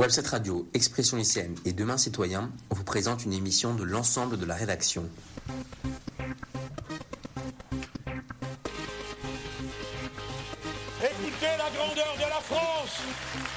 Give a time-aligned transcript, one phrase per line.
[0.00, 4.54] Website Radio, Expression lycéenne et Demain Citoyen vous présente une émission de l'ensemble de la
[4.54, 5.04] rédaction.
[11.02, 13.02] Écoutez la grandeur de la France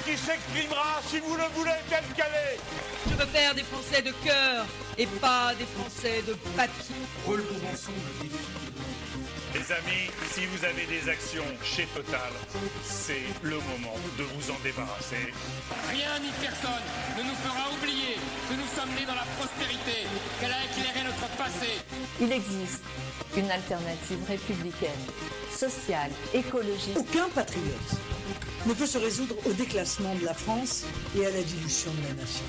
[0.03, 2.59] qui s'exprimera, si vous le voulez, telle qu'elle est.
[3.09, 4.65] Je veux faire des Français de cœur
[4.97, 6.95] et pas des Français de papier.
[7.25, 8.52] Relevons ensemble le défi
[9.63, 12.31] les amis, si vous avez des actions chez Total,
[12.83, 15.31] c'est le moment de vous en débarrasser.
[15.89, 16.83] Rien ni personne
[17.17, 18.15] ne nous fera oublier
[18.49, 20.07] que nous sommes nés dans la prospérité,
[20.39, 21.79] qu'elle a éclairé notre passé.
[22.19, 22.83] Il existe
[23.37, 25.03] une alternative républicaine,
[25.51, 26.97] sociale, écologique.
[26.97, 27.93] Aucun patriote
[28.65, 30.83] ne peut se résoudre au déclassement de la France
[31.17, 32.45] et à la dilution de la nation.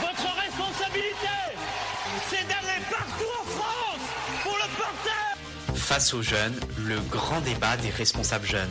[0.00, 1.36] Votre responsabilité,
[2.30, 4.04] c'est d'aller partout en France
[4.42, 5.23] pour le porter
[5.84, 8.70] Face aux jeunes, le grand débat des responsables jeunes.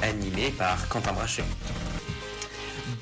[0.00, 1.44] Animé par Quentin Brachet.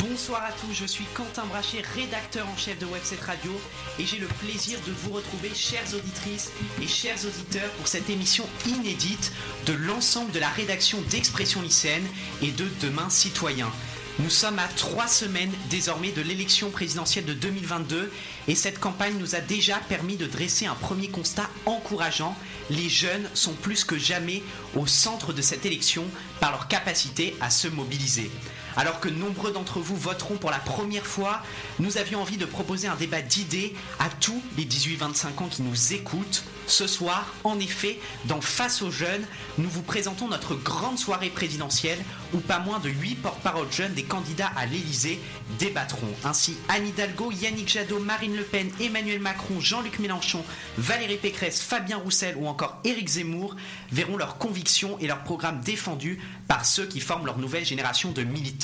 [0.01, 3.53] Bonsoir à tous, je suis Quentin Brachet, rédacteur en chef de Webset Radio,
[4.01, 6.51] et j'ai le plaisir de vous retrouver, chères auditrices
[6.83, 9.33] et chers auditeurs, pour cette émission inédite
[9.67, 12.07] de l'ensemble de la rédaction d'Expression lycéenne
[12.43, 13.71] et de Demain Citoyen.
[14.19, 18.13] Nous sommes à trois semaines désormais de l'élection présidentielle de 2022
[18.47, 22.37] et cette campagne nous a déjà permis de dresser un premier constat encourageant.
[22.69, 24.43] Les jeunes sont plus que jamais
[24.77, 26.05] au centre de cette élection
[26.41, 28.31] par leur capacité à se mobiliser.
[28.77, 31.43] Alors que nombreux d'entre vous voteront pour la première fois,
[31.79, 35.93] nous avions envie de proposer un débat d'idées à tous les 18-25 ans qui nous
[35.93, 36.45] écoutent.
[36.67, 39.25] Ce soir, en effet, dans Face aux jeunes,
[39.59, 41.99] nous vous présentons notre grande soirée présidentielle
[42.33, 45.21] où pas moins de 8 porte-paroles jeunes des candidats à l'Elysée
[45.59, 46.09] débattront.
[46.25, 50.45] Ainsi, Anne Hidalgo, Yannick Jadot, Marine Le Pen, Emmanuel Macron, Jean-Luc Mélenchon,
[50.79, 53.57] Valérie Pécresse, Fabien Roussel ou encore Éric Zemmour
[53.91, 58.23] verront leurs convictions et leurs programmes défendus par ceux qui forment leur nouvelle génération de
[58.23, 58.62] militants.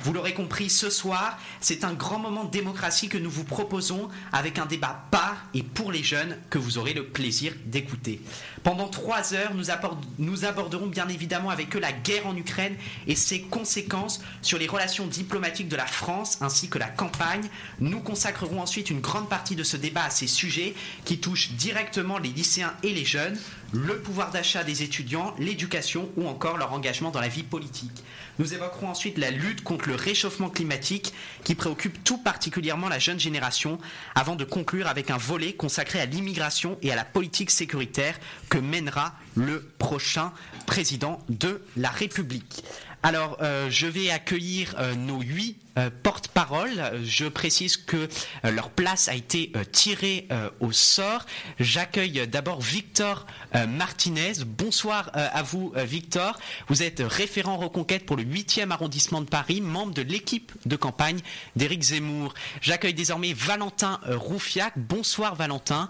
[0.00, 4.08] Vous l'aurez compris, ce soir, c'est un grand moment de démocratie que nous vous proposons
[4.32, 8.20] avec un débat par et pour les jeunes que vous aurez le plaisir d'écouter.
[8.62, 13.42] Pendant trois heures, nous, aborderons bien évidemment avec eux la guerre en Ukraine et ses
[13.42, 17.48] conséquences sur les relations diplomatiques de la France ainsi que la campagne.
[17.80, 20.74] Nous consacrerons ensuite une grande partie de ce débat à ces sujets
[21.04, 23.38] qui touchent directement les lycéens et les jeunes,
[23.72, 28.02] le pouvoir d'achat des étudiants, l'éducation ou encore leur engagement dans la vie politique.
[28.38, 31.12] Nous évoquerons ensuite la lutte contre le réchauffement climatique
[31.44, 33.78] qui préoccupe tout particulièrement la jeune génération
[34.14, 38.18] avant de conclure avec un volet consacré à l'immigration et à la politique sécuritaire
[38.48, 40.32] que mènera le prochain
[40.66, 42.64] président de la République.
[43.02, 45.58] Alors, euh, je vais accueillir euh, nos huit
[46.02, 47.02] porte-parole.
[47.04, 48.08] Je précise que
[48.44, 50.28] euh, leur place a été euh, tirée
[50.60, 51.26] au sort.
[51.58, 53.26] J'accueille d'abord Victor
[53.68, 54.32] Martinez.
[54.46, 56.38] Bonsoir à vous, Victor.
[56.68, 61.20] Vous êtes référent reconquête pour le 8e arrondissement de Paris, membre de l'équipe de campagne
[61.56, 62.34] d'Éric Zemmour.
[62.60, 64.74] J'accueille désormais Valentin Roufiac.
[64.76, 65.88] Bonsoir, Valentin.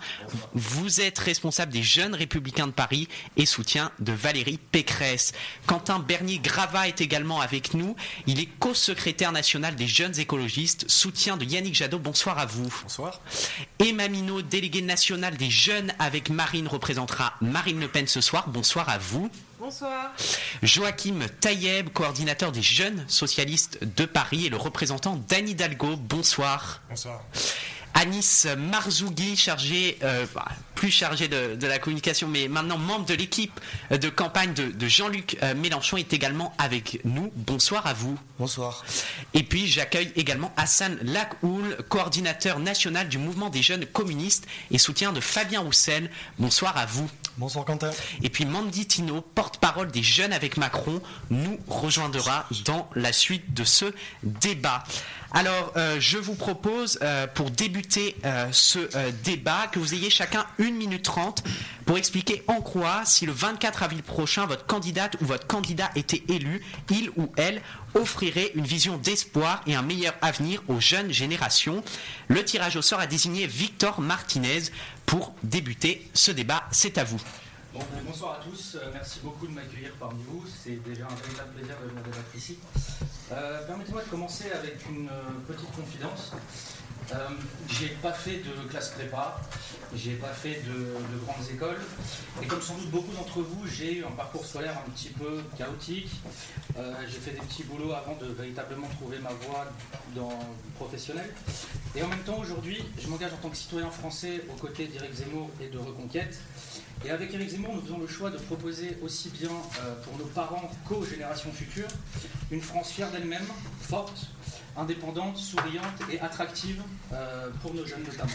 [0.55, 5.33] Vous êtes responsable des Jeunes Républicains de Paris et soutien de Valérie Pécresse.
[5.67, 7.97] Quentin Bernier-Grava est également avec nous.
[8.27, 11.99] Il est co-secrétaire national des jeunes écologistes, soutien de Yannick Jadot.
[11.99, 12.73] Bonsoir à vous.
[12.83, 13.21] Bonsoir.
[13.79, 18.49] Emma Minot, délégué national des jeunes avec Marine, représentera Marine Le Pen ce soir.
[18.49, 19.31] Bonsoir à vous.
[19.59, 20.12] Bonsoir.
[20.62, 25.97] Joachim Taïeb, coordinateur des jeunes socialistes de Paris et le représentant d'Anne Hidalgo.
[25.97, 26.83] Bonsoir.
[26.89, 27.23] Bonsoir.
[27.94, 30.44] Anis Marzougui, chargé, euh, bah,
[30.75, 33.59] plus chargé de, la communication, mais maintenant membre de l'équipe
[33.91, 37.32] de campagne de, Jean-Luc euh, Mélenchon, est également avec nous.
[37.37, 38.19] Bonsoir à vous.
[38.38, 38.84] Bonsoir.
[39.32, 45.12] Et puis j'accueille également Hassan Lakhoul, coordinateur national du mouvement des jeunes communistes et soutien
[45.12, 46.11] de Fabien Roussel.
[46.38, 47.09] Bonsoir à vous.
[47.37, 47.91] Bonsoir Quentin.
[48.22, 51.00] Et puis Mandy Tino, porte-parole des jeunes avec Macron,
[51.31, 53.87] nous rejoindra dans la suite de ce
[54.22, 54.84] débat.
[55.37, 58.78] Alors, euh, je vous propose, euh, pour débuter euh, ce
[59.25, 61.43] débat, que vous ayez chacun une minute trente
[61.87, 66.23] pour expliquer en quoi, si le 24 avril prochain, votre candidate ou votre candidat était
[66.28, 67.62] élu, il ou elle
[67.94, 71.82] offrirait une vision d'espoir et un meilleur avenir aux jeunes générations.
[72.29, 74.62] Le tirage au sort a désigné Victor Martinez
[75.05, 76.62] pour débuter ce débat.
[76.70, 77.20] C'est à vous.
[78.06, 80.44] Bonsoir à tous, merci beaucoup de m'accueillir parmi vous.
[80.47, 82.59] C'est déjà un véritable plaisir de venir débattre ici.
[83.32, 86.32] Euh, permettez-moi de commencer avec une euh, petite confidence.
[87.12, 87.29] Euh,
[87.69, 89.41] j'ai pas fait de classe prépa,
[89.95, 91.81] j'ai pas fait de, grandes écoles,
[92.43, 95.43] et comme sans doute beaucoup d'entre vous, j'ai eu un parcours scolaire un petit peu
[95.56, 96.11] chaotique.
[96.79, 99.67] Euh, j'ai fait des petits boulots avant de véritablement trouver ma voie
[100.15, 101.33] dans le professionnel.
[101.95, 105.12] Et en même temps, aujourd'hui, je m'engage en tant que citoyen français aux côtés d'Éric
[105.12, 106.39] Zemmour et de Reconquête.
[107.05, 110.25] Et avec Éric Zemmour, nous faisons le choix de proposer aussi bien euh, pour nos
[110.25, 111.89] parents qu'aux générations futures
[112.51, 113.47] une France fière d'elle-même,
[113.81, 114.29] forte,
[114.76, 116.82] indépendante, souriante et attractive
[117.12, 118.32] euh, pour nos jeunes notamment.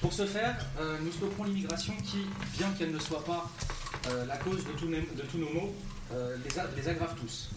[0.00, 2.26] Pour ce faire, euh, nous stopperons l'immigration qui,
[2.56, 3.50] bien qu'elle ne soit pas
[4.26, 5.74] la cause de tous, nos, maux,
[6.10, 7.50] les, les, aggrave tous.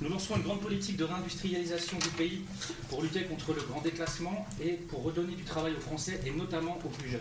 [0.00, 2.42] Nous lancerons une grande politique de réindustrialisation du pays
[2.88, 6.78] pour lutter contre le grand déclassement et pour redonner du travail aux Français et notamment
[6.82, 7.20] aux plus jeunes.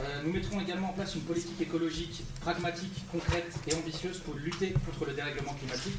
[0.00, 4.72] Euh, nous mettrons également en place une politique écologique pragmatique, concrète et ambitieuse pour lutter
[4.86, 5.98] contre le dérèglement climatique.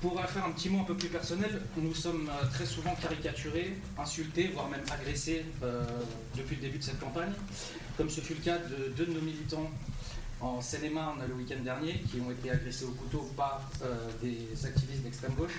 [0.00, 3.76] Pour faire un petit mot un peu plus personnel, nous sommes euh, très souvent caricaturés,
[3.98, 5.82] insultés, voire même agressés euh,
[6.36, 7.32] depuis le début de cette campagne,
[7.96, 9.68] comme ce fut le cas de deux de nos militants
[10.40, 13.68] en Seine-et-Marne le week-end dernier, qui ont été agressés au couteau par
[14.22, 15.58] des activistes d'extrême gauche.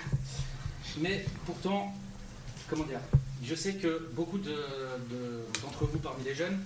[1.00, 1.94] Mais pourtant,
[2.70, 3.00] comment dire,
[3.44, 6.58] je sais que beaucoup d'entre vous parmi les jeunes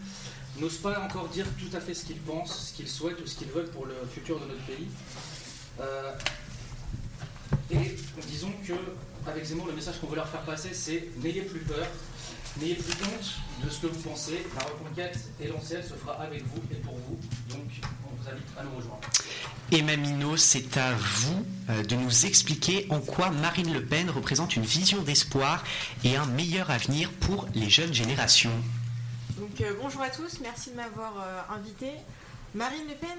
[0.61, 3.37] n'osent pas encore dire tout à fait ce qu'ils pensent, ce qu'ils souhaitent ou ce
[3.37, 4.87] qu'ils veulent pour le futur de notre pays.
[5.81, 6.13] Euh,
[7.71, 7.97] et
[8.29, 8.75] disons que
[9.27, 11.87] avec Zemmour, le message qu'on veut leur faire passer, c'est n'ayez plus peur,
[12.61, 14.45] n'ayez plus honte de ce que vous pensez.
[14.57, 17.19] La reconquête et l'ancienne se fera avec vous et pour vous.
[17.49, 17.71] Donc,
[18.07, 19.01] on vous invite à nous rejoindre.
[19.73, 24.57] Emma Minot, c'est à vous euh, de nous expliquer en quoi Marine Le Pen représente
[24.57, 25.65] une vision d'espoir
[26.05, 28.53] et un meilleur avenir pour les jeunes générations.
[29.39, 31.93] Donc, euh, bonjour à tous, merci de m'avoir euh, invité.
[32.55, 33.19] Marine Le Pen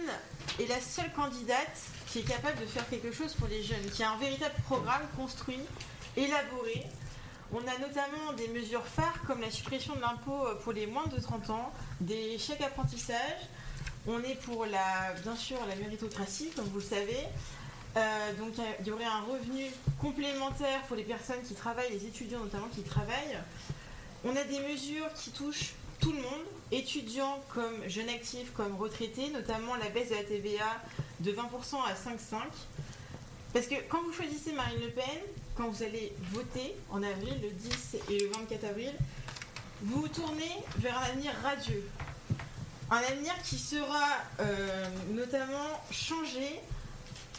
[0.59, 1.75] est la seule candidate
[2.15, 5.01] qui est capable de faire quelque chose pour les jeunes, qui a un véritable programme
[5.17, 5.59] construit,
[6.15, 6.85] élaboré.
[7.51, 11.19] On a notamment des mesures phares comme la suppression de l'impôt pour les moins de
[11.19, 13.41] 30 ans, des chèques apprentissage,
[14.07, 17.19] on est pour la, bien sûr la méritocratie, comme vous le savez.
[17.97, 19.65] Euh, donc il y aurait un revenu
[19.99, 23.39] complémentaire pour les personnes qui travaillent, les étudiants notamment qui travaillent.
[24.23, 29.31] On a des mesures qui touchent tout le monde, étudiants comme jeunes actifs, comme retraités,
[29.31, 30.81] notamment la baisse de la TVA
[31.25, 31.41] de 20%
[31.85, 32.37] à 5,5%.
[33.53, 35.03] Parce que quand vous choisissez Marine Le Pen,
[35.55, 38.93] quand vous allez voter en avril, le 10 et le 24 avril,
[39.81, 41.83] vous vous tournez vers un avenir radieux,
[42.91, 44.07] un avenir qui sera
[44.39, 46.59] euh, notamment changé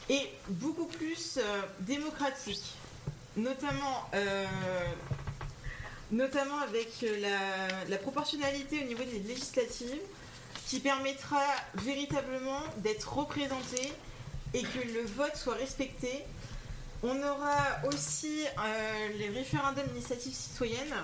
[0.08, 2.74] et beaucoup plus euh, démocratique,
[3.36, 4.46] notamment, euh,
[6.10, 7.04] notamment avec
[7.88, 10.00] la, proportionnalité au niveau des législatives,
[10.66, 11.42] qui permettra
[11.74, 13.92] véritablement d'être représenté
[14.54, 16.24] et que le vote soit respecté.
[17.02, 17.58] On aura
[17.88, 18.44] aussi
[19.18, 20.94] les référendums d'initiative citoyenne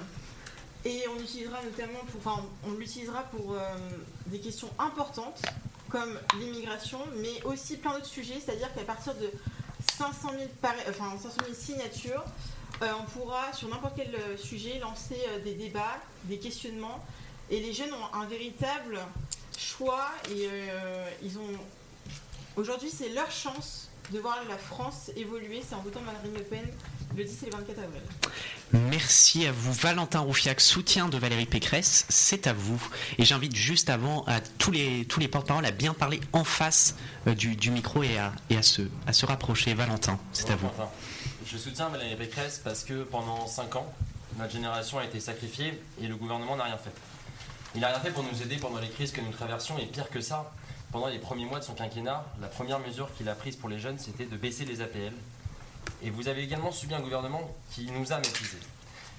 [0.85, 3.59] et on utilisera notamment pour, enfin, on l'utilisera pour euh,
[4.27, 5.41] des questions importantes
[5.89, 8.41] comme l'immigration, mais aussi plein d'autres sujets.
[8.45, 9.31] C'est-à-dire qu'à partir de
[9.97, 10.43] 500 000,
[10.89, 12.25] enfin, 500 000 signatures,
[12.83, 17.05] euh, on pourra sur n'importe quel euh, sujet lancer des débats, des questionnements.
[17.51, 18.99] Et les jeunes ont un véritable
[19.63, 20.49] choix et
[21.23, 21.59] ils ont.
[22.57, 25.63] Aujourd'hui, c'est leur chance de voir la France évoluer.
[25.67, 26.65] C'est en votant Marine Le Pen
[27.17, 28.03] le 10 et le 24 avril.
[28.73, 32.83] Merci à vous, Valentin Roufiac, soutien de Valérie Pécresse, c'est à vous.
[33.19, 36.97] Et j'invite juste avant à tous les, tous les porte-paroles à bien parler en face
[37.27, 39.75] euh, du, micro et, à, et à, se, à se rapprocher.
[39.75, 40.71] Valentin, c'est à vous.
[41.47, 43.93] Je soutiens Valérie Pécresse parce que pendant 5 ans,
[44.39, 46.93] notre génération a été sacrifiée et le gouvernement n'a rien fait.
[47.75, 50.11] Il n'a rien fait pour nous aider pendant les crises que nous traversions et pire
[50.11, 50.53] que ça,
[50.91, 53.79] pendant les premiers mois de son quinquennat, la première mesure qu'il a prise pour les
[53.79, 55.15] jeunes, c'était de baisser les APL
[56.03, 58.59] et vous avez également subi un gouvernement qui nous a méprisés.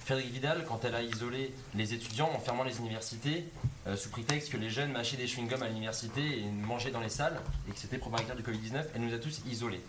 [0.05, 3.45] Frédéric Vidal, quand elle a isolé les étudiants en fermant les universités,
[3.87, 7.09] euh, sous prétexte que les jeunes mâchaient des chewing-gums à l'université et mangeaient dans les
[7.09, 9.81] salles, et que c'était propagateur du Covid-19, elle nous a tous isolés.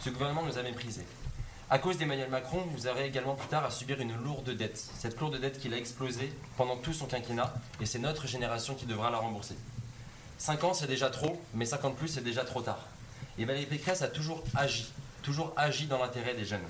[0.00, 1.06] Ce gouvernement nous a méprisés.
[1.72, 4.76] À cause d'Emmanuel Macron, vous aurez également plus tard à subir une lourde dette.
[4.98, 7.50] Cette lourde dette qu'il a explosé pendant tout son quinquennat,
[7.80, 9.54] et c'est notre génération qui devra la rembourser.
[10.36, 12.80] 5 ans, c'est déjà trop, mais 50 plus, c'est déjà trop tard.
[13.38, 16.60] Et Valérie Pécresse a toujours agi toujours agi dans l'intérêt des jeunes.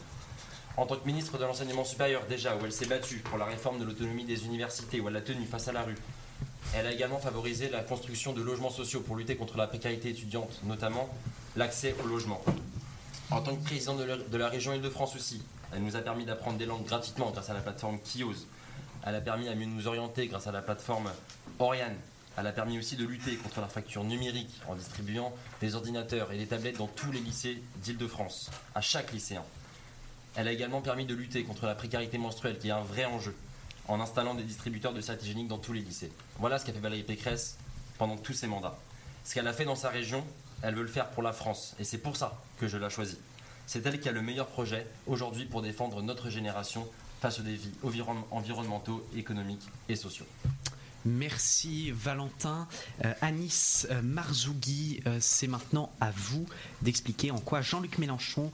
[0.77, 3.81] En tant que ministre de l'enseignement supérieur, déjà, où elle s'est battue pour la réforme
[3.81, 5.99] de l'autonomie des universités, où elle a tenu face à la rue,
[6.77, 10.61] elle a également favorisé la construction de logements sociaux pour lutter contre la précarité étudiante,
[10.63, 11.09] notamment
[11.57, 12.41] l'accès au logement.
[13.33, 16.67] En tant que président de la région Île-de-France aussi, elle nous a permis d'apprendre des
[16.67, 18.47] langues gratuitement grâce à la plateforme Kios.
[19.07, 21.11] Elle a permis à mieux nous orienter grâce à la plateforme
[21.59, 21.97] Oriane,
[22.37, 26.37] elle a permis aussi de lutter contre la fracture numérique en distribuant des ordinateurs et
[26.37, 29.45] des tablettes dans tous les lycées d'Île-de-France, à chaque lycéen.
[30.37, 33.35] Elle a également permis de lutter contre la précarité menstruelle, qui est un vrai enjeu.
[33.89, 36.13] en installant des distributeurs de serviettes hygiéniques dans tous les lycées.
[36.39, 37.59] Voilà ce qu'a fait Valérie Pécresse
[37.99, 38.79] pendant tous ses mandats.
[39.25, 40.25] Ce qu'elle a fait dans sa région,
[40.63, 43.19] elle veut le faire pour la France, et c'est pour ça que je l'ai choisie.
[43.67, 46.89] C'est elle qui a le meilleur projet aujourd'hui pour défendre notre génération
[47.21, 47.73] face aux défis
[48.31, 50.27] environnementaux, économiques et sociaux.
[51.05, 52.69] Merci Valentin.
[53.05, 56.47] Euh, Anis euh, Marzougui, euh, c'est maintenant à vous
[56.81, 58.53] d'expliquer en quoi Jean-Luc Mélenchon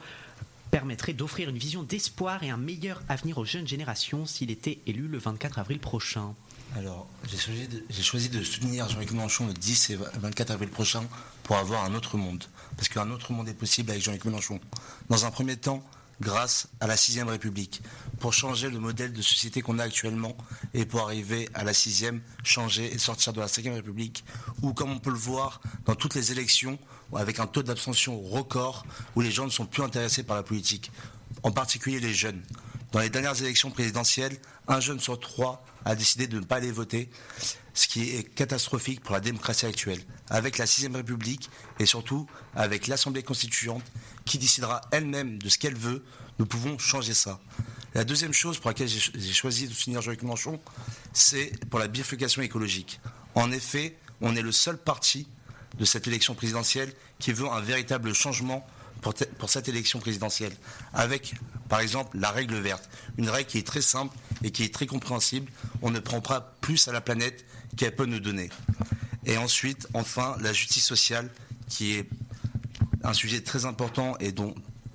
[0.71, 5.09] permettrait d'offrir une vision d'espoir et un meilleur avenir aux jeunes générations s'il était élu
[5.09, 6.35] le 24 avril prochain.
[6.77, 11.03] Alors, j'ai choisi, de, soutenir Jean-Luc Mélenchon le 10 et 24 avril prochain
[11.43, 12.45] pour avoir un autre monde.
[12.77, 14.61] Parce qu'un autre monde est possible avec Jean-Luc Mélenchon.
[15.09, 15.83] Dans un premier temps,
[16.21, 17.83] grâce à la sixième République,
[18.19, 20.37] pour changer le modèle de société qu'on a actuellement
[20.75, 24.25] et pour arriver à la sixième, changer et sortir de la cinquième République,
[24.63, 26.79] où comme on peut le voir dans toutes les élections,
[27.15, 28.85] avec un taux d'abstention record,
[29.15, 30.91] où les gens ne sont plus intéressés par la politique,
[31.43, 32.43] en particulier les jeunes.
[32.93, 36.73] Dans les dernières élections présidentielles, un jeune sur trois a décidé de ne pas aller
[36.73, 37.11] voter,
[37.78, 40.00] ce qui est catastrophique pour la démocratie actuelle.
[40.30, 43.85] Avec la sixième République et surtout avec l'Assemblée constituante
[44.25, 46.04] qui décidera elle-même de ce qu'elle veut,
[46.40, 47.38] nous pouvons changer ça.
[47.94, 50.58] La deuxième chose pour laquelle j'ai choisi de soutenir Jean-Luc Mélenchon,
[51.12, 53.00] c'est pour la bifurcation écologique.
[53.37, 55.28] En effet, on est le seul parti
[55.78, 58.66] de cette élection présidentielle qui veut un véritable changement
[59.00, 60.52] pour, cette élection présidentielle,
[60.93, 61.35] avec
[61.69, 64.87] par exemple la règle verte, une règle qui est très simple et qui est très
[64.87, 65.50] compréhensible.
[65.83, 67.45] On ne prend pas plus à la planète
[67.76, 68.50] qu'elle peut nous donner.
[69.25, 71.31] Et ensuite, enfin, la justice sociale,
[71.69, 72.09] qui est
[73.05, 74.55] un sujet très important et dont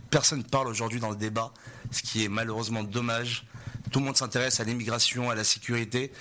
[0.09, 1.53] personne ne parle aujourd'hui dans le débat,
[1.91, 3.45] ce qui est malheureusement dommage.
[3.91, 6.11] Tout le monde s'intéresse à l'immigration, à la sécurité,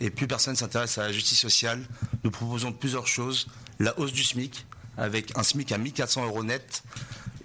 [0.00, 1.86] et plus personne ne s'intéresse à la justice sociale.
[2.24, 3.48] Nous proposons plusieurs choses.
[3.78, 4.66] La hausse du SMIC,
[4.96, 6.82] avec un SMIC à 1400 euros net,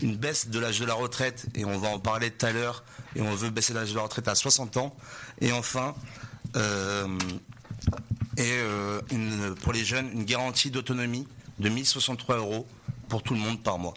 [0.01, 2.83] une baisse de l'âge de la retraite, et on va en parler tout à l'heure,
[3.15, 4.95] et on veut baisser l'âge de la retraite à 60 ans,
[5.39, 5.95] et enfin,
[6.55, 7.07] euh,
[8.37, 9.01] et euh,
[9.61, 11.27] pour les jeunes, une garantie d'autonomie
[11.59, 12.67] de 1063 euros
[13.09, 13.93] pour tout le monde par mois.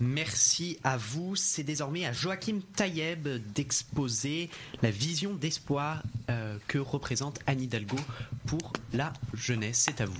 [0.00, 1.34] Merci à vous.
[1.34, 4.48] C'est désormais à Joachim Taïeb d'exposer
[4.82, 7.98] la vision d'espoir euh, que représente Anne Hidalgo
[8.46, 9.82] pour la jeunesse.
[9.86, 10.14] C'est à vous.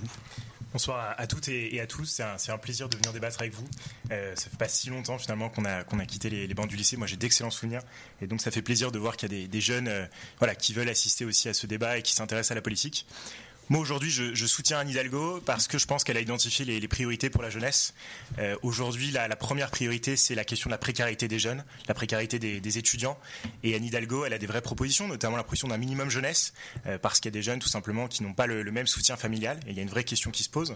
[0.70, 2.20] Bonsoir à, toutes et, à tous.
[2.36, 3.66] C'est un, plaisir de venir débattre avec vous.
[4.10, 6.98] Euh, ça fait pas si longtemps finalement qu'on a, a quitté les, bancs du lycée.
[6.98, 7.80] Moi, j'ai d'excellents souvenirs
[8.20, 10.04] et donc ça fait plaisir de voir qu'il y a des, jeunes, euh,
[10.38, 13.06] voilà, qui veulent assister aussi à ce débat et qui s'intéressent à la politique.
[13.70, 17.28] Moi aujourd'hui, je, soutiens Anne Hidalgo parce que je pense qu'elle a identifié les, priorités
[17.28, 17.92] pour la jeunesse.
[18.38, 22.38] Euh, aujourd'hui, la, première priorité, c'est la question de la précarité des jeunes, la précarité
[22.38, 23.18] des, étudiants.
[23.62, 26.54] Et Anne Hidalgo, elle a des vraies propositions, notamment la proposition d'un minimum jeunesse,
[26.86, 29.18] euh, parce qu'il y a des jeunes tout simplement qui n'ont pas le, même soutien
[29.18, 29.60] familial.
[29.66, 30.74] Et il y a une vraie question qui se pose.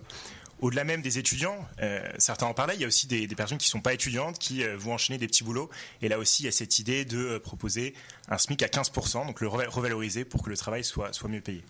[0.60, 3.68] Au-delà même des étudiants, euh, certains en parlaient, il y a aussi des, personnes qui
[3.68, 5.70] ne sont pas étudiantes, qui vont enchaîner des petits boulots.
[6.02, 7.94] Et là aussi, il y a cette idée de proposer
[8.28, 11.64] un SMIC à 15%, donc le revaloriser pour que le travail soit, soit mieux payé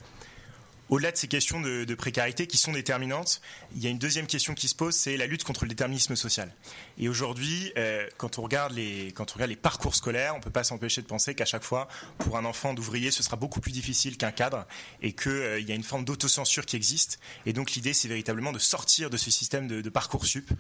[0.93, 3.41] au-delà de ces questions de, précarité qui sont déterminantes,
[3.75, 6.17] il y a une deuxième question qui se pose, c'est la lutte contre le déterminisme
[6.17, 6.55] social.
[6.99, 10.51] Et aujourd'hui, euh, quand on regarde les quand on regarde les parcours scolaires, on peut
[10.51, 13.73] pas s'empêcher de penser qu'à chaque fois, pour un enfant d'ouvrier, ce sera beaucoup plus
[13.73, 14.67] difficile qu'un cadre,
[15.01, 17.21] et qu'il euh, y a une forme d'autocensure qui existe.
[17.47, 20.51] Et donc l'idée, c'est véritablement de sortir de ce système de, parcours sup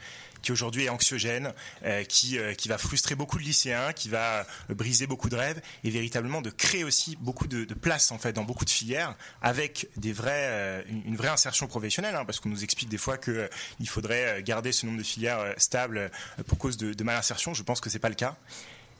[0.41, 1.53] qui aujourd'hui est anxiogène,
[1.85, 5.91] euh, qui qui va frustrer beaucoup de lycéens, qui va briser beaucoup de rêves, et
[5.91, 9.89] véritablement de créer aussi beaucoup de, de places en fait dans beaucoup de filières avec
[9.99, 13.49] des euh, une, vraie insertion professionnelle, hein, parce qu'on nous explique des fois qu'il euh,
[13.87, 16.11] faudrait euh, garder ce nombre de filières stables
[16.47, 17.55] pour cause de, de malinsertion.
[17.55, 18.37] Je pense que c'est pas le cas.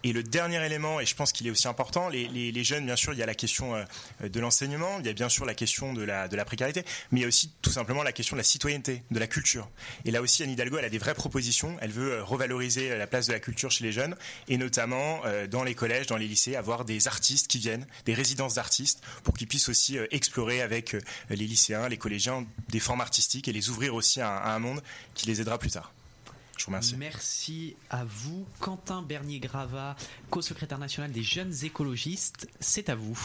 [0.05, 3.13] Et le dernier élément, et je pense qu'il est aussi important, les, jeunes, bien sûr,
[3.13, 5.93] il y a la question euh, de l'enseignement, il y a bien sûr la question
[5.93, 9.03] de la, précarité, mais il y a aussi tout simplement la question de la citoyenneté,
[9.11, 9.69] de la culture.
[10.05, 11.77] Et là aussi, Anne Hidalgo, elle a des vraies propositions.
[11.81, 14.17] Elle veut euh, revaloriser euh, la place de la culture chez les jeunes,
[14.49, 18.55] et notamment dans les collèges, dans les lycées, avoir des artistes qui viennent, des résidences
[18.55, 20.97] d'artistes, pour qu'ils puissent aussi explorer avec
[21.31, 24.83] les lycéens, les collégiens, des formes artistiques et les ouvrir aussi à un monde
[25.15, 25.93] qui les aidera plus tard.
[26.99, 28.47] Merci à vous.
[28.61, 29.97] Quentin Bernier-Grava,
[30.31, 33.19] co-secrétaire national des jeunes écologistes, c'est à vous.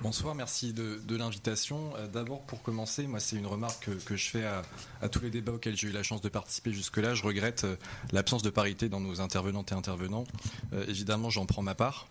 [0.00, 1.92] Bonsoir, merci de, l'invitation.
[1.96, 5.52] Euh, d'abord, pour commencer, moi, c'est une remarque que, je fais à, tous les débats
[5.52, 7.14] auxquels j'ai eu la chance de participer jusque-là.
[7.14, 7.76] Je regrette euh,
[8.12, 10.24] l'absence de parité dans nos intervenantes et intervenants.
[10.72, 12.08] Euh, évidemment, j'en prends ma part.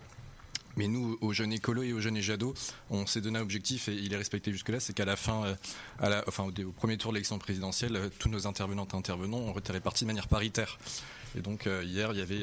[0.76, 2.54] Mais nous, aux jeunes écolos et aux jeunes éjados,
[2.90, 5.56] on s'est donné un objectif et il est respecté jusque-là, c'est qu'à la fin,
[6.02, 9.72] euh, au, premier tour de l'élection présidentielle, euh, tous nos intervenantes et intervenants ont été
[9.72, 10.78] répartis de manière paritaire.
[11.36, 12.42] Et donc euh, hier, il y avait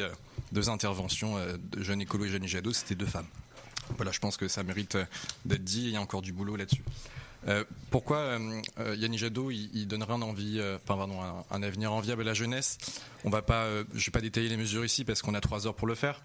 [0.52, 3.28] deux interventions de jeunes écolos et jeunes éjados, c'était deux femmes.
[3.98, 4.98] Voilà, je pense que ça mérite
[5.46, 5.88] d'être dit.
[5.88, 6.84] Il y a encore du boulot là-dessus.
[7.90, 8.38] pourquoi
[8.96, 10.62] Yannick Jadot il, donnera un envie,
[11.50, 12.78] avenir enviable à la jeunesse?
[13.26, 15.76] On va pas, je vais pas détailler les mesures ici parce qu'on a trois heures
[15.76, 16.22] pour le faire.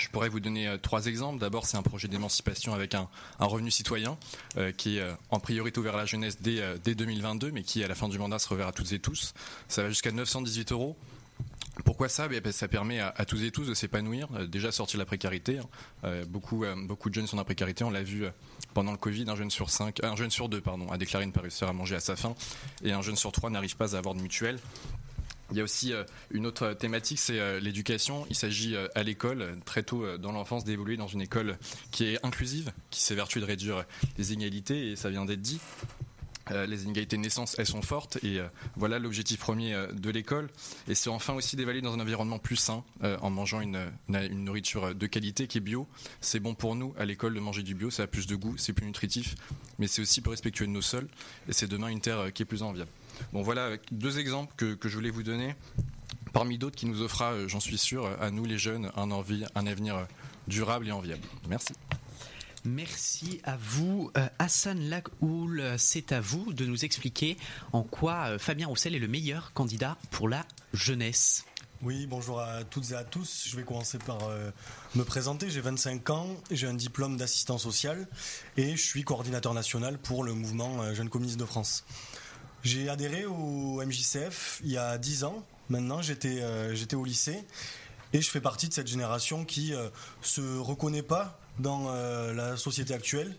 [0.00, 1.38] Je pourrais vous donner trois exemples.
[1.38, 4.16] D'abord, c'est un projet d'émancipation avec un, revenu citoyen
[4.76, 7.94] qui est en priorité ouvert à la jeunesse dès, dès 2022, mais qui, à la
[7.94, 9.34] fin du mandat, se reverra à toutes et tous.
[9.68, 10.96] Ça va jusqu'à 918 euros.
[11.84, 12.28] Pourquoi ça?
[12.28, 15.58] Ben, Ça permet à, tous et tous de s'épanouir, déjà sortir de la précarité.
[15.58, 16.22] Hein.
[16.28, 18.24] beaucoup, beaucoup de jeunes sont dans la précarité, on l'a vu
[18.74, 21.32] pendant le Covid, un jeune sur cinq, un jeune sur deux, pardon, a déclaré ne
[21.32, 22.34] pas réussir à manger à sa faim,
[22.82, 24.58] et un jeune sur trois n'arrive pas à avoir de mutuelle.
[25.50, 28.26] Il y a aussi euh, une autre thématique, c'est euh, l'éducation.
[28.28, 31.58] Il s'agit euh, à l'école, très tôt dans l'enfance, d'évoluer dans une école
[31.90, 33.84] qui est inclusive, qui s'évertue de réduire
[34.18, 35.60] les inégalités, et ça vient d'être dit.
[36.66, 38.40] Les inégalités de naissance, elles sont fortes et
[38.74, 40.48] voilà l'objectif premier de l'école.
[40.88, 43.78] Et c'est enfin aussi d'évaluer dans un environnement plus sain en mangeant une,
[44.08, 45.86] nourriture de qualité qui est bio.
[46.22, 48.56] C'est bon pour nous à l'école de manger du bio, ça a plus de goût,
[48.56, 49.34] c'est plus nutritif,
[49.78, 51.08] mais c'est aussi plus respectueux de nos sols
[51.50, 52.90] et c'est demain une terre qui est plus enviable.
[53.32, 55.54] Bon voilà deux exemples que, que je voulais vous donner
[56.32, 59.66] parmi d'autres qui nous offrira, j'en suis sûr, à nous les jeunes, un, envie, un
[59.66, 60.06] avenir
[60.46, 61.22] durable et enviable.
[61.48, 61.72] Merci.
[62.64, 64.10] Merci à vous.
[64.16, 67.36] Euh, Hassan Laghoul, c'est à vous de nous expliquer
[67.72, 71.44] en quoi euh, Fabien Roussel est le meilleur candidat pour la jeunesse.
[71.82, 73.44] Oui, bonjour à toutes et à tous.
[73.46, 74.50] Je vais commencer par euh,
[74.96, 75.48] me présenter.
[75.48, 78.08] J'ai 25 ans, j'ai un diplôme d'assistant social
[78.56, 81.84] et je suis coordinateur national pour le mouvement Jeunes communistes de France.
[82.70, 85.42] J'ai adhéré au MJCF il y a 10 ans.
[85.70, 86.42] Maintenant, j'étais
[86.94, 87.42] au lycée
[88.12, 89.72] et je fais partie de cette génération qui
[90.20, 93.34] se reconnaît pas dans euh, la société actuelle.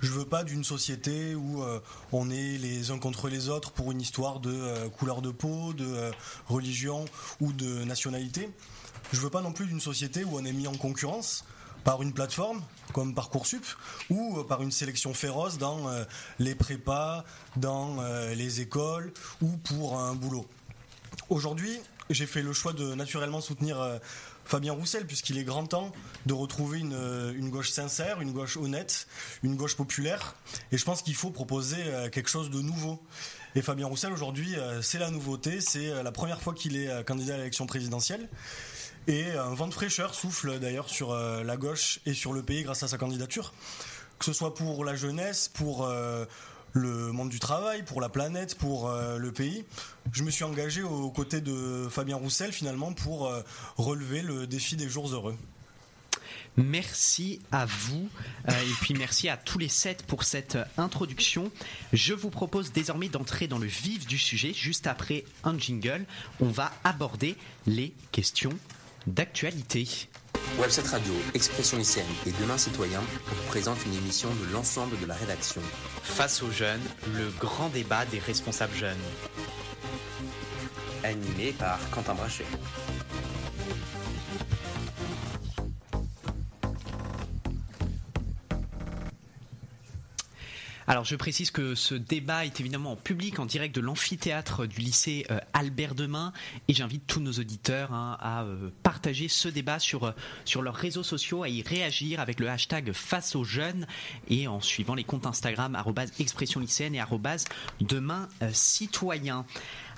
[0.00, 1.80] Je veux pas d'une société où euh,
[2.12, 5.72] on est les uns contre les autres pour une histoire de euh, couleur de peau,
[5.72, 6.12] de
[6.46, 7.04] religion
[7.40, 8.48] ou de nationalité.
[9.12, 11.44] Je veux pas non plus d'une société où on est mis en concurrence
[11.88, 12.60] par une plateforme
[12.92, 13.64] comme Parcoursup
[14.10, 15.86] ou par une sélection féroce dans
[16.38, 17.24] les prépas,
[17.56, 18.02] dans
[18.34, 20.46] les écoles ou pour un boulot.
[21.30, 21.80] Aujourd'hui,
[22.10, 24.00] j'ai fait le choix de naturellement soutenir
[24.48, 25.92] Fabien Roussel, puisqu'il est grand temps
[26.24, 29.06] de retrouver euh, une, gauche sincère, une gauche honnête,
[29.42, 30.36] une gauche populaire.
[30.72, 32.98] Et je pense qu'il faut proposer euh, quelque chose de nouveau.
[33.54, 35.60] Et Fabien Roussel, aujourd'hui, euh, c'est la nouveauté.
[35.60, 38.26] C'est la première fois qu'il est candidat à l'élection présidentielle.
[39.08, 42.82] Et un vent de fraîcheur souffle d'ailleurs sur la gauche et sur le pays grâce
[42.82, 43.52] à sa candidature.
[44.18, 45.88] Que ce soit pour la jeunesse, pour
[46.72, 49.64] le monde du travail, pour la planète, pour euh, le pays.
[50.12, 53.42] Je me suis engagé aux côtés de Fabien Roussel finalement pour euh,
[53.76, 55.36] relever le défi des jours heureux.
[56.56, 58.08] Merci à vous
[58.48, 61.52] euh, et puis merci à tous les sept pour cette introduction.
[61.92, 64.52] Je vous propose désormais d'entrer dans le vif du sujet.
[64.52, 66.04] Juste après un jingle,
[66.40, 68.58] on va aborder les questions
[69.08, 70.08] d'actualité.
[70.58, 75.14] Webset Radio, Expression lycéenne et Demain citoyen vous présente une émission de l'ensemble de la
[75.14, 75.60] rédaction.
[76.02, 76.80] Face aux jeunes,
[77.14, 78.96] le grand débat des responsables jeunes.
[81.04, 82.44] Animé par Quentin Brachet.
[90.90, 94.80] Alors je précise que ce débat est évidemment en public, en direct de l'amphithéâtre du
[94.80, 96.32] lycée euh, Albert Demain,
[96.66, 100.12] et j'invite tous nos auditeurs hein, à euh, partager ce débat sur, euh,
[100.46, 103.86] sur leurs réseaux sociaux, à y réagir avec le hashtag face aux jeunes
[104.30, 105.76] et en suivant les comptes Instagram
[106.18, 107.02] expression lycéenne et
[107.82, 109.44] demain citoyen.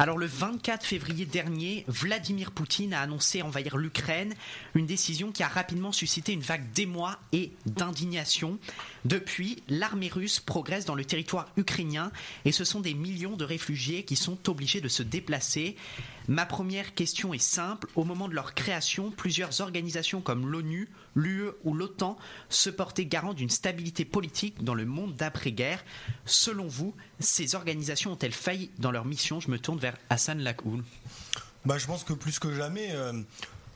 [0.00, 4.32] Alors le 24 février dernier, Vladimir Poutine a annoncé envahir l'Ukraine,
[4.74, 8.58] une décision qui a rapidement suscité une vague d'émoi et d'indignation.
[9.04, 12.12] Depuis, l'armée russe progresse dans le territoire ukrainien
[12.46, 15.76] et ce sont des millions de réfugiés qui sont obligés de se déplacer.
[16.28, 17.86] Ma première question est simple.
[17.94, 22.16] Au moment de leur création, plusieurs organisations comme l'ONU, l'UE ou l'OTAN
[22.48, 25.84] se portaient garant d'une stabilité politique dans le monde d'après-guerre.
[26.24, 29.40] Selon vous, ces organisations ont-elles failli dans leur mission?
[29.40, 30.84] Je me tourne vers Hassan Lakhoul.
[31.66, 33.12] Bah, je pense que plus que jamais, euh,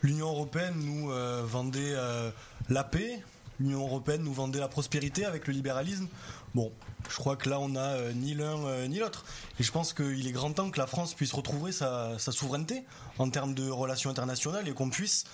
[0.02, 2.30] l'Union européenne nous euh, vendait euh,
[2.70, 3.22] la paix,
[3.60, 6.08] l'Union européenne nous vendait la prospérité avec le libéralisme.
[6.54, 6.72] Bon,
[7.10, 9.24] je crois que là, on n'a ni l'un ni l'autre.
[9.58, 12.84] Et je pense qu'il est grand temps que la France puisse retrouver sa souveraineté
[13.18, 15.24] en termes de relations internationales et qu'on puisse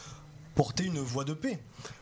[0.61, 1.59] porter une voie de paix.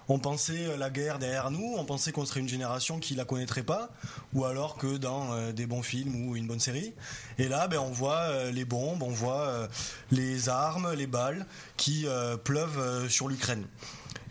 [0.08, 3.62] On pensait la guerre derrière nous, on pensait qu'on serait une génération qui la connaîtrait
[3.62, 3.88] pas,
[4.34, 6.92] ou alors que dans euh, des bons films ou une bonne série.
[7.38, 9.68] Et là, ben, on voit euh, les bombes, on voit euh,
[10.10, 12.04] les armes, les balles qui
[12.42, 13.64] pleuvent sur l'Ukraine.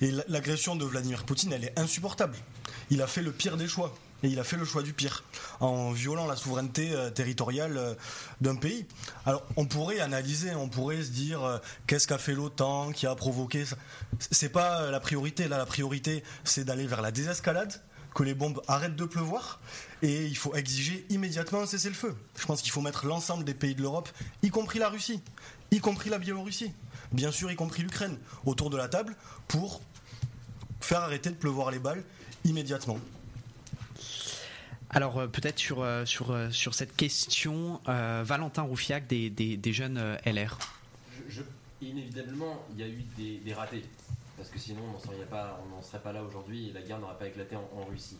[0.01, 2.35] Et l'agression de Vladimir Poutine, elle est insupportable.
[2.89, 5.23] Il a fait le pire des choix et il a fait le choix du pire
[5.59, 7.93] en violant la souveraineté euh, territoriale euh,
[8.41, 8.85] d'un pays.
[9.25, 13.15] Alors on pourrait analyser, on pourrait se dire euh, qu'est-ce qu'a fait l'OTAN qui a
[13.15, 13.75] provoqué ça.
[14.31, 15.47] C'est pas la priorité.
[15.47, 17.73] Là, la priorité, c'est d'aller vers la désescalade,
[18.15, 19.59] que les bombes arrêtent de pleuvoir
[20.01, 22.15] et il faut exiger immédiatement un cessez-le-feu.
[22.35, 24.09] Je pense qu'il faut mettre l'ensemble des pays de l'Europe,
[24.41, 25.21] y compris la Russie,
[25.71, 26.73] y compris la Biélorussie,
[27.11, 29.15] bien sûr y compris l'Ukraine, autour de la table
[29.47, 29.81] pour
[30.81, 32.03] faire arrêter de pleuvoir les balles
[32.43, 32.97] immédiatement.
[34.89, 40.17] Alors euh, peut-être sur, euh, sur, euh, sur cette question, Valentin Roufiac des, des, jeunes
[40.25, 40.57] LR.
[41.81, 43.83] Inévitablement, il y a eu des, ratés.
[44.35, 47.55] Parce que sinon, on n'en serait pas, là aujourd'hui et la guerre n'aurait pas éclaté
[47.55, 48.17] en, Russie.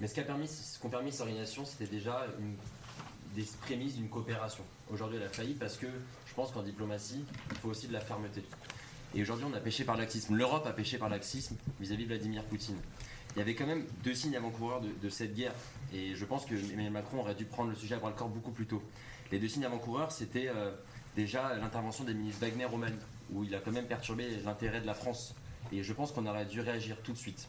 [0.00, 0.48] Mais ce qui a permis,
[0.80, 2.26] qu'ont permis ces organisations, c'était déjà
[3.34, 4.62] des prémices d'une coopération.
[4.90, 5.86] Aujourd'hui, elle a failli parce que
[6.26, 8.44] je pense qu'en diplomatie, il faut aussi de la fermeté.
[9.14, 10.36] Et aujourd'hui, on a pêché par laxisme.
[10.36, 12.78] L'Europe a pêché par laxisme vis-à-vis de Vladimir Poutine.
[13.34, 15.54] Il y avait quand même deux signes avant-coureurs de, cette guerre.
[15.92, 18.28] Et je pense que Emmanuel Macron aurait dû prendre le sujet à bras le corps
[18.28, 18.82] beaucoup plus tôt.
[19.30, 20.72] Les deux signes avant-coureurs, c'était euh,
[21.14, 22.96] déjà l'intervention des ministres Wagner au Mali,
[23.32, 25.34] où il a quand même perturbé l'intérêt de la France.
[25.72, 27.48] Et je pense qu'on aurait dû réagir tout de suite.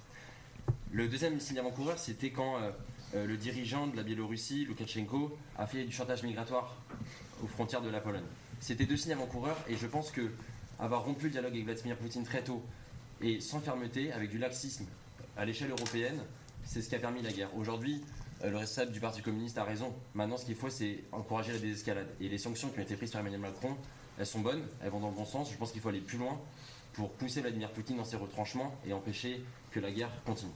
[0.91, 2.71] Le deuxième signe avant-coureur, c'était quand euh,
[3.15, 6.75] euh, le dirigeant de la Biélorussie, Loukachenko, a fait du chantage migratoire
[7.43, 8.25] aux frontières de la Pologne.
[8.59, 10.29] C'était deux signes avant-coureurs et je pense que
[10.79, 12.63] avoir rompu le dialogue avec Vladimir Poutine très tôt
[13.21, 14.85] et sans fermeté, avec du laxisme
[15.37, 16.19] à l'échelle européenne,
[16.63, 17.55] c'est ce qui a permis la guerre.
[17.55, 18.03] Aujourd'hui,
[18.43, 19.93] euh, le responsable du Parti communiste a raison.
[20.13, 22.07] Maintenant, ce qu'il faut, c'est encourager la désescalade.
[22.21, 23.75] Et les sanctions qui ont été prises par Emmanuel Macron,
[24.17, 25.51] elles sont bonnes, elles vont dans le bon sens.
[25.51, 26.39] Je pense qu'il faut aller plus loin
[26.93, 30.51] pour pousser Vladimir Poutine dans ses retranchements et empêcher que la guerre continue.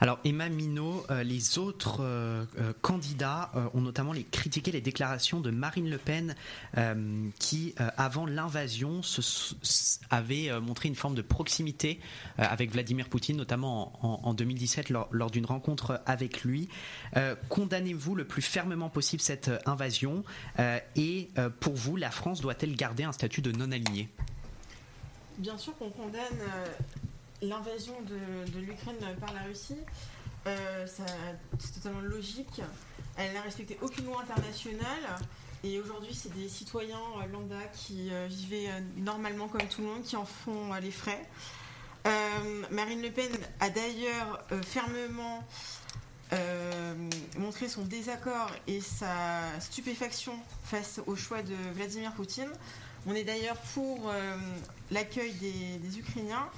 [0.00, 5.50] Alors Emma Minot, euh, les autres euh, euh, candidats ont notamment critiqué les déclarations de
[5.50, 6.34] Marine Le Pen
[7.38, 9.00] qui, avant l'invasion,
[10.10, 12.00] avait montré une forme de proximité
[12.36, 16.68] avec Vladimir Poutine, notamment en, en- en 2017 lors, d'une rencontre avec lui.
[17.48, 20.24] Condamnez-vous le plus fermement possible cette invasion
[20.96, 21.30] et
[21.60, 24.08] pour vous, la France doit-elle garder un statut de non-aligné
[25.38, 26.22] Bien sûr qu'on condamne
[27.42, 29.78] l'invasion de, l'Ukraine par la Russie.
[30.46, 30.86] Euh,
[31.58, 32.60] c'est totalement logique.
[33.16, 35.18] Elle n'a respecté aucune loi internationale.
[35.64, 40.02] Et aujourd'hui, c'est des citoyens euh, lambda qui euh, vivaient normalement comme tout le monde
[40.02, 41.24] qui en font les frais.
[42.70, 45.44] Marine Le Pen a d'ailleurs fermement
[47.36, 50.32] montré son désaccord et sa stupéfaction
[50.64, 52.48] face au choix de Vladimir Poutine.
[53.06, 54.10] On est d'ailleurs pour
[54.90, 56.48] l'accueil des Ukrainiens.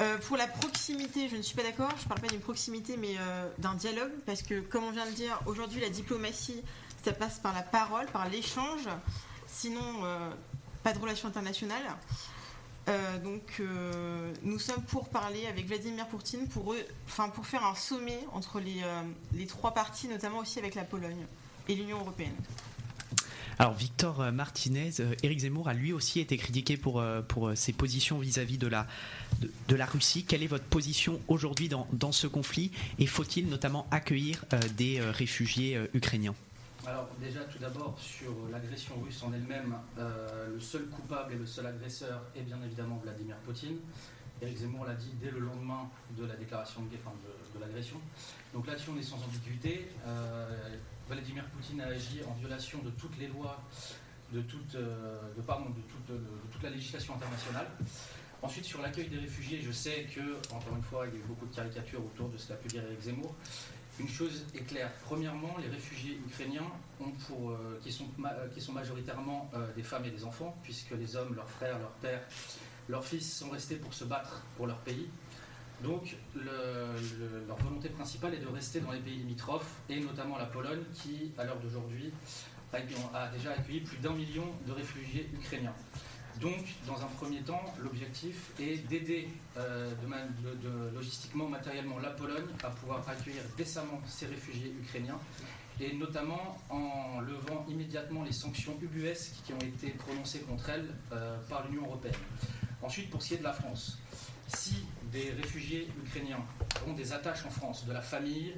[0.00, 1.90] Euh, pour la proximité, je ne suis pas d'accord.
[1.96, 5.06] Je ne parle pas d'une proximité, mais euh, d'un dialogue, parce que, comme on vient
[5.06, 6.62] de dire, aujourd'hui, la diplomatie,
[7.04, 8.88] ça passe par la parole, par l'échange.
[9.46, 10.30] Sinon, euh,
[10.82, 11.84] pas de relations internationales.
[12.88, 13.62] Euh, donc,
[14.42, 16.74] nous sommes pour parler avec Vladimir Poutine pour,
[17.34, 21.24] pour faire un sommet entre les trois parties, notamment aussi avec la Pologne
[21.68, 22.34] et l'Union européenne.
[23.58, 27.48] Alors Victor euh, Martinez, euh, Éric Zemmour a lui aussi été critiqué pour, euh, pour
[27.48, 28.86] euh, ses positions vis-à-vis de la,
[29.68, 30.24] de, la Russie.
[30.24, 35.00] Quelle est votre position aujourd'hui dans, dans ce conflit et faut-il notamment accueillir euh, des
[35.00, 36.34] euh, réfugiés euh, ukrainiens?
[36.86, 41.46] Alors déjà tout d'abord sur l'agression russe en elle-même, euh, le seul coupable et le
[41.46, 43.78] seul agresseur est bien évidemment Vladimir Poutine.
[44.42, 45.88] Eric Zemmour l'a dit dès le lendemain
[46.18, 47.16] de la déclaration de, guerre, enfin,
[47.54, 47.96] de, l'agression.
[48.52, 49.88] Donc là-dessus on est sans ambiguïté.
[50.06, 50.76] Euh,
[51.08, 53.60] Vladimir Poutine a agi en violation de toutes les lois,
[54.32, 57.66] de toute, euh, de, pardon, de toute, de toute la législation internationale.
[58.42, 60.20] Ensuite, sur l'accueil des réfugiés, je sais que,
[60.54, 62.68] encore une fois, il y a eu beaucoup de caricatures autour de ce qu'a pu
[62.68, 63.34] dire Eric Zemmour.
[64.00, 64.90] Une chose est claire.
[65.04, 66.66] Premièrement, les réfugiés ukrainiens,
[67.00, 71.16] euh, qui, sont, ma- euh, qui sont majoritairement des femmes et des enfants, puisque les
[71.16, 72.22] hommes, leurs frères, leurs pères,
[72.88, 75.08] leurs fils sont restés pour se battre pour leur pays.
[75.84, 76.42] Donc, le-
[77.20, 80.82] le- leur volonté principale est de rester dans les pays limitrophes, et notamment la Pologne,
[80.94, 82.10] qui, à l'heure d'aujourd'hui,
[82.72, 85.74] a, déjà accueilli plus d'un million de réfugiés ukrainiens.
[86.40, 89.92] Donc, dans un premier temps, l'objectif est d'aider euh,
[90.92, 95.18] logistiquement, matériellement la Pologne à pouvoir accueillir décemment ces réfugiés ukrainiens,
[95.80, 101.36] et notamment en levant immédiatement les sanctions ubuesques qui ont été prononcées contre elle euh,
[101.48, 102.14] par l'Union européenne.
[102.82, 103.98] Ensuite, pour ce qui est de la France,
[104.48, 106.40] si des réfugiés ukrainiens
[106.86, 108.54] ont des attaches en France, de la famille,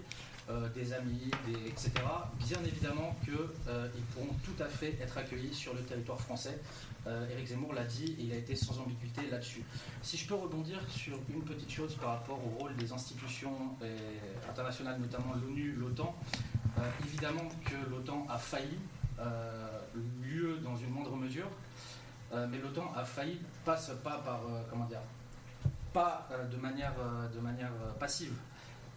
[0.48, 1.30] euh, des amis,
[1.66, 1.90] etc.,
[2.38, 6.60] bien évidemment qu'ils pourront tout à fait être accueillis sur le territoire français.
[7.06, 9.62] Euh, Éric Zemmour l'a dit et il a été sans ambiguïté là-dessus.
[10.02, 13.96] Si je peux rebondir sur une petite chose par rapport au rôle des institutions euh,
[14.50, 16.16] internationales, notamment l'ONU, l'OTAN,
[16.78, 18.78] euh, évidemment que l'OTAN a failli,
[19.20, 19.80] euh,
[20.20, 21.48] l'UE dans une moindre mesure,
[22.32, 25.00] euh, mais l'OTAN a failli, passe pas par, euh, comment dire,
[25.96, 28.34] pas euh, de manière, euh, de manière euh, passive.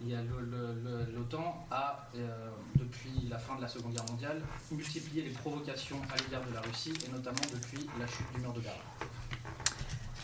[0.02, 6.16] L'OTAN a, euh, depuis la fin de la Seconde Guerre mondiale, multiplié les provocations à
[6.22, 8.80] l'égard de la Russie, et notamment depuis la chute du mur de Berlin.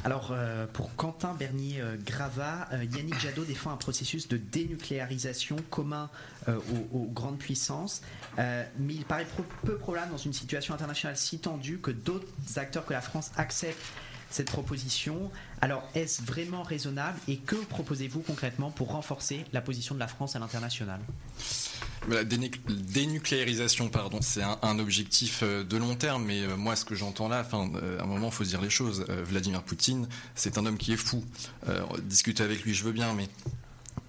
[0.04, 6.10] Alors, euh, pour Quentin Bernier-Grava, Yannick Jadot défend un processus de dénucléarisation commun
[6.48, 6.58] euh,
[6.92, 8.02] aux, grandes puissances,
[8.38, 9.26] euh, mais il paraît
[9.64, 13.80] peu probable dans une situation internationale si tendue que d'autres acteurs que la France acceptent
[14.30, 15.30] cette proposition.
[15.60, 20.36] Alors, est-ce vraiment raisonnable et que proposez-vous concrètement pour renforcer la position de la France
[20.36, 21.00] à l'international?
[22.08, 26.94] La dénucléarisation, pardon, c'est un, objectif euh, de long terme, mais euh, moi, ce que
[26.94, 29.04] j'entends là, enfin, à un moment, il faut se dire les choses.
[29.24, 31.24] Vladimir Poutine, c'est un homme qui est fou.
[32.02, 33.28] discuter avec lui, je veux bien, mais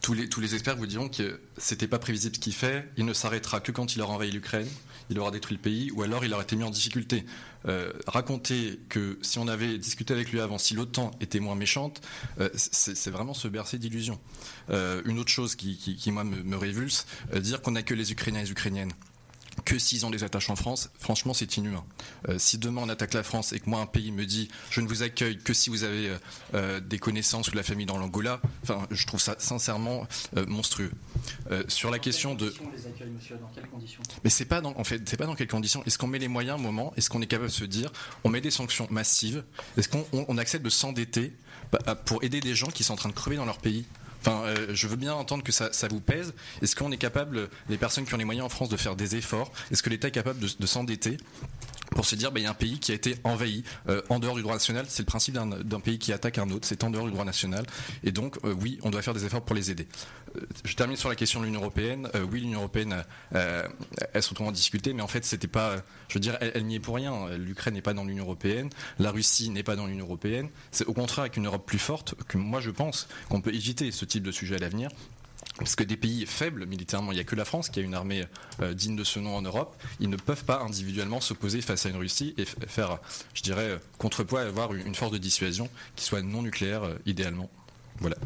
[0.02, 2.88] tous les, tous les experts vous diront que c'était pas prévisible ce qu'il fait.
[2.98, 4.68] Il ne s'arrêtera que quand il aura envahi l'Ukraine,
[5.10, 7.26] il aura détruit le pays, ou alors il aurait été mis en difficulté.
[7.68, 12.02] Euh, raconter que si on avait discuté avec lui avant, si l'OTAN était moins méchante,
[12.40, 14.20] euh, c'est vraiment se bercer d'illusions.
[14.70, 18.40] Euh, une autre chose qui, moi, me, me révulse, dire qu'on n'a que les Ukrainiens
[18.40, 18.94] et les Ukrainiennes
[19.66, 21.84] que s'ils ont des attaches en France, franchement, c'est inhumain.
[22.30, 24.82] Euh, si demain on attaque la France et que moi, un pays me dit je
[24.82, 26.18] ne vous accueille que si vous avez euh,
[26.54, 30.08] euh, des connaissances ou la famille dans l'Angola, enfin, je trouve ça sincèrement
[30.48, 30.92] monstrueux.
[31.68, 32.54] sur la question de.
[32.76, 34.02] les accueille, monsieur, dans quelles conditions?
[34.24, 35.84] Mais c'est pas dans, en fait, c'est pas dans quelles conditions.
[35.86, 36.94] Est-ce qu'on met les moyens, un moment?
[36.98, 37.92] Est-ce qu'on est capable de se dire
[38.24, 39.44] on met des sanctions massives?
[39.78, 41.34] Est-ce qu'on accepte de s'endetter
[41.72, 43.86] bah, pour aider des gens qui sont en train de crever dans leur pays?
[44.28, 46.34] Euh, je veux bien entendre que ça, vous pèse.
[46.62, 49.16] Est-ce qu'on est capable, les personnes qui ont les moyens en France, de faire des
[49.16, 51.18] efforts Est-ce que l'État est capable de, s'endetter?
[51.98, 54.20] Pour se dire, bah, il y a un pays qui a été envahi euh, en
[54.20, 54.86] dehors du droit national.
[54.88, 57.66] C'est le principe d'un pays qui attaque un autre, c'est en dehors du droit national.
[58.04, 59.88] Et donc, euh, oui, on doit faire des efforts pour les aider
[60.66, 62.10] je termine sur la question de l'Union européenne.
[62.16, 63.04] Euh, oui, l'Union européenne,
[63.36, 63.68] euh,
[64.14, 66.76] elle se retrouve en difficulté, mais en fait, c'était pas, je veux dire, elle, n'y
[66.76, 67.30] est pour rien.
[67.38, 70.50] L'Ukraine n'est pas dans l'Union européenne, la Russie n'est pas dans l'Union européenne.
[70.72, 73.92] C'est au contraire avec une Europe plus forte que moi, je pense qu'on peut éviter
[73.92, 74.90] ce type de sujet à l'avenir.
[75.58, 77.96] Parce que des pays faibles militairement, il n'y a que la France qui a une
[77.96, 78.26] armée
[78.62, 79.76] euh, digne de ce nom en Europe.
[80.00, 83.00] Ils ne peuvent pas individuellement s'opposer face à une Russie et faire,
[83.34, 87.50] je dirais, contrepoids et avoir une force de dissuasion qui soit non nucléaire idéalement.
[88.00, 88.18] Voilà.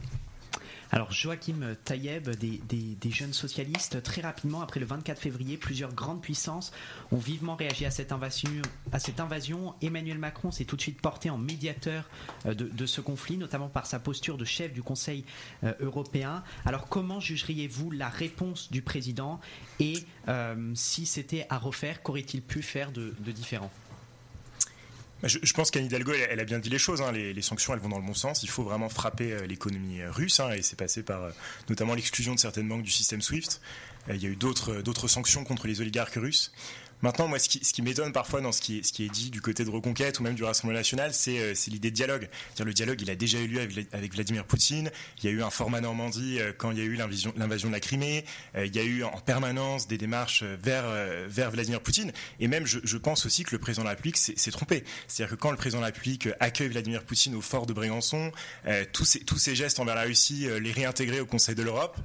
[0.94, 6.74] Alors Joachim Taïeb, des, jeunes socialistes, très rapidement, après le 24 février, plusieurs grandes puissances
[7.14, 8.52] ont vivement réagi à cette invasion.
[8.92, 9.74] À cette invasion.
[9.82, 12.10] Emmanuel Macron s'est tout de suite porté en médiateur
[12.46, 15.24] euh, de, ce conflit, notamment par sa posture de chef du Conseil
[15.64, 16.44] euh, européen.
[16.66, 19.40] Alors comment jugeriez-vous la réponse du président
[19.80, 23.72] et euh, si c'était à refaire, qu'aurait-il pu faire de différent?
[25.22, 27.02] Bah, je, pense qu'Anne Hidalgo, elle, a bien dit les choses.
[27.02, 27.12] Hein.
[27.12, 28.44] Les, sanctions, elles vont dans le bon sens.
[28.44, 31.32] Il faut vraiment frapper euh, l'économie euh, russe, hein, et c'est passé par euh,
[31.70, 33.62] notamment l'exclusion de certaines banques du système SWIFT.
[34.10, 36.52] il y a eu d'autres sanctions contre les oligarques russes.
[37.02, 40.20] Maintenant, moi, ce qui, m'étonne parfois dans ce qui, est, dit du côté de Reconquête
[40.20, 42.30] ou même du Rassemblement national, c'est euh, l'idée de dialogue.
[42.64, 43.60] le dialogue, il a déjà eu lieu
[43.92, 44.92] avec, Vladimir Poutine.
[45.18, 47.74] Il y a eu un format Normandie euh, quand il y a eu l'invasion de
[47.74, 48.24] la Crimée.
[48.56, 50.86] Euh, il y a eu en permanence des démarches vers,
[51.50, 52.12] Vladimir Poutine.
[52.40, 54.84] Et même, je, pense aussi que le président de la République s'est trompé.
[55.08, 58.32] C'est-à-dire que quand le président de la République accueille Vladimir Poutine au fort de Brégançon,
[58.94, 61.98] tous, ces, gestes envers la Russie, les réintégrer au Conseil de l'Europe,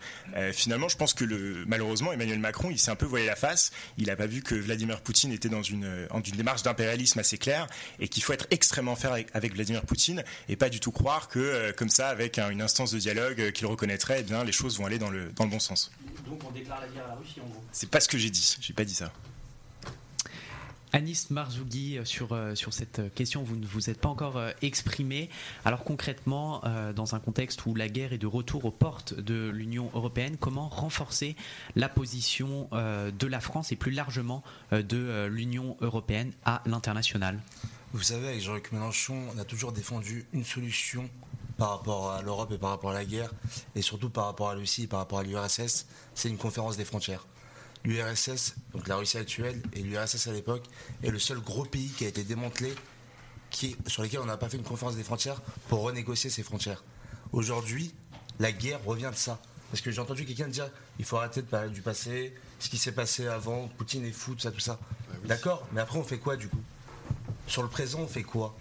[0.53, 1.25] finalement, je pense que
[1.67, 3.73] malheureusement, Emmanuel Macron, il s'est un peu voilé la face.
[3.99, 7.39] Il n'a pas vu que Vladimir Vladimir Poutine était dans une, une démarche d'impérialisme assez
[7.39, 7.67] claire
[7.99, 11.39] et qu'il faut être extrêmement ferme avec, Vladimir Poutine et pas du tout croire que,
[11.39, 14.79] euh, comme ça, avec une instance de dialogue euh, qu'il reconnaîtrait, eh bien, les choses
[14.79, 15.91] vont aller dans le, dans le bon sens.
[16.27, 18.31] Donc on déclare la guerre à la Russie en gros C'est pas ce que j'ai
[18.31, 19.13] dit, j'ai pas dit ça.
[20.93, 24.51] Anis Marzougui, euh, sur, euh, sur cette question, vous ne vous êtes pas encore euh,
[24.63, 25.29] exprimé.
[25.65, 26.63] Alors concrètement,
[26.95, 30.69] dans un contexte où la guerre est de retour aux portes de l'Union européenne, comment
[30.69, 31.37] renforcer
[31.75, 37.41] la position de la France et plus largement de l'Union européenne à l'international?
[37.93, 41.09] Vous savez, avec Jean-Luc Mélenchon, on a toujours défendu une solution
[41.57, 43.33] par rapport à l'Europe et par rapport à la guerre,
[43.75, 47.27] et surtout par rapport à la par rapport à l'URSS, c'est une conférence des frontières
[47.85, 50.65] l'URSS, donc la Russie actuelle, et l'URSS à l'époque,
[51.03, 52.75] est le seul gros pays qui a été démantelé,
[53.51, 56.85] qui, sur lequel on n'a pas fait une conférence des frontières pour renégocier ses frontières.
[57.33, 57.95] Aujourd'hui,
[58.39, 59.41] la guerre revient de ça.
[59.71, 62.79] Parce que j'ai entendu quelqu'un dire il faut arrêter de parler du passé, ce qui
[62.79, 64.79] s'est passé avant, Poutine est fou, tout ça, tout ça.
[65.09, 66.63] Bah D'accord, mais après on fait quoi du coup?
[67.47, 68.57] Sur le présent, on fait quoi?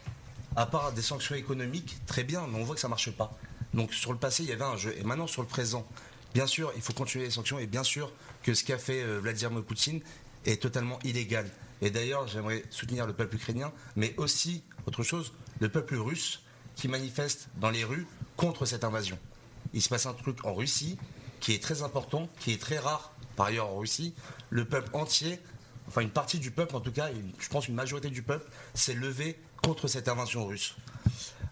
[0.56, 3.38] À part des sanctions économiques, très bien, mais on voit que ça marche pas.
[3.74, 4.96] Donc sur le passé, il y avait un jeu.
[4.98, 5.86] Et maintenant, sur le présent,
[6.34, 8.12] bien sûr, il faut continuer les sanctions et bien sûr,
[8.46, 10.02] que ce qu'a fait euh, Vladimir Poutine
[10.46, 11.50] est totalement illégal.
[11.82, 16.44] Et d'ailleurs, j'aimerais soutenir le peuple ukrainien, mais aussi, autre chose, le peuple russe
[16.76, 18.06] qui manifeste dans les rues
[18.38, 19.18] contre cette invasion.
[19.74, 21.00] Il se passe un truc en Russie
[21.40, 24.14] qui est très important, qui est très rare par ailleurs en Russie.
[24.52, 25.40] Le peuple entier,
[25.88, 28.94] enfin une partie du peuple en tout cas, je pense une majorité du peuple, s'est
[28.94, 30.76] levé contre cette invasion russe.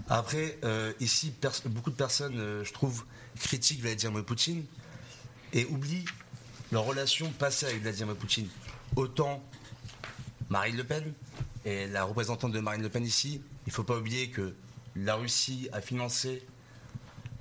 [0.09, 1.33] Après, euh, ici,
[1.65, 3.05] beaucoup de personnes, euh, je trouve,
[3.39, 4.63] critiquent Vladimir Poutine
[5.53, 6.05] et oublient
[6.73, 8.49] leur relation passée avec Vladimir Poutine.
[8.95, 9.41] Autant
[10.49, 11.13] Marine Le Pen,
[11.65, 14.53] et la représentante de Marine Le Pen ici, il ne faut pas oublier que
[14.95, 16.45] la Russie a financé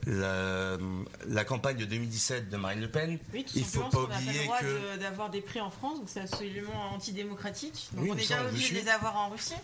[0.06, 3.18] la, campagne de 2017 de Marine Le Pen.
[3.32, 6.20] Oui, tout il faut pas oublier le droit d'avoir des prix en France, donc c'est
[6.20, 7.88] absolument antidémocratique.
[7.94, 9.54] Donc on est déjà obligé de les avoir en Russie.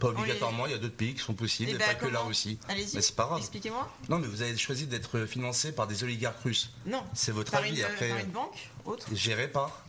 [0.00, 2.06] Pas obligatoirement, il y a d'autres pays qui sont possibles, Eh et ben, pas que
[2.06, 2.58] Russie.
[2.68, 3.38] Allez-y, Mais c'est pas grave.
[3.38, 3.90] expliquez-moi.
[4.08, 6.70] Non, mais vous avez choisi d'être financé par des oligarques russes.
[6.86, 7.04] Non.
[7.14, 8.08] C'est votre Par avis une, après.
[8.08, 9.06] par une banque, autre.
[9.12, 9.84] Géré par.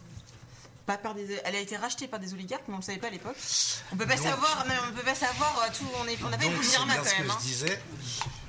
[0.86, 1.40] Pas par des.
[1.46, 3.36] Elle a été rachetée par des oligarques, mais on ne le savait pas à l'époque.
[3.92, 5.88] On peut pas Donc- savoir, mais on peut pas savoir euh, tout.
[6.00, 7.32] On est, on avait Donc une quand ce que même.
[7.32, 7.38] hein.
[7.40, 7.82] je disais.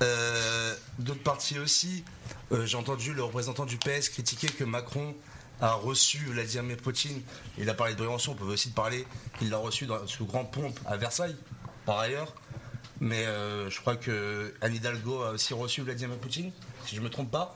[0.03, 2.03] Euh, D'autres partis aussi.
[2.51, 5.15] Euh, J'ai entendu le représentant du PS critiquer que Macron
[5.61, 7.21] a reçu Vladimir Poutine.
[7.57, 8.33] Il a parlé de prévention.
[8.33, 9.05] On peut aussi parler
[9.39, 11.35] qu'il l'a reçu dans, sous grand pompe à Versailles,
[11.85, 12.33] par ailleurs.
[12.99, 16.51] Mais euh, je crois que Anne Hidalgo a aussi reçu Vladimir Poutine,
[16.85, 17.55] si je ne me trompe pas.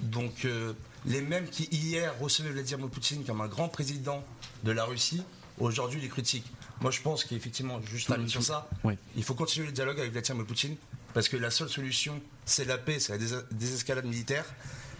[0.00, 0.72] Donc euh,
[1.06, 4.24] les mêmes qui hier recevaient Vladimir Poutine comme un grand président
[4.64, 5.22] de la Russie,
[5.58, 6.50] aujourd'hui les critiquent.
[6.80, 8.94] Moi je pense qu'effectivement, juste termine sur ça, Oui.
[9.14, 10.76] il faut continuer le dialogue avec Vladimir Poutine
[11.14, 14.44] parce que la seule solution c'est la paix, c'est la dés- désescalade militaire.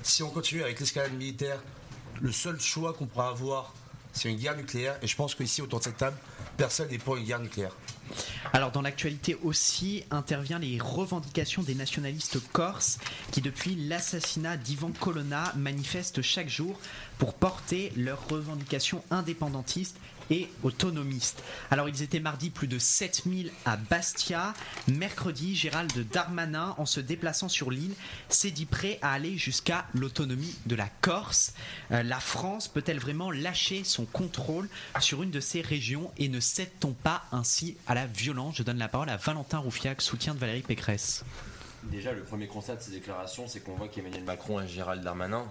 [0.04, 1.60] Si on continue avec l'escalade militaire,
[2.20, 3.72] le seul choix qu'on pourra avoir
[4.14, 6.16] c'est une guerre nucléaire et je pense qu'ici autour de cette table,
[6.56, 7.76] personne n'est pour une guerre nucléaire.
[8.52, 12.98] Alors dans l'actualité aussi intervient les revendications des nationalistes corses
[13.32, 16.78] qui depuis l'assassinat d'Ivan Colonna manifestent chaque jour
[17.18, 19.96] pour porter leurs revendications indépendantistes
[20.30, 21.42] et autonomistes.
[21.70, 24.54] Alors ils étaient mardi plus de 7000 à Bastia.
[24.88, 27.94] Mercredi, Gérald Darmanin, en se déplaçant sur l'île,
[28.28, 31.54] s'est dit prêt à aller jusqu'à l'autonomie de la Corse.
[31.90, 34.68] Euh, la France peut-elle vraiment lâcher son contrôle
[35.00, 38.56] sur une de ces régions et ne cède-t-on pas ainsi à la violence?
[38.56, 41.24] Je donne la parole à Valentin Roufiac, soutien de Valérie Pécresse.
[41.84, 45.44] Déjà, le premier constat de ces déclarations, c'est qu'on voit qu'Emmanuel Macron et Gérald Darmanin,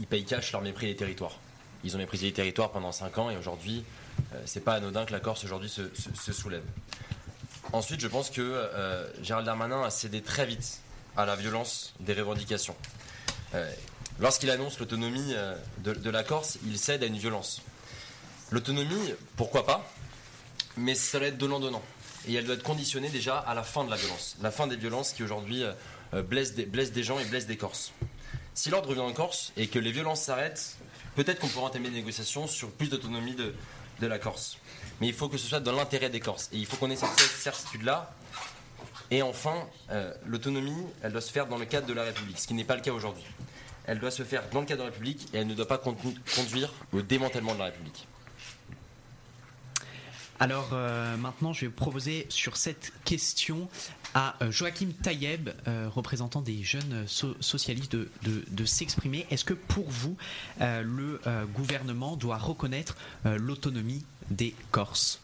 [0.00, 1.38] ils payent cash leur mépris des territoires.
[1.84, 3.84] Ils ont méprisé les territoires pendant 5 ans et aujourd'hui,
[4.44, 6.64] c'est pas anodin que la Corse aujourd'hui se, soulève.
[7.72, 10.80] Ensuite, je pense que euh, Gérald Darmanin a cédé très vite
[11.16, 12.76] à la violence des revendications.
[13.54, 13.70] Euh,
[14.20, 17.62] Lorsqu'il annonce l'autonomie euh, de, la Corse, il cède à une violence.
[18.50, 19.88] L'autonomie, pourquoi pas,
[20.76, 21.82] mais ça doit être donnant-donnant.
[22.26, 24.36] Et elle doit être conditionnée déjà à la fin de la violence.
[24.42, 25.72] La fin des violences qui aujourd'hui euh,
[26.14, 27.92] euh, des, blessent des gens et blessent des Corses.
[28.54, 30.76] Si l'ordre revient en Corse et que les violences s'arrêtent,
[31.14, 33.54] peut-être qu'on pourra entamer des négociations sur plus d'autonomie de,
[34.00, 34.58] de la Corse.
[35.00, 36.48] Mais il faut que ce soit dans l'intérêt des Corses.
[36.52, 38.12] Et il faut qu'on ait cette certitude-là.
[39.10, 42.46] Et enfin, euh, l'autonomie, elle doit se faire dans le cadre de la République, ce
[42.46, 43.24] qui n'est pas le cas aujourd'hui.
[43.86, 45.78] Elle doit se faire dans le cadre de la République et elle ne doit pas
[45.78, 45.96] con-
[46.36, 48.06] conduire au démantèlement de la République.
[50.40, 53.68] Alors euh, maintenant, je vais proposer sur cette question
[54.18, 59.26] à euh, Joachim Taïeb, euh, représentant des jeunes so- socialistes, de, s'exprimer.
[59.30, 60.16] Est-ce que pour vous,
[60.60, 61.20] euh, le
[61.54, 65.20] gouvernement doit reconnaître l'autonomie des Corses?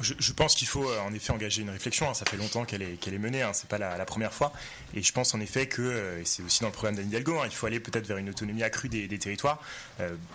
[0.00, 2.10] Je, pense qu'il faut euh, en effet engager une réflexion.
[2.10, 2.14] hein.
[2.14, 3.42] Ça fait longtemps qu'elle est, menée.
[3.42, 3.52] Hein.
[3.52, 4.52] C'est pas la, première fois.
[4.94, 7.38] Et je pense en effet que euh, et c'est aussi dans le programme d'Anne Hidalgo.
[7.38, 9.62] hein, il faut aller peut-être vers une autonomie accrue des, territoires.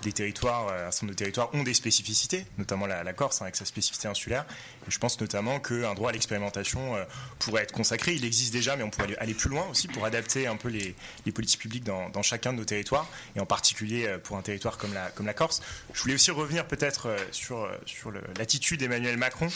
[0.02, 3.46] Des territoires, euh, un certain nombre de territoires ont des spécificités, notamment la, Corse hein,
[3.46, 4.46] avec sa spécificité insulaire.
[4.88, 6.96] Et je pense notamment qu'un droit à l'expérimentation
[7.40, 8.14] pourrait être consacré.
[8.14, 10.96] Il existe déjà, mais on pourrait aller, plus loin aussi pour adapter un peu les,
[11.34, 15.34] politiques publiques dans, chacun de nos territoires, et en particulier pour un territoire comme la,
[15.34, 15.62] Corse.
[15.94, 17.70] Je voulais aussi revenir peut-être sur,
[18.38, 19.49] l'attitude d'Emmanuel Macron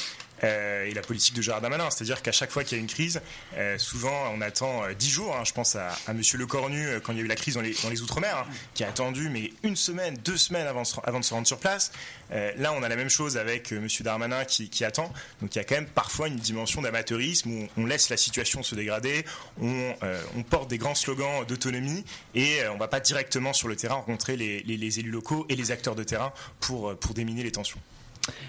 [0.44, 1.90] euh, et la politique de Gérard Darmanin.
[1.90, 3.22] C'est-à-dire qu'à chaque fois qu'il y a une crise,
[3.56, 5.36] euh, souvent on attend euh, 10 jours.
[5.36, 5.44] hein.
[5.46, 7.56] je pense à, à Monsieur Le Cornu euh, quand il y a eu la crise
[7.56, 11.34] dans les, Outre-mer, hein, qui a attendu mais une semaine, deux semaines avant, de se
[11.34, 11.92] rendre sur place.
[12.32, 15.12] Euh, là, on a la même chose avec euh, Monsieur Darmanin qui, attend.
[15.42, 18.64] Donc il y a quand même parfois une dimension d'amateurisme où on, laisse la situation
[18.64, 19.26] se dégrader,
[19.62, 22.04] on, euh, porte des grands slogans d'autonomie
[22.36, 25.72] et euh, on va pas directement sur le terrain rencontrer les, élus locaux et les
[25.72, 26.34] acteurs de terrain
[26.72, 27.80] euh, pour déminer les tensions.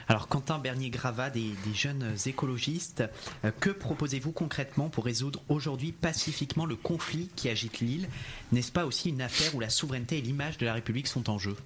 [0.09, 3.05] Alors Quentin Bernier-Grava des, des jeunes écologistes,
[3.45, 8.09] euh, que proposez-vous concrètement pour résoudre aujourd'hui pacifiquement le conflit qui agite l'île?
[8.53, 11.39] N'est-ce pas aussi une affaire où la souveraineté et l'image de la République sont en
[11.39, 11.57] jeu?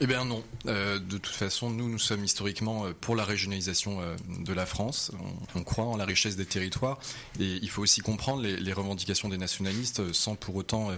[0.00, 0.42] Eh bien non.
[0.66, 5.12] Euh, de toute façon, nous, nous sommes historiquement euh, pour la régionalisation de la France.
[5.54, 6.98] On, croit en la richesse des territoires.
[7.38, 10.90] Et il faut aussi comprendre les, revendications des nationalistes sans pour autant,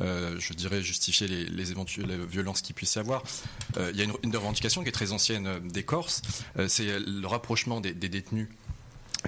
[0.00, 3.22] euh, je dirais, justifier les, les éventuelles violences qu'il puisse y avoir.
[3.76, 6.22] Euh, il y a une, revendication qui est très ancienne euh, des Corses.
[6.68, 8.48] C'est le rapprochement des, détenus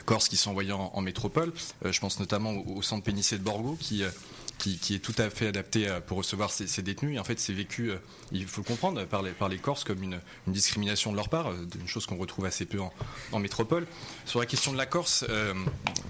[0.05, 1.53] corses qui sont envoyés en, métropole.
[1.85, 6.19] Je pense notamment au, centre pénitentiaire de Borgo qui, est tout à fait adapté pour
[6.19, 7.17] recevoir ces, détenus.
[7.17, 7.93] Et en fait, c'est vécu,
[8.33, 12.07] il faut le comprendre, par les, Corses comme une, discrimination de leur part, une chose
[12.07, 12.93] qu'on retrouve assez peu en,
[13.33, 13.87] en métropole.
[14.27, 15.25] Sur la question de la Corse,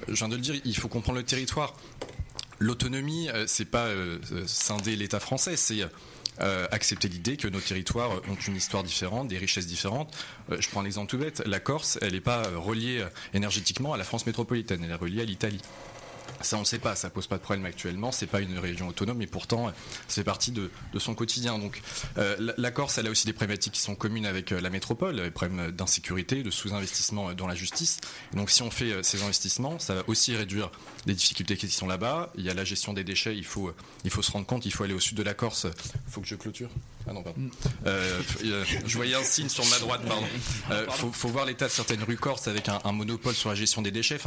[0.09, 1.75] je viens de le dire, il faut comprendre le territoire.
[2.61, 5.81] L'autonomie, euh, c'est pas euh, euh, scinder l'État français, c'est
[6.71, 10.17] accepter l'idée que nos territoires ont une histoire différente, des richesses différentes.
[10.49, 11.43] Je prends un exemple tout bête.
[11.45, 13.05] La Corse, elle n'est pas reliée
[13.35, 15.61] énergétiquement à la France métropolitaine, elle est reliée à l'Italie.
[16.41, 18.13] Ça, on ne sait pas, ça pose pas de problème actuellement.
[18.13, 19.73] C'est pas une région autonome, et pourtant,
[20.09, 21.59] c'est partie de, son quotidien.
[21.59, 21.81] Donc,
[22.19, 25.17] euh, la Corse, elle a aussi des problématiques qui sont communes avec euh, la métropole,
[25.17, 27.99] des problèmes d'insécurité, de sous-investissement dans la justice.
[28.35, 30.71] Donc, si on fait euh, ces investissements, ça va aussi réduire
[31.07, 32.31] les difficultés qui sont là-bas.
[32.37, 33.37] Il y a la gestion des déchets.
[33.37, 33.73] Il faut,
[34.05, 34.67] il faut se rendre compte.
[34.67, 35.67] Il faut aller au sud de la Corse.
[36.07, 36.71] Il faut que je clôture.
[37.07, 37.41] Ah non, pardon.
[37.85, 40.27] Je voyais un signe sur ma droite, pardon.
[40.71, 43.91] Euh, faut, voir l'état de certaines rues corses avec un, monopole sur la gestion des
[43.91, 44.19] déchets.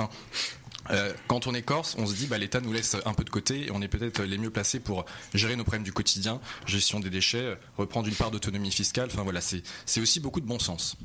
[0.91, 3.29] Euh, quand on est corse, on se dit bah, l'État nous laisse un peu de
[3.29, 6.99] côté et on est peut-être les mieux placés pour gérer nos problèmes du quotidien, gestion
[6.99, 9.09] des déchets, reprendre une part d'autonomie fiscale.
[9.11, 10.97] Enfin voilà, c'est aussi beaucoup de bon sens.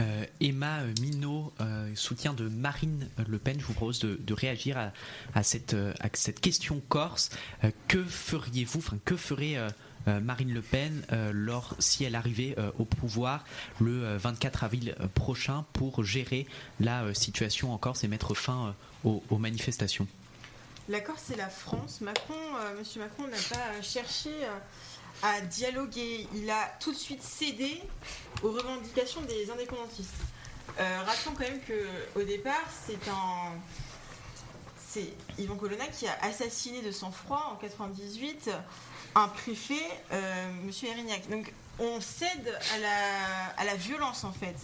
[0.00, 4.92] Euh, Emma Minot, euh, soutien de Marine Le Pen, je vous propose de, réagir
[5.34, 7.30] à, cette, à, cette, question corse.
[7.64, 9.68] Euh, que feriez-vous, enfin que ferait euh,
[10.06, 13.44] Marine Le Pen euh, si elle arrivait euh, au pouvoir
[13.80, 16.46] le 24 avril prochain pour gérer
[16.80, 18.74] la situation en Corse et mettre fin
[19.04, 20.06] aux, manifestations
[20.88, 22.00] La Corse c'est la France.
[22.00, 22.34] Macron,
[22.78, 24.30] Monsieur Macron n'a pas cherché
[25.22, 26.26] à dialoguer.
[26.34, 27.80] Il a tout de suite cédé
[28.42, 30.10] aux revendications des indépendantistes.
[30.80, 33.52] Euh, rappelons quand même qu'au départ, c'est un.
[34.88, 38.50] C'est Yvan Colonna qui a assassiné de sang-froid en 98
[39.14, 39.74] un préfet,
[40.12, 41.28] euh, Monsieur Erignac.
[41.28, 44.56] Donc on cède à la, à la, violence en fait.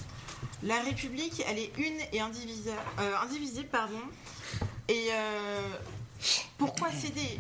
[0.62, 4.00] La République, elle est une et indivisible, euh, indivisible pardon.
[4.88, 5.60] Et euh,
[6.56, 7.38] pourquoi céder?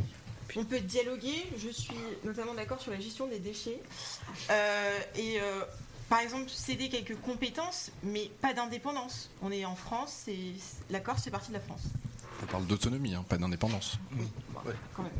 [0.56, 1.46] On peut dialoguer.
[1.56, 1.94] Je suis
[2.24, 3.80] notamment d'accord sur la gestion des déchets
[4.50, 5.38] euh, et
[6.08, 9.30] par exemple céder quelques compétences, mais pas d'indépendance.
[9.42, 10.54] On est en France, et
[10.88, 11.82] la Corse fait partie de la France.
[12.42, 13.98] On parle d'autonomie, hein, pas d'indépendance.
[14.16, 14.26] Oui,
[14.64, 14.74] ouais.
[14.94, 15.12] quand même.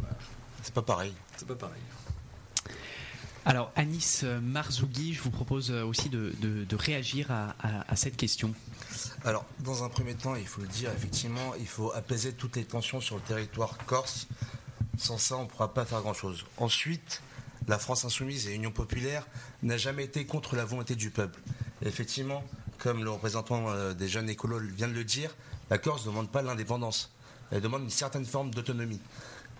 [0.62, 1.12] C'est pas pareil.
[1.36, 1.80] C'est pas pareil.
[3.44, 8.16] Alors Anis Marzougui, je vous propose aussi de, de, de réagir à, à, à, cette
[8.16, 8.52] question.
[9.24, 12.64] Alors, dans un premier temps, il faut le dire, effectivement, il faut apaiser toutes les
[12.64, 14.26] tensions sur le territoire corse.
[14.98, 16.44] Sans ça, on ne pourra pas faire grand-chose.
[16.58, 17.22] Ensuite,
[17.68, 19.26] la France insoumise et l'Union populaire
[19.62, 21.40] n'a jamais été contre la volonté du peuple.
[21.82, 22.44] Et effectivement,
[22.78, 25.34] comme le représentant des jeunes écolos vient de le dire,
[25.70, 27.12] la Corse ne demande pas l'indépendance.
[27.50, 29.00] Elle demande une certaine forme d'autonomie.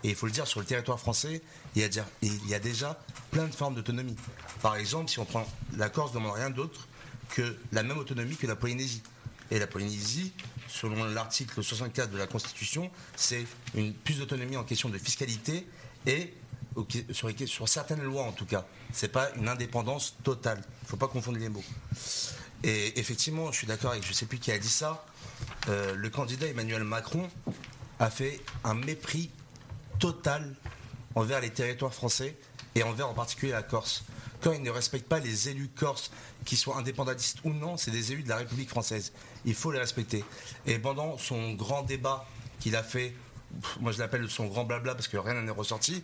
[0.03, 1.41] Et il faut le dire, sur le territoire français,
[1.75, 2.99] il y a déjà,
[3.31, 4.15] plein de formes d'autonomie.
[4.61, 5.45] Par exemple, si on prend
[5.77, 6.87] la Corse, ne demande rien d'autre
[7.29, 9.03] que la même autonomie que la Polynésie.
[9.51, 10.31] Et la Polynésie,
[10.67, 13.45] selon l'article 64 de la Constitution, c'est
[14.03, 15.67] plus d'autonomie en question de fiscalité
[16.05, 16.33] et
[17.11, 18.65] sur, certaines lois en tout cas.
[18.93, 20.61] C'est pas une indépendance totale.
[20.81, 21.63] Il ne faut pas confondre les mots.
[22.63, 25.05] Et effectivement, je suis d'accord avec je ne sais plus qui a dit ça.
[25.67, 27.29] Euh, le candidat Emmanuel Macron
[27.99, 29.29] a fait un mépris
[29.99, 30.55] total
[31.15, 32.37] envers les territoires français
[32.75, 34.03] et envers en particulier la Corse.
[34.41, 36.11] Quand il ne respecte pas les élus corses,
[36.45, 39.11] qu'ils soient indépendantistes ou non, c'est des élus de la République française.
[39.43, 40.23] Il faut les respecter.
[40.65, 42.25] Et pendant son grand débat
[42.61, 43.13] qu'il a fait,
[43.81, 46.03] moi je l'appelle son grand blabla parce que rien n'en est ressorti,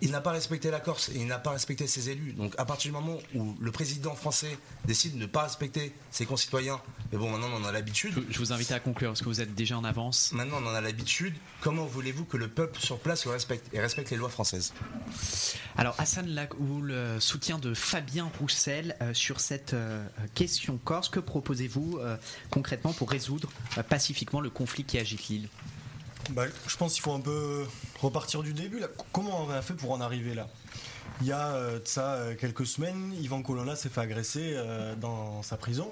[0.00, 2.32] il n'a pas respecté la Corse et il n'a pas respecté ses élus.
[2.32, 6.26] Donc à partir du moment où le président français décide de ne pas respecter ses
[6.26, 6.80] concitoyens,
[7.12, 8.14] mais bon maintenant on en a l'habitude.
[8.30, 10.32] Je vous invite à conclure parce que vous êtes déjà en avance.
[10.32, 11.34] Maintenant on en a l'habitude.
[11.60, 14.72] Comment voulez-vous que le peuple sur place le respecte et respecte les lois françaises?
[15.76, 21.08] Alors Hassan Lagoul, soutien de Fabien Roussel euh, sur cette euh, question corse.
[21.08, 22.16] Que proposez-vous euh,
[22.50, 23.50] concrètement pour résoudre
[23.88, 25.48] pacifiquement le conflit qui agite l'île?
[26.30, 27.66] Bah, je pense qu'il faut un peu
[28.00, 28.80] repartir du début.
[29.12, 30.48] Comment on a fait pour en arriver là?
[31.20, 35.42] Il y a euh, ça euh, quelques semaines, Yvan Colonna s'est fait agresser euh, dans
[35.42, 35.90] sa prison.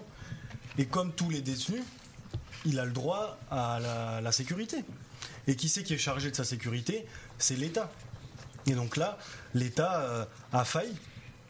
[0.78, 1.82] Et comme tous les détenus,
[2.64, 4.84] il a le droit à la sécurité.
[5.46, 7.06] Et qui c'est qui est chargé de sa sécurité?
[7.38, 7.90] C'est l'État.
[8.66, 9.16] Et donc là,
[9.54, 10.94] l'État a failli.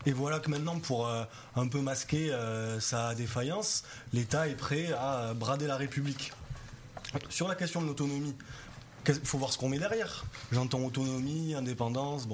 [0.05, 2.31] Et voilà que maintenant, pour un peu masquer
[2.79, 6.33] sa défaillance, l'État est prêt à brader la République.
[7.31, 8.37] Sur la question de l'autonomie,
[9.09, 10.25] il faut voir ce qu'on met derrière.
[10.53, 12.29] J'entends autonomie, indépendance.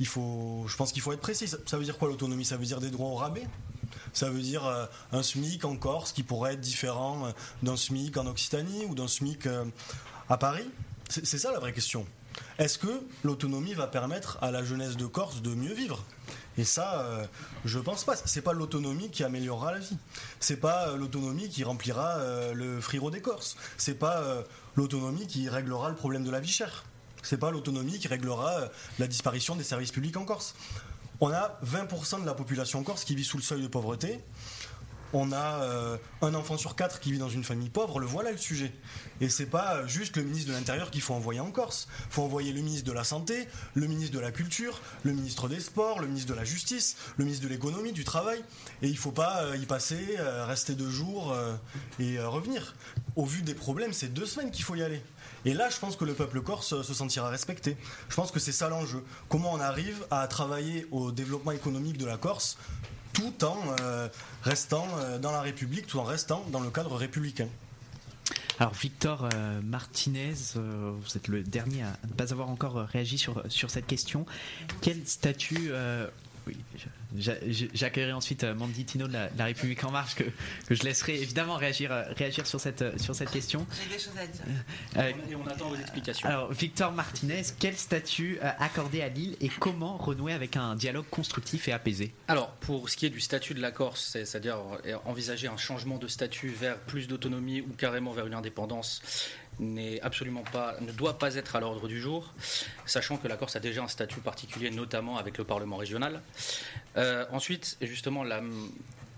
[0.00, 1.48] Je pense qu'il faut être précis.
[1.48, 2.44] Ça, veut dire quoi l'autonomie?
[2.44, 3.46] Ça veut dire des droits au rabais?
[4.12, 7.30] Ça veut dire euh, un SMIC en Corse qui pourrait être différent euh,
[7.62, 9.64] d'un SMIC en Occitanie ou d'un SMIC euh,
[10.28, 10.68] à Paris?
[11.08, 12.06] C'est ça la vraie question.
[12.58, 16.04] Est-ce que l'autonomie va permettre à la jeunesse de Corse de mieux vivre?
[16.56, 17.28] Et ça,
[17.64, 18.14] je pense pas.
[18.14, 19.96] C'est pas l'autonomie qui améliorera la vie.
[20.38, 22.18] C'est pas l'autonomie qui remplira
[22.54, 23.56] le friro des Corses.
[23.76, 24.44] C'est pas
[24.80, 26.84] l'autonomie qui réglera le problème de la vie chère.
[27.22, 30.54] C'est pas l'autonomie qui réglera la disparition des services publics en Corse.
[31.20, 34.24] On a 20% de la population corse qui vit sous le seuil de pauvreté.
[35.12, 38.30] On a euh, un enfant sur quatre qui vit dans une famille pauvre, le voilà
[38.30, 38.72] le sujet.
[39.20, 41.88] Et c'est pas juste le ministre de l'Intérieur qu'il faut envoyer en Corse.
[42.08, 45.48] Il faut envoyer le ministre de la Santé, le ministre de la Culture, le ministre
[45.48, 48.42] des Sports, le ministre de la Justice, le ministre de l'Économie, du Travail.
[48.82, 51.54] Et il faut pas euh, y passer, euh, rester deux jours euh,
[51.98, 52.74] et euh, revenir.
[53.16, 55.02] Au vu des problèmes, c'est deux semaines qu'il faut y aller.
[55.44, 57.76] Et là, je pense que le peuple corse euh, se sentira respecté.
[58.08, 59.02] Je pense que c'est ça l'enjeu.
[59.28, 62.56] Comment on arrive à travailler au développement économique de la Corse
[63.12, 64.08] tout en euh,
[64.42, 67.48] restant euh, dans la République, tout en restant dans le cadre républicain.
[68.58, 73.42] Alors Victor euh, Martinez, vous êtes le dernier à ne pas avoir encore réagi sur,
[73.48, 74.26] sur cette question.
[74.80, 75.72] Quel statut...
[76.50, 76.80] oui,
[77.16, 80.24] j'a- j'a- j'accueillerai ensuite euh, Mandy Tino de la, de la République En Marche que,
[80.66, 83.66] que je laisserai évidemment réagir, euh, réagir sur, cette, euh, sur cette question.
[83.82, 84.42] J'ai des choses à dire.
[84.96, 86.28] Euh, Et on attend vos explications.
[86.28, 91.68] alors Victor Martinez, quel statut accorder à Lille et comment renouer avec un dialogue constructif
[91.68, 92.12] et apaisé?
[92.28, 94.58] Alors, pour ce qui est du statut de la Corse, c'est- c'est-à-dire
[95.04, 99.02] envisager un changement de statut vers plus d'autonomie ou carrément vers une indépendance,
[99.60, 102.34] n'est absolument pas, ne doit pas être à l'ordre du jour,
[102.86, 106.22] sachant que la Corse a déjà un statut particulier, notamment avec le Parlement régional.
[106.96, 108.40] Euh, ensuite, justement, la,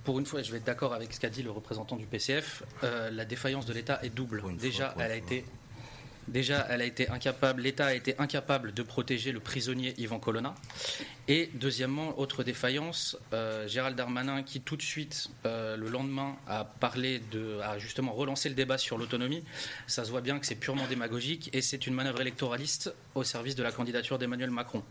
[0.05, 2.65] pour une fois, je vais être d'accord avec ce qu'a dit le représentant du PCF,
[2.83, 4.43] euh, la défaillance de l'État est double.
[4.57, 5.45] Déjà, elle a été
[6.29, 10.55] Déjà, l'État a été incapable de protéger le prisonnier Yvan Colonna.
[11.29, 16.65] Et deuxièmement, autre défaillance, euh, Gérald Darmanin, qui tout de suite, euh, le lendemain, a
[16.65, 19.45] parlé de, a justement relancé le débat sur l'autonomie.
[19.87, 23.55] Ça se voit bien que c'est purement démagogique et c'est une manœuvre électoraliste au service
[23.55, 24.83] de la candidature d'Emmanuel Macron.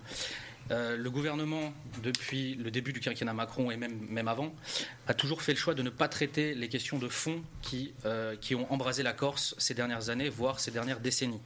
[0.72, 4.56] Euh, le gouvernement, depuis le début du quinquennat Macron et même, avant,
[5.08, 8.36] a toujours fait le choix de ne pas traiter les questions de fond qui, euh,
[8.40, 11.42] qui ont embrasé la Corse ces dernières années, voire ces dernières décennies.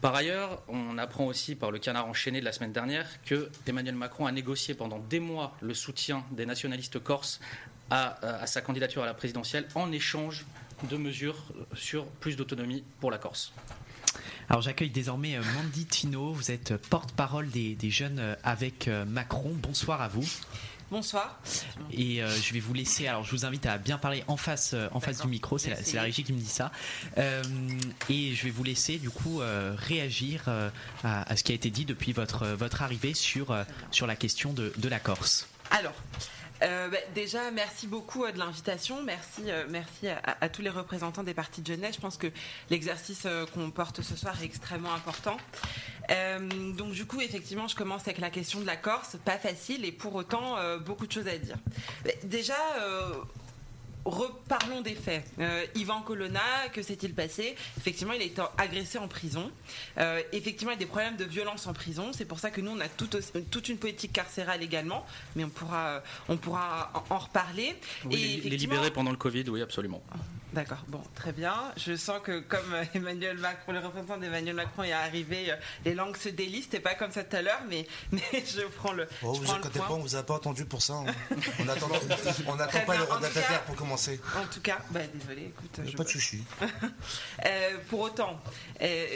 [0.00, 3.96] Par ailleurs, on apprend aussi par le canard enchaîné de la semaine dernière que Emmanuel
[3.96, 7.40] Macron a négocié pendant des mois le soutien des nationalistes corses
[7.90, 10.46] à, à sa candidature à la présidentielle en échange
[10.88, 13.52] de mesures sur plus d'autonomie pour la Corse.
[14.52, 19.06] Alors j'accueille désormais euh, Mandy Tino, vous êtes porte-parole des, des jeunes euh, avec euh,
[19.06, 19.50] Macron.
[19.54, 20.28] Bonsoir à vous.
[20.90, 21.40] Bonsoir.
[21.90, 23.06] Et euh, je vais vous laisser.
[23.06, 25.56] Alors, je vous invite à bien parler en face, euh, en face du micro.
[25.56, 26.70] C'est la, régie qui me dit ça.
[27.16, 27.42] Euh,
[28.10, 30.68] et je vais vous laisser du coup euh, réagir euh,
[31.02, 34.16] à, à ce qui a été dit depuis votre votre arrivée sur euh, sur la
[34.16, 35.48] question de, de la Corse.
[35.70, 35.94] Alors,
[36.62, 39.02] euh, bah, déjà, merci beaucoup euh, de l'invitation.
[39.02, 41.96] Merci, euh, merci à, tous les représentants des partis de jeunesse.
[41.96, 42.28] Je pense que
[42.70, 45.36] l'exercice qu'on porte ce soir est extrêmement important.
[46.76, 49.16] Donc, du coup, effectivement, je commence avec la question de la Corse.
[49.24, 51.56] Pas facile et pour autant, beaucoup de choses à dire.
[52.04, 52.56] Mais déjà,
[54.04, 55.24] Reparlons des faits.
[55.38, 56.40] Euh, Yvan Colonna,
[56.72, 57.54] que s'est-il passé?
[57.78, 59.50] Effectivement, il a été agressé en prison.
[59.98, 62.10] Euh, effectivement, il y a des problèmes de violence en prison.
[62.12, 66.02] C'est pour ça que nous, on a toute une politique carcérale également, mais on pourra,
[66.28, 67.76] on pourra en, en reparler.
[68.06, 70.02] Oui, Et les, libérer pendant le Covid, oui, absolument.
[70.52, 71.54] D'accord, bon, très bien.
[71.78, 75.94] Je sens que comme euh, Emmanuel Macron, le représentant d'Emmanuel Macron est arrivé, euh, les
[75.94, 76.62] langues se délient.
[76.62, 79.08] C'était pas comme ça tout à l'heure, mais, mais je prends le.
[79.22, 80.92] Oh, je vous inquiétez pas, on vous a pas attendu pour ça.
[80.94, 81.06] hein.
[81.58, 81.88] On n'attend
[82.86, 84.20] pas le retardataire pour commencer.
[84.36, 85.80] En tout cas, bah, désolé, écoute.
[85.86, 86.44] Je- pas de souci.
[87.46, 88.40] Euh, pour autant,
[88.82, 89.06] euh,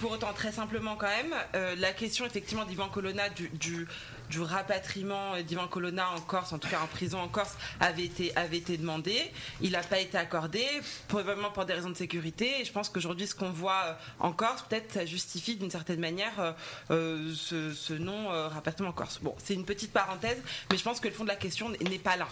[0.00, 3.86] pour autant, très simplement quand même, euh, la question effectivement d'Ivan Colonna du, du,
[4.30, 8.36] du rapatriement d'Ivan Colonna en Corse, en tout cas en prison en Corse, avait été,
[8.36, 9.30] avait été demandé.
[9.60, 10.64] Il n'a pas été accordé,
[11.08, 12.60] probablement pour des raisons de sécurité.
[12.60, 16.00] Et je pense qu'aujourd'hui, ce qu'on voit euh, en Corse, peut-être ça justifie d'une certaine
[16.00, 16.52] manière euh,
[16.90, 19.18] euh, ce, ce non euh, rapatriement en Corse.
[19.20, 21.98] Bon, c'est une petite parenthèse, mais je pense que le fond de la question n'est
[21.98, 22.28] pas là.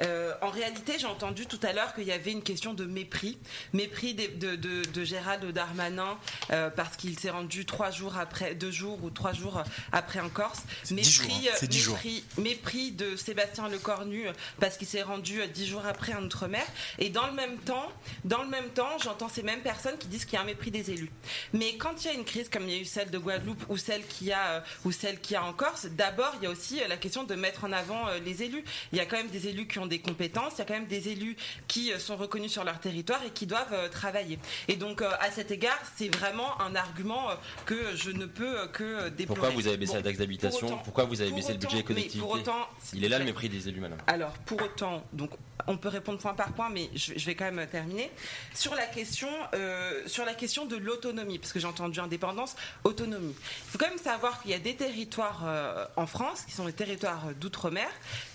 [0.00, 3.38] Euh, en réalité, j'ai entendu tout à l'heure qu'il y avait une question de mépris,
[3.72, 6.18] mépris de, de, de Gérald Darmanin
[6.50, 9.62] euh, parce qu'il s'est rendu trois jours après, deux jours ou trois jours
[9.92, 10.62] après en Corse.
[10.90, 11.66] dix hein.
[11.70, 11.98] Jours.
[12.38, 16.64] mépris, de Sébastien Lecornu euh, parce qu'il s'est rendu euh, dix jours après en outre-mer.
[16.98, 17.90] Et dans le même temps,
[18.24, 20.70] dans le même temps, j'entends ces mêmes personnes qui disent qu'il y a un mépris
[20.70, 21.10] des élus.
[21.52, 23.64] Mais quand il y a une crise comme il y a eu celle de Guadeloupe
[23.68, 26.44] ou celle qu'il y a euh, ou celle qu'il y a en Corse, d'abord il
[26.44, 28.64] y a aussi la question de mettre en avant les élus.
[28.92, 30.74] Il y a quand même des élus qui ont des compétences, il y a quand
[30.74, 31.36] même des élus
[31.68, 34.38] qui sont reconnus sur leur territoire et qui doivent travailler.
[34.68, 37.28] Et donc à cet égard, c'est vraiment un argument
[37.66, 39.40] que je ne peux que déplorer.
[39.40, 40.78] Pourquoi vous avez baissé Bon, la taxe d'habitation?
[40.84, 43.24] Pourquoi vous avez pour baissé le budget des collectivités pour autant, Il est là le
[43.24, 43.98] mépris des élus, madame.
[44.06, 45.30] alors, pour autant, donc,
[45.66, 48.10] on peut répondre point par point, mais je, je vais quand même terminer
[48.54, 53.34] sur la question, euh, sur la question de l'autonomie, parce que j'ai entendu indépendance, autonomie.
[53.66, 56.66] Il faut quand même savoir qu'il y a des territoires euh, en France, qui sont
[56.66, 57.88] les territoires d'outre-mer,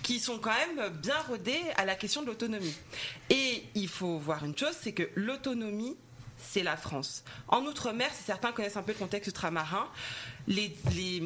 [0.03, 2.75] qui sont quand même bien rodés à la question de l'autonomie.
[3.29, 5.97] Et il faut voir une chose, c'est que l'autonomie,
[6.37, 7.23] c'est la France.
[7.47, 9.87] En outre-mer, si certains connaissent un peu le contexte ultramarin,
[10.47, 11.21] les, les,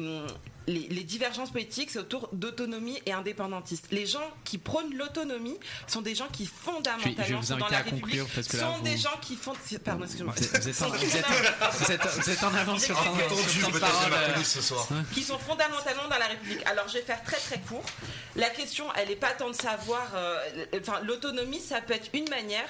[0.66, 3.86] les, les divergences politiques, c'est autour d'autonomie et indépendantistes.
[3.90, 8.48] Les gens qui prônent l'autonomie sont des gens qui fondamentalement sont dans la République, parce
[8.48, 9.52] que là, sont vous- des gens qui font.
[9.84, 10.34] Pardon, excuse-moi.
[10.36, 13.14] Vous êtes- vous en- vous êtes- avance sur temps-
[13.48, 16.64] sur temps de parole, euh, qui sont fondamentalement dans la République.
[16.66, 17.84] Alors je vais faire très très court.
[18.36, 20.38] La question, elle n'est pas tant de savoir, euh,
[20.80, 22.68] enfin l'autonomie, ça peut être une manière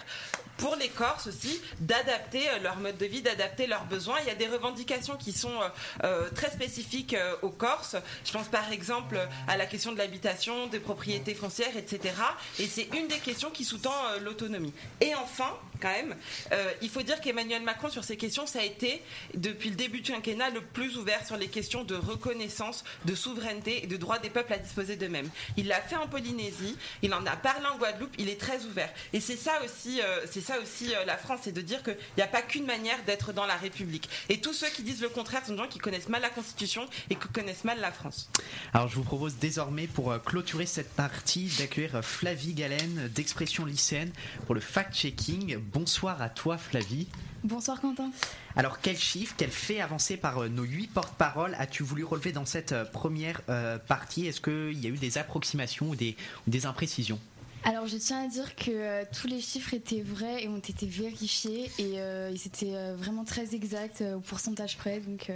[0.59, 4.19] pour les Corses aussi d'adapter euh, leur mode de vie, d'adapter leurs besoins.
[4.21, 5.69] Il y a des revendications qui sont euh,
[6.05, 7.82] euh, très spécifiques euh, aux Corses.
[8.25, 9.19] Je pense par exemple
[9.49, 12.15] à la question de l'habitation, des propriétés foncières, etc.
[12.59, 14.73] Et c'est une des questions qui sous-tend euh, l'autonomie.
[15.01, 16.15] Et enfin, quand même,
[16.53, 19.03] euh, il faut dire qu'Emmanuel Macron sur ces questions, ça a été
[19.35, 23.83] depuis le début du quinquennat le plus ouvert sur les questions de reconnaissance, de souveraineté
[23.83, 25.29] et de droit des peuples à disposer d'eux-mêmes.
[25.57, 28.91] Il l'a fait en Polynésie, il en a parlé en Guadeloupe, il est très ouvert.
[29.13, 32.23] Et c'est ça aussi, euh, ça aussi euh, la France, c'est de dire qu'il n'y
[32.23, 34.09] a pas qu'une manière d'être dans la République.
[34.29, 36.87] Et tous ceux qui disent le contraire sont des gens qui connaissent mal la Constitution
[37.11, 38.31] et qui connaissent mal la France.
[38.73, 44.13] Alors je vous propose désormais pour clôturer cette partie d'accueillir Flavie Galen d'Expression lycéenne
[44.47, 45.57] pour le fact-checking.
[45.73, 47.09] Bonsoir à toi Flavie.
[47.45, 48.11] Bonsoir Quentin.
[48.57, 52.45] Alors quel chiffre, quel fait avancé par euh, nos huit porte-paroles as-tu voulu relever dans
[52.45, 54.27] cette euh, première euh, partie?
[54.27, 56.17] Est-ce qu'il y a eu des approximations ou des,
[56.47, 57.19] ou des imprécisions?
[57.65, 60.85] Alors je tiens à dire que euh, tous les chiffres étaient vrais et ont été
[60.85, 65.01] vérifiés et euh, ils étaient euh, vraiment très exacts au pourcentage près.
[65.01, 65.31] Donc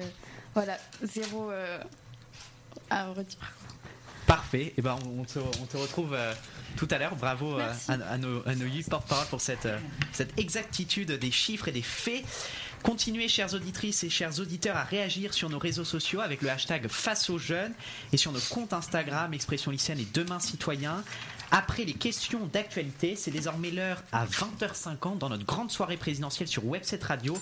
[0.55, 1.51] voilà, zéro
[2.91, 3.39] à redire.
[4.27, 6.33] Parfait, et ben on, te, on te retrouve euh,
[6.77, 7.14] tout à l'heure.
[7.14, 9.79] Bravo euh, à, à nos, à nos porte-paroles pour cette, euh,
[10.12, 12.24] cette exactitude des chiffres et des faits.
[12.83, 16.89] Continuez, chères auditrices et chers auditeurs, à réagir sur nos réseaux sociaux avec le hashtag
[16.89, 17.72] Face aux jeunes
[18.12, 21.03] et sur nos comptes Instagram, Expression lycéenne et Demain Citoyen.
[21.51, 26.64] Après les questions d'actualité, c'est désormais l'heure à 20h50 dans notre grande soirée présidentielle sur
[26.64, 27.36] Web7 Radio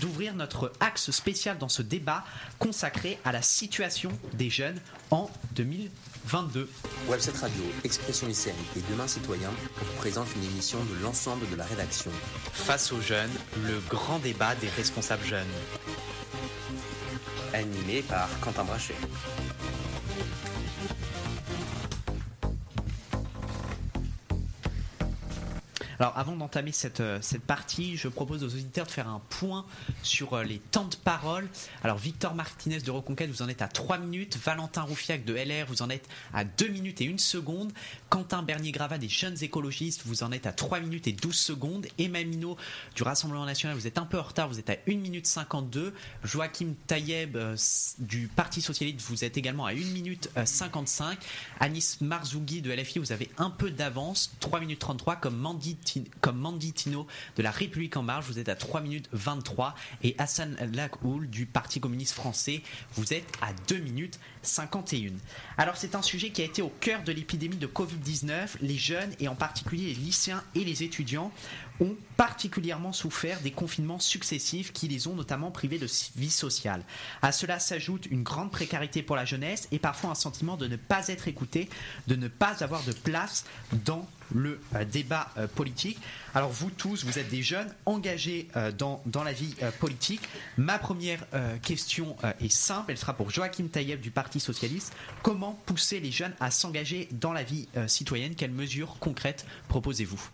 [0.00, 2.24] d'ouvrir notre axe spécial dans ce débat
[2.58, 4.78] consacré à la situation des jeunes
[5.10, 6.68] en 2022.
[7.08, 11.64] Web7 Radio, Expression lycéenne et Demain citoyen vous présente une émission de l'ensemble de la
[11.64, 12.10] rédaction.
[12.52, 13.30] Face aux jeunes,
[13.66, 15.46] le grand débat des responsables jeunes.
[17.54, 18.94] Animé par Quentin Brachet.
[26.00, 29.66] Alors avant d'entamer cette, euh, cette partie, je propose aux auditeurs de faire un point
[30.04, 31.48] sur euh, les temps de parole.
[31.82, 34.38] Alors Victor Martinez de Reconquête, vous en êtes à 3 minutes.
[34.38, 37.72] Valentin Roufiac de LR, vous en êtes à 2 minutes et 1 seconde.
[38.10, 41.86] Quentin Bernier-Grava des Jeunes Écologistes, vous en êtes à 3 minutes et 12 secondes.
[41.98, 42.56] Emma Minot
[42.94, 45.92] du Rassemblement National, vous êtes un peu en retard, vous êtes à 1 minute 52.
[46.24, 47.54] Joachim Taïeb euh,
[47.98, 51.18] du Parti Socialiste, vous êtes également à 1 minute euh, 55.
[51.60, 56.10] Anis Marzougui de LFI, vous avez un peu d'avance, 3 minutes 33, comme Mandy, Ti-
[56.22, 57.06] comme Mandy Tino
[57.36, 59.74] de La République En Marche, vous êtes à 3 minutes 23.
[60.02, 62.62] Et Hassan Lakhoul du Parti communiste français,
[62.94, 64.18] vous êtes à 2 minutes
[64.48, 65.12] 51.
[65.56, 68.56] Alors c'est un sujet qui a été au cœur de l'épidémie de Covid-19.
[68.60, 71.30] Les jeunes, et en particulier les lycéens et les étudiants,
[71.80, 76.82] ont particulièrement souffert des confinements successifs qui les ont notamment privés de vie sociale.
[77.22, 80.76] À cela s'ajoute une grande précarité pour la jeunesse et parfois un sentiment de ne
[80.76, 81.68] pas être écouté,
[82.06, 83.44] de ne pas avoir de place
[83.84, 85.98] dans le euh, débat euh, politique.
[86.34, 90.22] Alors vous tous, vous êtes des jeunes engagés euh, dans, la vie politique.
[90.56, 91.24] Ma première
[91.62, 94.94] question est simple, elle sera pour Joachim Taïeb du Parti Socialiste.
[95.22, 98.34] Comment pousser les jeunes à s'engager dans la vie citoyenne?
[98.36, 100.30] Quelles mesures concrètes proposez-vous?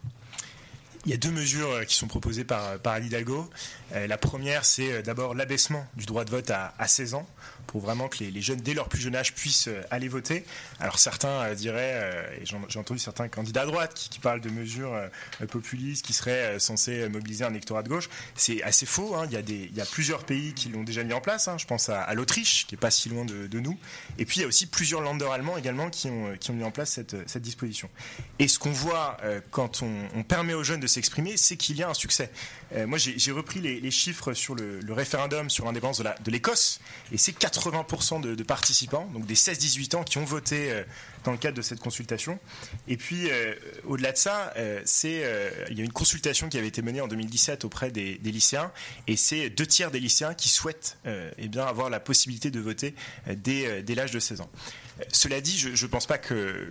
[1.06, 3.48] Il y a deux mesures euh, qui sont proposées par, par Hidalgo.
[3.92, 7.26] Euh, la première, c'est euh, d'abord l'abaissement du droit de vote à, à 16 ans,
[7.66, 10.44] pour vraiment que les, jeunes, dès leur plus jeune âge, puissent euh, aller voter.
[10.80, 14.48] Alors certains euh, diraient, euh, et j'ai entendu certains candidats à droite qui, parlent de
[14.48, 14.98] mesures
[15.50, 18.08] populistes qui seraient censées mobiliser un électorat de gauche.
[18.36, 19.14] C'est assez faux.
[19.16, 19.26] hein.
[19.30, 21.46] Il, y a plusieurs pays qui l'ont déjà mis en place.
[21.46, 21.58] hein.
[21.58, 23.78] Je pense à, l'Autriche, qui est pas si loin de, nous.
[24.18, 26.92] Et puis il y a aussi plusieurs landers allemands également qui ont, mis en place
[26.92, 27.90] cette, disposition.
[28.38, 29.18] Et ce qu'on voit
[29.50, 32.30] quand on, permet aux jeunes de s'exprimer, c'est qu'il y a un succès.
[32.86, 36.80] Moi, j'ai repris les, chiffres sur le, référendum sur l'indépendance de l'Écosse,
[37.12, 40.84] et c'est 80% de, participants, donc des 16-18 ans, qui ont voté euh,
[41.24, 42.38] dans le cadre de cette consultation.
[42.88, 45.24] Et puis, euh, au-delà de ça, euh, c'est
[45.70, 48.72] il y a une consultation qui avait été menée en 2017 auprès des, lycéens,
[49.06, 50.98] et c'est deux tiers des lycéens qui souhaitent
[51.38, 52.94] eh bien, avoir la possibilité de voter
[53.28, 54.50] dès, dès l'âge de 16 ans.
[55.12, 56.68] Cela dit, je ne pense pas que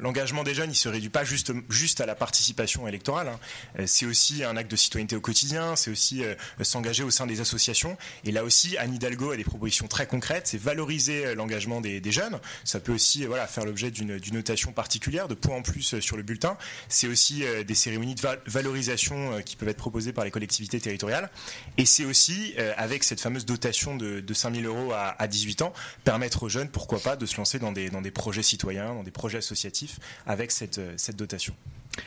[0.00, 3.28] l'engagement des jeunes, il se réduit pas juste, juste à la participation électorale.
[3.28, 3.40] hein.
[3.80, 7.26] Euh, C'est aussi un acte de citoyenneté au quotidien, c'est aussi euh, s'engager au sein
[7.26, 7.96] des associations.
[8.24, 12.00] Et là aussi, Anne Hidalgo a des propositions très concrètes, c'est valoriser euh, l'engagement des,
[12.12, 12.38] jeunes.
[12.64, 16.22] Ça peut aussi voilà, faire l'objet d'une notation particulière, de points en plus sur le
[16.22, 16.56] bulletin.
[16.88, 21.28] C'est aussi des cérémonies de val- valorisation qui peuvent être proposées par les collectivités territoriales.
[21.76, 25.62] Et c'est aussi, avec cette fameuse dotation de, de 5 000 euros à, à 18
[25.62, 25.72] ans,
[26.04, 29.02] permettre aux jeunes, pourquoi pas, de se lancer dans des, dans des projets citoyens, dans
[29.02, 31.54] des projets associatifs avec cette, euh, cette dotation.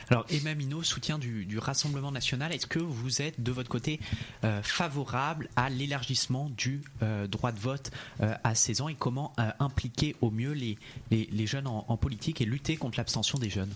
[0.08, 3.98] Alors Emma Minot, soutien du, du Rassemblement national, est-ce que vous êtes de votre côté
[4.44, 7.90] euh, favorable à l'élargissement du euh, droit de vote
[8.20, 10.78] euh, à 16 ans et comment euh, impliquer au mieux les,
[11.10, 13.72] les, les jeunes en, en politique et lutter contre l'abstention des jeunes?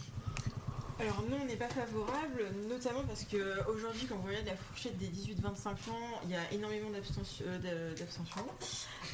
[0.99, 3.37] Alors nous, on n'est pas favorable, notamment parce que
[3.69, 7.45] aujourd'hui, quand vous regardez la fourchette des 18-25 ans, il y a énormément d'abstention.
[7.47, 7.93] euh.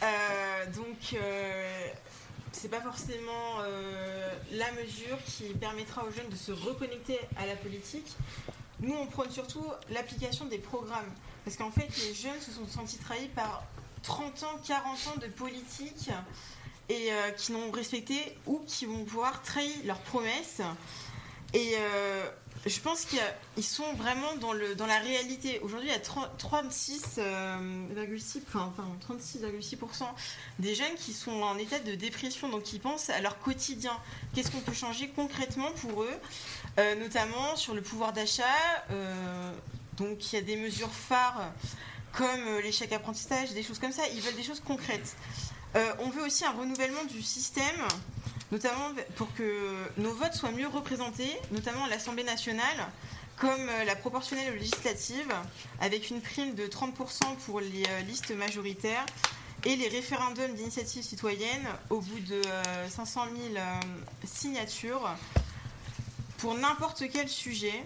[0.03, 1.87] Euh, donc, euh,
[2.53, 7.57] c'est pas forcément euh, la mesure qui permettra aux jeunes de se reconnecter à la
[7.57, 8.17] politique.
[8.81, 11.11] Nous, on prône surtout l'application des programmes,
[11.45, 13.65] parce qu'en fait, les jeunes se sont sentis trahis par
[14.03, 16.11] 30 ans, 40 ans de politique
[16.89, 20.61] et euh, qui n'ont respecté ou qui vont voir trahir leurs promesses.
[21.55, 22.31] Et euh,
[22.65, 24.53] je pense qu'ils sont vraiment dans,
[24.87, 25.59] la réalité.
[25.61, 30.05] Aujourd'hui, il y a 30 36,6 euh, enfin, pardon, 36,6%
[30.61, 33.97] des jeunes qui sont en état de dépression, donc qui pensent à leur quotidien.
[34.35, 36.21] Qu'est-ce qu'on peut changer concrètement pour eux,
[36.79, 38.45] Euh, notamment sur le pouvoir d'achat.
[38.91, 39.53] euh,
[39.99, 41.53] donc il y a des mesures phares
[42.13, 44.03] comme chèques apprentissage, des choses comme ça.
[44.15, 45.17] Ils veulent des choses concrètes.
[46.01, 47.81] On veut aussi un renouvellement du système,
[48.53, 52.87] notamment pour que nos votes soient mieux représentés, notamment à l'Assemblée nationale,
[53.39, 55.33] comme euh, la proportionnelle aux législatives,
[55.81, 59.07] avec une prime de 30% pour les euh, listes majoritaires
[59.65, 63.81] et les référendums d'initiative citoyenne au bout de euh, 500 000 euh,
[64.25, 65.11] signatures
[66.39, 67.85] pour n'importe quel sujet.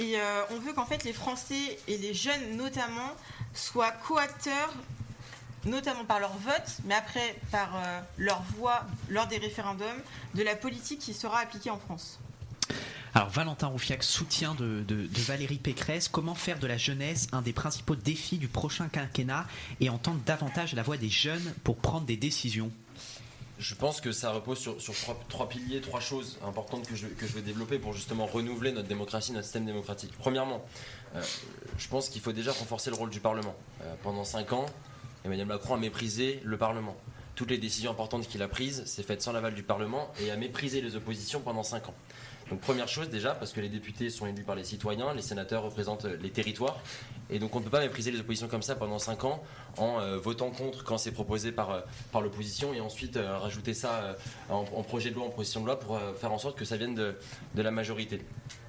[0.00, 0.14] Et
[0.50, 3.10] on veut qu'en fait les Français et les jeunes notamment
[3.52, 4.72] soient coacteurs,
[5.64, 10.00] notamment par leur vote, mais après par euh, leur voix lors des référendums,
[10.34, 12.18] de la politique qui sera appliquée en France.
[13.14, 17.40] Alors Valentin Roufiac, soutien de, de- de Valérie Pécresse, comment faire de la jeunesse un
[17.42, 19.46] des principaux défis du prochain quinquennat
[19.80, 22.70] et entendre davantage la voix des jeunes pour prendre des décisions?
[23.58, 27.08] Je pense que ça repose sur, sur trois, trois piliers, trois choses importantes que je,
[27.08, 30.12] que je vais développer pour justement renouveler notre démocratie, notre système démocratique.
[30.18, 30.64] Premièrement,
[31.16, 31.22] euh,
[31.76, 33.56] je pense qu'il faut déjà renforcer le rôle du Parlement.
[33.82, 34.66] Euh, pendant cinq ans,
[35.24, 36.96] Emmanuel Macron a méprisé le Parlement.
[37.34, 40.36] Toutes les décisions importantes qu'il a prises, c'est faites sans l'aval du Parlement et a
[40.36, 41.94] méprisé les oppositions pendant cinq ans.
[42.50, 45.62] Donc première chose déjà, parce que les députés sont élus par les citoyens, les sénateurs
[45.62, 46.80] représentent les territoires,
[47.30, 49.42] et donc on ne peut pas mépriser les oppositions comme ça pendant 5 ans
[49.76, 53.74] en euh, votant contre quand c'est proposé par, euh, par l'opposition, et ensuite euh, rajouter
[53.74, 54.16] ça
[54.48, 56.94] en, projet de loi, en proposition de loi, pour faire en sorte que ça vienne
[56.94, 57.16] de,
[57.54, 58.22] de la majorité.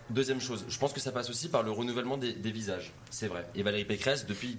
[0.10, 3.28] Deuxième chose, je pense que ça passe aussi par le renouvellement des, des visages, c'est
[3.28, 3.46] vrai.
[3.56, 4.58] Et Valérie Pécresse, depuis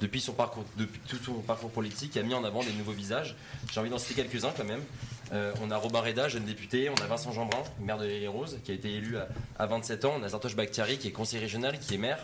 [0.00, 3.34] depuis son parcours, depuis tout son parcours politique, a mis en avant des nouveaux visages.
[3.72, 4.82] J'ai envie d'en citer quelques-uns quand même.
[5.32, 6.90] Euh, on a Robin Reda, jeune député.
[6.90, 9.28] On a Vincent Jeanbrun, maire de les Roses, qui a été élu à,
[9.58, 10.14] à 27 ans.
[10.18, 12.18] On a Zartoche Bakhtiari, qui est conseiller régional, qui est maire,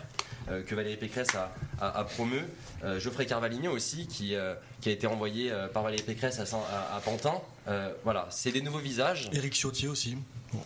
[0.49, 2.41] euh, que Valérie Pécresse a, a, a promu.
[2.83, 6.45] Euh, Geoffrey Carvalino aussi, qui, euh, qui a été envoyé euh, par Valérie Pécresse à,
[6.45, 7.41] Saint- à- à Pantin.
[7.69, 9.29] Euh, voilà, c'est des nouveaux visages.
[9.31, 10.17] Éric Ciotti aussi.
[10.53, 10.61] Bon.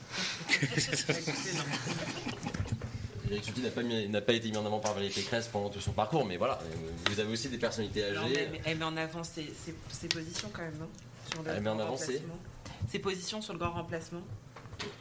[3.31, 5.69] Éric Ciotti n'a pas, mis- n'a pas été mis en avant par Valérie Pécresse pendant
[5.69, 6.59] tout son parcours, mais voilà,
[7.09, 8.49] vous avez aussi des personnalités Non, âgées.
[8.51, 10.89] mais elle, met en avant ses, ses- ses positions quand même, non?
[11.31, 12.21] Sur le Elle met en avant ses-
[12.99, 14.21] positions sur le grand remplacement?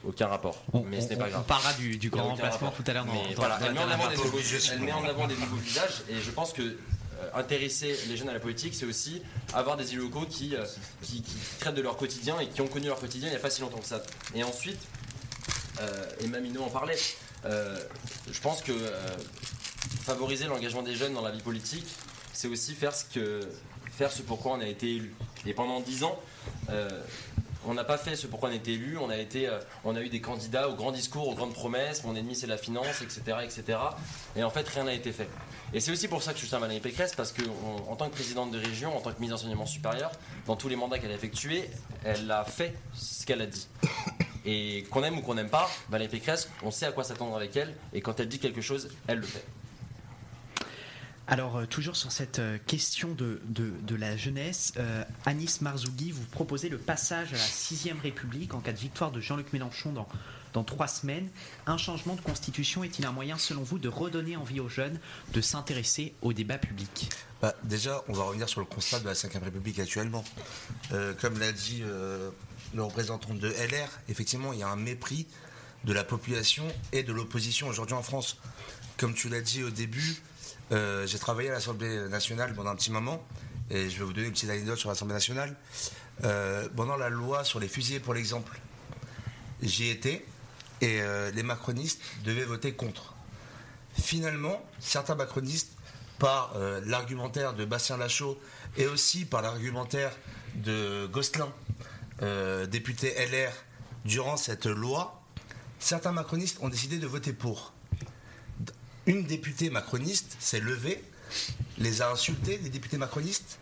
[0.05, 0.63] Aucun rapport.
[0.85, 1.41] mais ce n'est pas on- grave.
[1.41, 2.73] on parlera du- grand remplacement rapport.
[2.83, 3.05] tout à l'heure
[3.35, 4.69] voilà, elle, met en avant des nouveaux, partie.
[4.71, 8.29] elle met en avant des nouveaux visages et je pense que euh, intéresser les jeunes
[8.29, 9.21] à la politique, c'est aussi
[9.53, 10.65] avoir des élus locaux qui, euh,
[11.01, 13.39] qui, qui traitent de leur quotidien et qui ont connu leur quotidien il n'y a
[13.41, 14.01] pas si longtemps que ça.
[14.35, 14.79] Et ensuite,
[15.79, 16.97] euh, Emma Minot en parlait,
[17.43, 18.91] je pense que euh,
[20.03, 21.87] favoriser l'engagement des jeunes dans la vie politique,
[22.33, 23.41] c'est aussi faire ce, que,
[23.91, 25.13] faire ce pourquoi on a été élu.
[25.45, 26.19] Et pendant dix ans,
[26.69, 26.89] euh,
[27.65, 29.95] on n'a pas fait ce pourquoi on a été élu, on a, été, euh, on
[29.95, 33.01] a eu des candidats aux grands discours, aux grandes promesses, mon ennemi c'est la finance,
[33.01, 33.77] etc., etc.
[34.35, 35.29] Et en fait, rien n'a été fait.
[35.73, 38.51] Et c'est aussi pour ça que je soutiens Valérie Pécresse, parce qu'en tant que présidente
[38.51, 40.11] de région, en tant que ministre d'enseignement supérieur,
[40.45, 41.69] dans tous les mandats qu'elle a effectués,
[42.03, 43.67] elle a fait ce qu'elle a dit.
[44.45, 47.55] Et qu'on aime ou qu'on n'aime pas, Valérie Pécresse, on sait à quoi s'attendre avec
[47.55, 49.45] elle, et quand elle dit quelque chose, elle le fait.
[51.27, 56.11] Alors, euh, toujours sur cette euh, question de, de- de la jeunesse, euh, Anis Marzougi,
[56.11, 59.93] vous proposez le passage à la 6ème République en cas de victoire de Jean-Luc Mélenchon
[59.93, 60.07] dans,
[60.53, 61.29] dans trois semaines.
[61.67, 64.99] Un changement de constitution est-il un moyen, selon vous, de redonner envie aux jeunes
[65.31, 67.09] de s'intéresser au débat public?
[67.41, 70.25] Bah, déjà, on va revenir sur le constat de la 5ème République actuellement.
[70.91, 72.29] Euh, comme l'a dit euh,
[72.73, 75.27] le représentant de LR, effectivement, il y a un mépris
[75.83, 78.37] de la population et de l'opposition aujourd'hui en France.
[78.97, 80.21] Comme tu l'as dit au début,
[80.71, 83.25] euh, j'ai travaillé à l'Assemblée nationale pendant un petit moment
[83.69, 85.55] et je vais vous donner une petite anecdote sur l'Assemblée nationale.
[86.23, 88.59] Euh, pendant la loi sur les fusillés, pour l'exemple,
[89.61, 90.25] j'y étais
[90.81, 93.15] et euh, les macronistes devaient voter contre.
[93.99, 95.71] Finalement, certains macronistes,
[96.19, 96.53] par
[96.85, 98.39] l'argumentaire de Bastien Lachaud
[98.77, 100.11] et aussi par l'argumentaire
[100.53, 101.51] de Gosselin,
[102.21, 103.51] euh, député LR,
[104.05, 105.21] durant cette loi,
[105.79, 107.73] certains macronistes ont décidé de voter pour.
[109.07, 111.03] Une députée macroniste s'est levée,
[111.77, 113.59] les a insultés, les députés macronistes,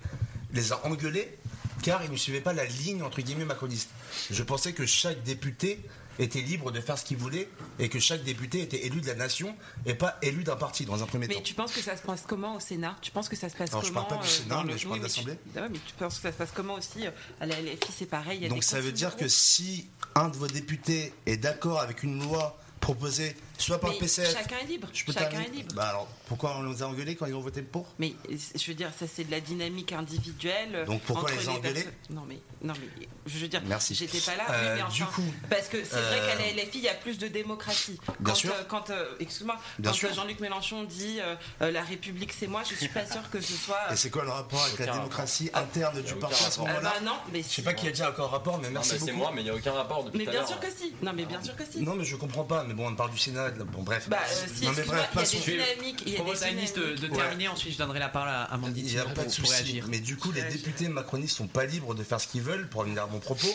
[0.54, 1.38] les a engueulés,
[1.82, 3.90] car ils ne suivaient pas la ligne entre guillemets macroniste.
[4.30, 5.80] Je pensais que chaque député
[6.20, 7.50] était libre de faire ce qu'il voulait
[7.80, 9.56] et que chaque député était élu de la nation
[9.86, 11.42] et pas élu d'un parti dans un premier Mais temps.
[11.42, 12.96] tu penses que ça se passe comment au Sénat?
[13.02, 14.74] Tu penses que ça se passe Alors, je comment parle pas du euh, Sénat, mais
[14.74, 15.40] le- je parle de mais tu- l'Assemblée.
[15.58, 18.06] Ah mais tu penses que ça se passe comment aussi euh, à la LFI C'est
[18.06, 18.38] pareil.
[18.40, 21.38] il y a Donc des ça veut dire que si un de vos députés est
[21.38, 25.12] d'accord avec une loi proposée soit par Mais le PCF, chacun est libre, je peux
[25.14, 25.74] chacun est libre.
[25.76, 27.88] Bah alors pourquoi on nous a engueulés quand ils ont voté pour?
[28.00, 30.86] Mais je veux dire, ça c'est de la dynamique individuelle.
[30.86, 31.86] Donc, pourquoi entre les engueuler?
[32.10, 33.96] Non mais, non mais, je veux dire, Merci.
[33.96, 34.46] j'étais pas là.
[34.50, 36.94] Euh, mais du enfin, coup, parce que c'est vrai qu'à la LFI, il y a
[36.94, 38.00] plus de démocratie.
[38.06, 38.52] Bien quand, sûr.
[38.54, 40.14] euh, quand, euh, excuse-moi, Bien quand sûr.
[40.14, 43.54] Jean-Luc Mélenchon dit euh, euh, la République c'est moi, je suis pas sûr que ce
[43.54, 43.92] soit.
[43.92, 46.80] Et c'est quoi le rapport avec la démocratie interne du parti à ce moment-là?
[46.84, 49.12] Ah bah non, mais Je sais pas qui a dit encore rapport, mais merci c'est
[49.12, 50.94] moi, mais il n'y a aucun rapport depuis Mais bien sûr que si.
[51.02, 51.82] Non mais bien sûr que si.
[51.82, 54.08] Non mais je comprends pas, mais bon on parle du Sénat, de la- bon bref.
[54.10, 56.04] Bah, euh, si, non mais excuse-moi, bref, il y a des dynamiques.
[56.06, 58.92] Il y Je a des de, terminer, ensuite je donnerai la parole à Amandine Il
[58.94, 59.52] n'y a pas de souci.
[59.52, 59.86] réagir.
[59.90, 62.82] Mais du coup, les députés macronistes sont pas libres de faire ce qu'ils veulent, pour
[62.82, 63.48] revenir à mon propos.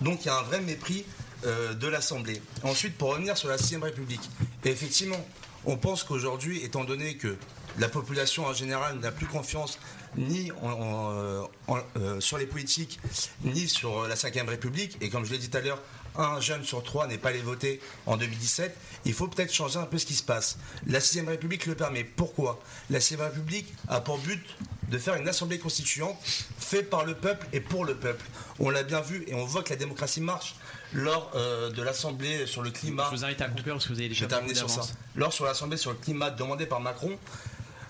[0.00, 1.04] Donc il y a un vrai mépris
[1.44, 2.40] euh, de l'Assemblée.
[2.62, 4.30] Ensuite, pour revenir sur la 6 République,
[4.64, 5.24] et effectivement,
[5.66, 7.36] on pense qu'aujourd'hui, étant donné que
[7.78, 9.78] la population en général n'a plus confiance
[10.16, 12.98] ni en- en, euh, en- euh, sur les politiques,
[13.44, 15.82] ni sur la 5 République, et comme je l'ai dit tout à l'heure,
[16.16, 18.74] un jeune sur trois n'est pas allé voter en 2017,
[19.06, 20.58] il faut peut-être changer un peu ce qui se passe.
[20.86, 22.04] La 6 République le permet.
[22.04, 22.60] Pourquoi?
[22.90, 24.44] La 6 République a pour but
[24.90, 26.16] de faire une assemblée constituante
[26.58, 28.24] faite par le peuple et pour le peuple.
[28.58, 30.56] On l'a bien vu et on voit que la démocratie marche
[30.92, 33.04] lors euh, de l'assemblée sur le climat.
[33.10, 34.82] Je vous invite à conclure parce que vous avez déjà beaucoup sur ça.
[35.14, 37.16] Lors sur l'assemblée sur le climat demandé par Macron,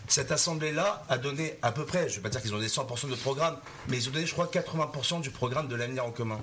[0.08, 2.68] cette assemblée-là a donné à peu près, je ne vais pas dire qu'ils ont donné
[2.68, 3.56] 100% de programme,
[3.88, 6.40] mais ils ont donné, je crois, 80% du programme de l'avenir en commun.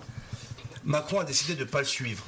[0.84, 2.24] Macron a décidé de ne pas le suivre.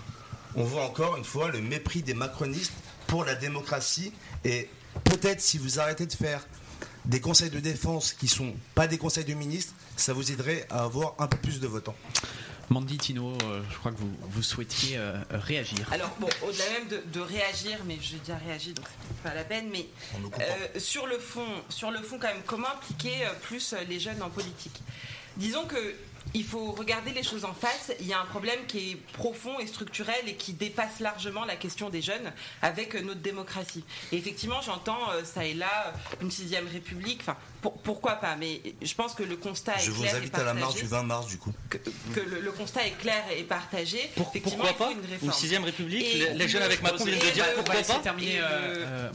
[0.56, 2.74] On voit encore une fois le mépris des macronistes
[3.08, 4.70] pour la démocratie et
[5.04, 6.48] peut-être si vous arrêtez de faire
[7.06, 10.84] des conseils de défense qui sont pas des conseils de ministres, ça vous aiderait à
[10.84, 11.96] avoir un peu plus de votants.
[12.70, 15.88] Mandy Tino, euh, je crois que vous, vous souhaitiez euh, réagir.
[15.92, 19.44] Alors bon, au-delà même de, de réagir, mais j'ai déjà réagi donc c'est pas la
[19.44, 19.70] peine.
[19.72, 19.86] Mais
[20.40, 24.00] euh, sur le fond, sur le fond quand même, comment impliquer euh, plus euh, les
[24.00, 24.82] jeunes en politique?
[25.38, 25.94] Disons que
[26.36, 27.94] il faut regarder les choses en face.
[28.02, 31.56] Il y a un problème qui est profond et structurel et qui dépasse largement la
[31.56, 33.86] question des jeunes avec notre démocratie.
[34.12, 37.22] Et effectivement, j'entends euh, ça et là une sixième république.
[37.66, 40.36] Pour- pourquoi pas Mais je pense que le constat est Je vous clair et invite
[40.36, 41.52] à la marche du 20 mars du coup.
[41.70, 41.78] que,
[42.14, 43.98] que le, le constat est clair et partagé.
[44.16, 45.24] Effectivement, pourquoi pas une réforme.
[45.24, 47.74] Une sixième république Et Les- les jeunes avec Macron viennent de dire pourquoi on va
[47.74, 49.10] pas laisser terminer, euh, euh,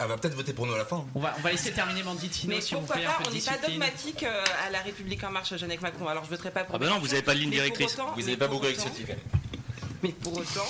[0.00, 1.06] Elle, va peut-être voter pour nous à la fin.
[1.14, 3.56] On va, on va laisser terminer Mandy Tino Mais si pourquoi pas On n'est pas
[3.66, 6.06] dogmatique euh, à la République en marche, Jeanne avec Macron.
[6.08, 6.74] Alors je voterai pas pour.
[6.74, 7.94] Ah bah non, vous avez pas de ligne pour directrice.
[7.94, 9.10] autant- Vous mais n'avez pas pour beaucoup avec autant- ce type.
[10.02, 10.66] Mais pour autant,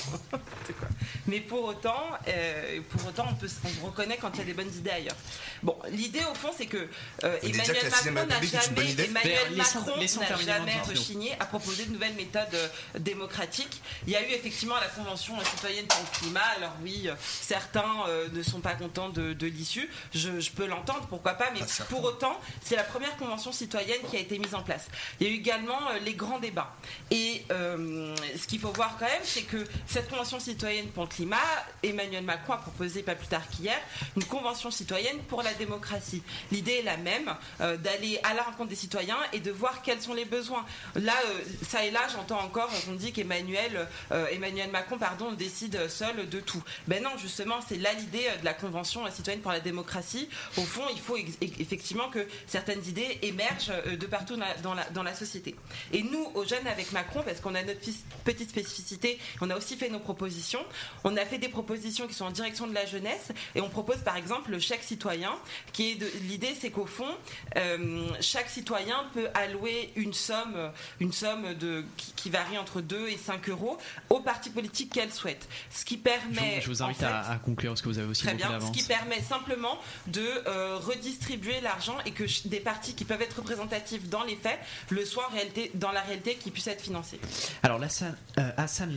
[0.67, 0.89] c'est quoi
[1.27, 3.49] mais pour autant, euh, pour autant, on, peut,
[3.83, 5.17] on reconnaît quand il y a des bonnes idées ailleurs.
[5.63, 6.89] Bon, l'idée au fond, c'est que
[7.25, 12.15] euh, Emmanuel Macron n'a jamais, Emmanuel Macron laissons n'a jamais rechigné à proposer de nouvelles
[12.15, 13.81] méthodes euh, démocratiques.
[14.07, 16.41] Il y a eu effectivement la Convention citoyenne pour le climat.
[16.57, 17.09] Alors oui,
[17.41, 19.89] certains euh, ne sont pas contents de, de l'issue.
[20.15, 24.17] Je, je peux l'entendre, pourquoi pas, mais pour autant, c'est la première convention citoyenne qui
[24.17, 24.87] a été mise en place.
[25.21, 26.75] Il y a eu également euh, les grands débats.
[27.11, 31.37] Et euh, ce qu'il faut voir quand même, c'est que cette convention citoyenne pour climat,
[31.83, 33.79] Emmanuel Macron a proposé pas plus tard qu'hier
[34.17, 36.23] une convention citoyenne pour la démocratie.
[36.51, 40.01] L'idée est la même, euh, d'aller à la rencontre des citoyens et de voir quels
[40.01, 40.65] sont les besoins.
[40.95, 45.87] Là, euh, ça et là, j'entends encore, on dit qu'Emmanuel euh, Emmanuel Macron pardon, décide
[45.91, 46.63] seul de tout.
[46.89, 50.31] Ben non, justement, c'est là l'idée de la convention citoyenne pour la démocratie.
[50.57, 55.15] Au fond, il faut effectivement que certaines idées émergent de partout dans la, dans la-
[55.15, 55.55] société.
[55.93, 57.81] Et nous, aux jeunes avec Macron, parce qu'on a notre
[58.25, 60.65] petite spécificité, on a aussi fait nos propositions.
[61.05, 63.99] On a fait des propositions qui sont en direction de la jeunesse et on propose
[63.99, 65.33] par exemple le chèque citoyen,
[65.73, 67.09] qui est de l'idée, c'est qu'au fond,
[67.57, 70.71] euh, chaque citoyen peut allouer une somme,
[71.01, 73.79] une somme de, qui, qui varie entre 2 et 5 euros
[74.11, 75.49] aux partis politiques qu'elle souhaite.
[75.71, 76.57] Ce qui Je, permet.
[76.57, 78.35] vous- je vous en invite fait, à, à conclure parce que vous avez aussi Très
[78.35, 79.79] bien, ce qui permet simplement
[80.09, 84.59] de euh, redistribuer l'argent et que des partis qui peuvent être représentatifs dans les faits
[84.91, 87.21] le soient en réalité, dans la réalité qui puissent être financés.
[87.63, 88.91] Alors Hassan, euh, Hassan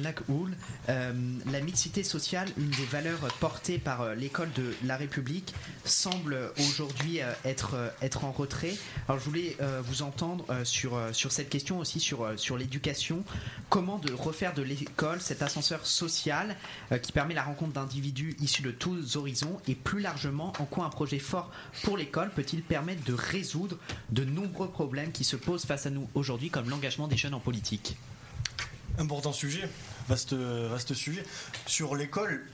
[0.90, 1.14] euh,
[1.52, 5.54] la, mi- mixité sociale, une des valeurs portées par euh, l'école de la République,
[5.86, 8.74] semble aujourd'hui euh, être, euh, être en retrait.
[9.08, 13.24] Alors je voulais vous entendre sur, sur cette question aussi, sur, sur l'éducation.
[13.70, 16.56] Comment de refaire de l'école cet ascenseur social
[17.02, 20.90] qui permet la rencontre d'individus issus de tous horizons et plus largement, en quoi un
[20.90, 21.50] projet fort
[21.84, 23.78] pour l'école peut-il permettre de résoudre
[24.10, 27.40] de nombreux problèmes qui se posent face à nous aujourd'hui, comme l'engagement des jeunes en
[27.40, 27.96] politique?
[29.00, 29.70] Important sujet,
[30.10, 31.24] vaste, vaste sujet.
[31.66, 32.46] Sur l'école,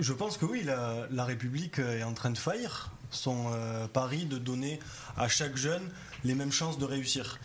[0.00, 2.90] je pense que oui, la, République est en train de faillir.
[3.10, 4.80] Son euh, pari de donner
[5.16, 5.88] à chaque jeune
[6.24, 7.38] les mêmes chances de réussir.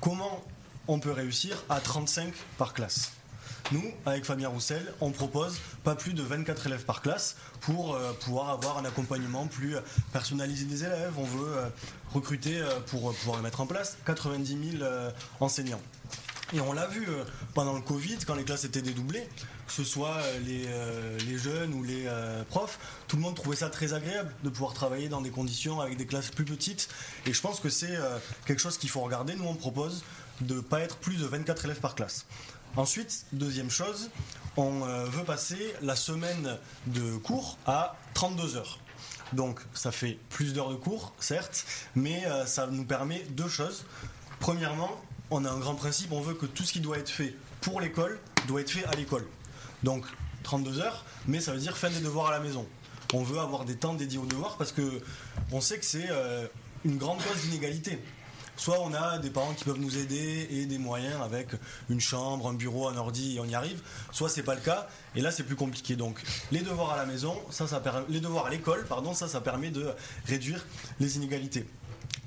[0.00, 0.44] Comment
[0.88, 3.12] on peut réussir à 35 par classe?
[3.72, 8.12] Nous, avec Fabien Roussel, on propose pas plus de 24 élèves par classe pour euh,
[8.14, 9.76] pouvoir avoir un accompagnement plus
[10.12, 11.12] personnalisé des élèves.
[11.16, 11.68] On veut euh,
[12.12, 15.80] recruter pour pouvoir le mettre en place 90 000 euh, enseignants.
[16.52, 17.24] Et on l'a vu euh,
[17.54, 19.28] pendant le Covid, quand les classes étaient dédoublées,
[19.66, 22.08] que ce soit euh, les, euh, les jeunes ou les
[22.48, 25.96] profs, tout le monde trouvait ça très agréable de pouvoir travailler dans des conditions avec
[25.96, 26.88] des classes plus petites.
[27.26, 27.96] Et je pense que c'est
[28.46, 29.34] quelque chose qu'il faut regarder.
[29.34, 30.02] Nous, on propose
[30.40, 32.26] de ne pas être plus de 24 élèves par classe.
[32.76, 34.10] Ensuite, deuxième chose,
[34.56, 38.78] on veut passer la semaine de cours à 32 heures.
[39.32, 43.84] Donc ça fait plus d'heures de cours, certes, mais ça nous permet deux choses.
[44.40, 45.00] Premièrement,
[45.30, 47.80] on a un grand principe, on veut que tout ce qui doit être fait pour
[47.80, 49.26] l'école doit être fait à l'école.
[49.82, 50.04] Donc
[50.42, 52.66] 32 heures, mais ça veut dire fin des devoirs à la maison.
[53.12, 55.02] On veut avoir des temps dédiés aux devoirs parce que
[55.52, 56.46] on sait que c'est euh,
[56.84, 58.00] une grande cause d'inégalité.
[58.56, 61.48] Soit on a des parents qui peuvent nous aider et des moyens avec
[61.88, 63.80] une chambre, un bureau, un ordi et on y arrive.
[64.12, 65.96] Soit c'est pas le cas et là c'est plus compliqué.
[65.96, 66.20] Donc
[66.52, 69.70] les devoirs à la maison, ça, ça les devoirs à l'école, pardon, ça, ça permet
[69.70, 69.90] de
[70.26, 70.64] réduire
[71.00, 71.66] les inégalités.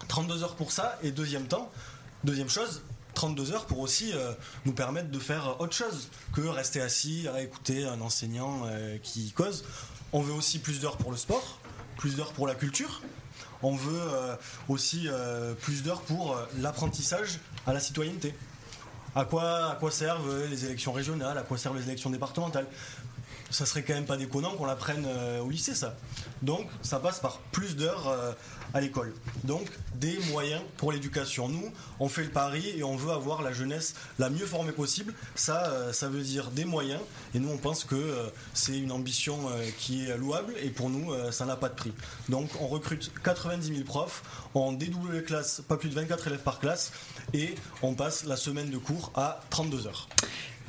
[0.07, 1.71] 32 heures pour ça et deuxième temps,
[2.23, 2.81] deuxième chose,
[3.13, 4.33] 32 heures pour aussi euh,
[4.65, 9.31] nous permettre de faire autre chose que rester assis à écouter un enseignant euh, qui
[9.31, 9.63] cause.
[10.11, 11.59] On veut aussi plus d'heures pour le sport,
[11.97, 13.01] plus d'heures pour la culture.
[13.61, 14.35] On veut euh,
[14.67, 15.07] aussi
[15.61, 18.35] plus d'heures pour l'apprentissage à la citoyenneté.
[19.15, 22.67] À quoi, à quoi servent les élections régionales À quoi servent les élections départementales?
[23.49, 25.07] Ça serait quand même pas déconnant qu'on l'apprenne
[25.39, 25.95] au lycée, ça.
[26.43, 28.33] Donc, ça passe par plus d'heures euh,
[28.73, 29.13] à l'école.
[29.45, 29.65] Donc,
[29.95, 31.47] des moyens pour l'éducation.
[31.47, 31.71] Nous,
[32.01, 35.13] on fait le pari et on veut avoir la jeunesse la mieux formée possible.
[35.35, 36.99] Ça, euh, ça veut dire des moyens.
[37.33, 39.39] Et nous, on pense que euh, c'est une ambition
[39.77, 41.93] qui est louable et pour nous, ça n'a pas de prix.
[42.27, 44.23] Donc, on recrute 90 000 profs,
[44.53, 46.91] on dédouble les classes, pas plus de 24 élèves par classe,
[47.33, 50.09] et on passe la semaine de cours à 32 heures.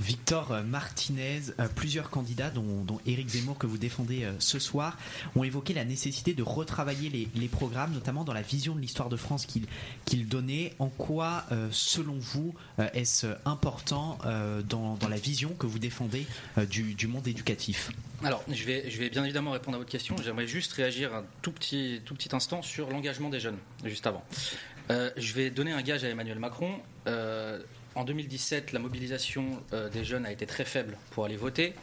[0.01, 4.99] Victor Martinez, euh, plusieurs candidats, dont, dont Éric Zemmour que vous défendez euh, ce soir,
[5.37, 9.17] ont évoqué la nécessité de retravailler les, programmes, notamment dans la vision de l'histoire de
[9.17, 9.67] France qu'ils
[10.05, 10.73] qu'ils donnaient.
[10.79, 12.55] En quoi, euh, selon vous,
[12.95, 14.19] est-ce important
[14.69, 16.27] dans, la vision que vous défendez
[16.69, 17.91] du, monde éducatif?
[18.25, 20.17] Alors, je vais, bien évidemment répondre à votre question.
[20.25, 22.01] J'aimerais juste réagir un tout petit,
[22.33, 24.25] instant sur l'engagement des jeunes, juste avant.
[24.89, 26.81] Je vais donner un gage à Emmanuel Macron.
[27.95, 31.75] En 2017, la mobilisation euh, des jeunes a été très faible pour aller voter.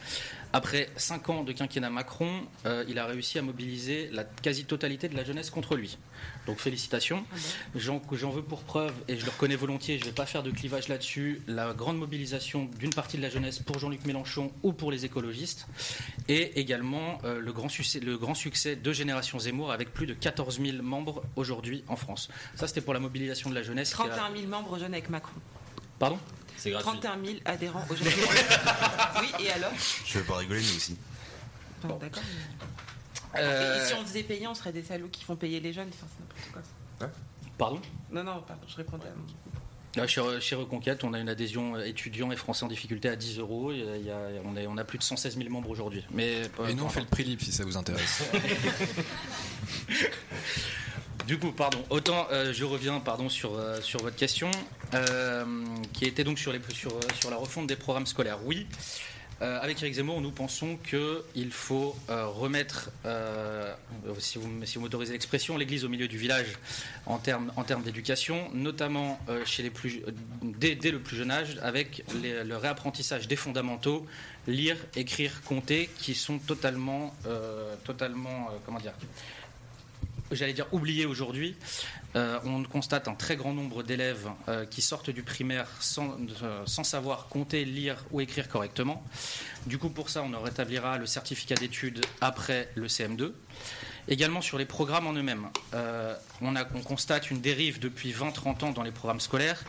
[0.53, 5.15] Après 5 ans de quinquennat Macron, euh, il a réussi à mobiliser la quasi-totalité de
[5.15, 5.97] la jeunesse contre lui.
[6.47, 7.23] Donc félicitations.
[7.75, 10.43] J'en j'en veux pour preuve, et je le reconnais volontiers, je ne vais pas faire
[10.43, 14.73] de clivage là-dessus, la grande mobilisation d'une partie de la jeunesse pour Jean-Luc Mélenchon ou
[14.73, 15.67] pour les écologistes,
[16.27, 20.13] et également euh, le, grand succès, le grand succès de Génération Zemmour avec plus de
[20.13, 22.29] 14 000 membres aujourd'hui en France.
[22.55, 23.93] Ça, c'était pour la mobilisation de la jeunesse.
[23.93, 25.39] qui a- 31 000 membres jeunes avec Macron.
[26.01, 26.17] Pardon
[26.57, 28.07] C'est 31 000 adhérents au jeunes.
[29.21, 29.71] oui, et alors
[30.03, 30.97] Je vais pas rigoler, nous aussi.
[31.83, 32.23] Bon, D'accord.
[33.37, 35.89] Euh, Et si on faisait payer, on serait des salauds qui font payer les jeunes.
[35.93, 36.61] Enfin, c'est n'importe quoi.
[37.07, 37.11] ça.
[37.55, 37.79] Pardon
[38.11, 41.75] Non, non, pardon, je répondais à mon- Là, chez, chez Reconquête, on a une adhésion
[41.75, 43.71] euh, étudiants et français en difficulté à 10 euros.
[43.71, 46.03] Il y a- on, est- on a plus de 116 000 membres aujourd'hui.
[46.11, 48.23] Mais, Et nous, on fait le prix libre si ça vous intéresse.
[51.31, 51.81] Du coup, pardon.
[51.89, 54.51] Autant euh, je reviens, pardon, sur euh, sur votre question,
[54.93, 55.45] euh,
[55.93, 58.39] qui était donc sur les sur, sur la refonte des programmes scolaires.
[58.43, 58.67] Oui.
[59.39, 62.91] Avec Eric Zemmour, nous pensons qu'il faut remettre,
[64.19, 66.59] si vous, si vous m'autorisez l'expression, l'église au milieu du village
[67.07, 70.03] en termes en d'éducation, notamment chez les plus,
[70.43, 74.05] dès, dès le plus jeune âge, avec le réapprentissage des fondamentaux,
[74.45, 77.11] lire, écrire, compter, qui sont totalement,
[77.83, 78.93] totalement, comment dire,
[80.31, 81.55] j'allais dire oubliés aujourd'hui.
[82.15, 86.63] Euh, on constate un très grand nombre d'élèves euh, qui sortent du primaire sans, euh,
[86.65, 89.03] sans savoir compter, lire ou écrire correctement.
[89.65, 93.31] Du coup, pour ça, on rétablira le certificat d'études après le CM2.
[94.07, 95.47] Également sur les programmes en eux-mêmes.
[96.41, 99.63] On, constate une dérive depuis 20-30 ans dans les programmes scolaires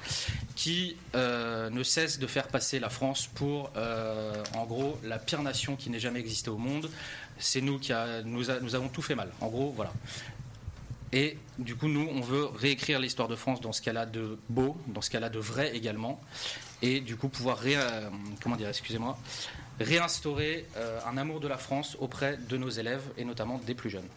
[0.57, 3.71] qui ne cesse de faire passer la France pour,
[4.57, 6.89] en gros, la pire nation qui n'ait jamais existé au monde.
[7.39, 7.93] C'est nous qui
[8.25, 9.29] nous avons tout fait mal.
[9.43, 9.93] En gros, voilà.
[11.13, 14.39] Et du coup, nous, on veut réécrire l'histoire de France dans ce qu'elle a de
[14.49, 16.21] beau, dans ce qu'elle a de vrai également,
[16.81, 18.09] et du coup pouvoir ré- euh,
[18.43, 18.71] comment dire,
[19.81, 23.91] réinstaurer euh, un amour de la France auprès de nos élèves et notamment des plus
[23.91, 24.09] jeunes.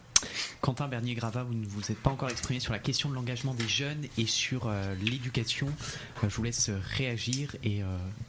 [0.60, 3.68] Quentin Bernier-Grava, vous ne vous êtes pas encore exprimé sur la question de l'engagement des
[3.68, 5.68] jeunes et sur euh, l'éducation.
[6.24, 7.82] Euh, je vous laisse euh, réagir et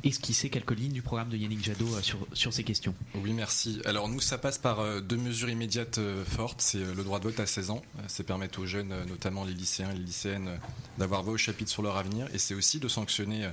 [0.03, 2.93] esquisser quelques lignes du programme de Yannick Jadot sur, sur ces questions.
[3.15, 3.81] Oui, merci.
[3.85, 6.61] Alors nous, ça passe par deux mesures immédiates fortes.
[6.61, 7.81] C'est le droit de vote à 16 ans.
[8.07, 10.59] C'est permettre aux jeunes, notamment les lycéens et les lycéennes,
[10.97, 12.27] d'avoir voix au chapitre sur leur avenir.
[12.33, 13.49] Et c'est aussi de sanctionner,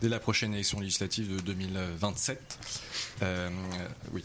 [0.00, 2.58] dès la prochaine élection législative de 2027,
[3.22, 3.50] euh,
[4.12, 4.24] oui,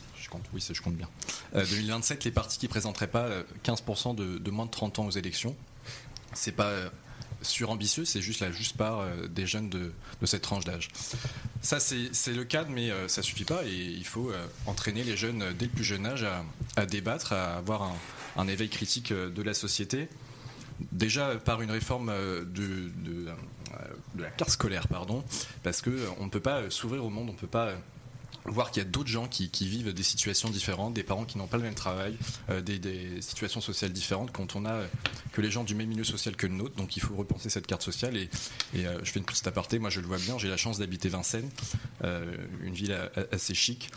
[0.53, 1.09] oui, je compte bien,
[1.55, 5.05] Euh, 2027, les partis qui présenteraient pas euh, 15% de, de moins de 30 ans
[5.05, 5.55] aux élections.
[6.33, 6.89] C'est pas euh,
[7.41, 9.91] surambitieux, c'est juste la juste part euh, des jeunes de,
[10.25, 10.89] cette tranche d'âge.
[11.61, 15.17] Ça, c'est le cadre, mais euh, ça suffit pas et il faut euh, entraîner les
[15.17, 16.25] jeunes euh, dès le plus jeune âge
[16.75, 17.91] à, débattre, à avoir
[18.37, 20.07] un, éveil critique euh, de la société.
[20.91, 22.91] Déjà euh, par une réforme euh, de,
[23.27, 23.33] euh,
[24.17, 25.23] la carte scolaire, pardon,
[25.63, 27.67] parce que euh, on ne peut pas euh, s'ouvrir au monde, on ne peut pas
[27.67, 27.75] euh,
[28.45, 31.47] voir qu'il y a d'autres gens qui, vivent des situations différentes, des parents qui n'ont
[31.47, 32.15] pas le même travail,
[32.49, 34.87] euh, des, situations sociales différentes quand on a euh,
[35.33, 36.75] que les gens du même milieu social que le nôtre.
[36.75, 38.29] Donc il faut repenser cette carte sociale et,
[38.75, 39.79] euh, je fais une petite aparté.
[39.79, 41.49] Moi je le vois bien, j'ai la chance d'habiter Vincennes,
[42.03, 42.97] une ville
[43.31, 43.89] assez chic,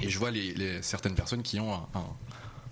[0.00, 2.16] et je vois les, certaines personnes qui ont un-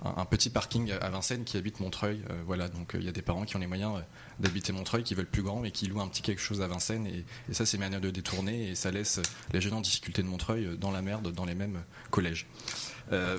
[0.04, 2.22] un- petit parking à Vincennes qui habite Montreuil.
[2.30, 4.02] Euh, voilà, donc euh, il y a des parents qui ont les moyens euh,
[4.40, 7.06] d'habiter Montreuil, qui veulent plus grand et qui louent un petit quelque chose à Vincennes.
[7.06, 9.20] Et, ça, c'est manière de détourner et ça laisse
[9.52, 12.46] les jeunes en difficulté de Montreuil dans la merde, dans les mêmes collèges.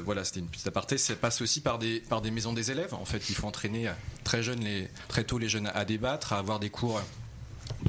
[0.06, 1.00] Voilà, c'était une petite aparté.
[1.00, 2.94] Ça passe aussi par des, par des maisons des élèves.
[2.94, 3.90] En fait, il faut entraîner
[4.24, 4.64] très, jeunes
[5.08, 7.02] très tôt les jeunes à débattre, à avoir des cours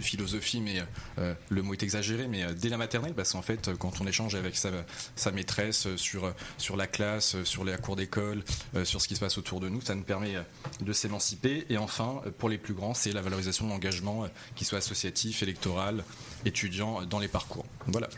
[0.05, 0.83] philosophie, mais
[1.19, 4.07] euh, le mot est exagéré, mais euh, dès la maternelle, parce qu'en fait, quand on
[4.07, 8.45] échange avec sa, maîtresse sur, euh, sur la classe, sur la cour d'école,
[8.85, 10.35] sur ce qui se passe autour de nous, ça nous permet
[10.81, 11.67] de s'émanciper.
[11.71, 16.05] Et enfin, pour les plus grands, c'est la valorisation de l'engagement, qu'il soit associatif, électoral,
[16.45, 17.67] étudiant, dans les parcours.
[17.87, 18.09] Voilà.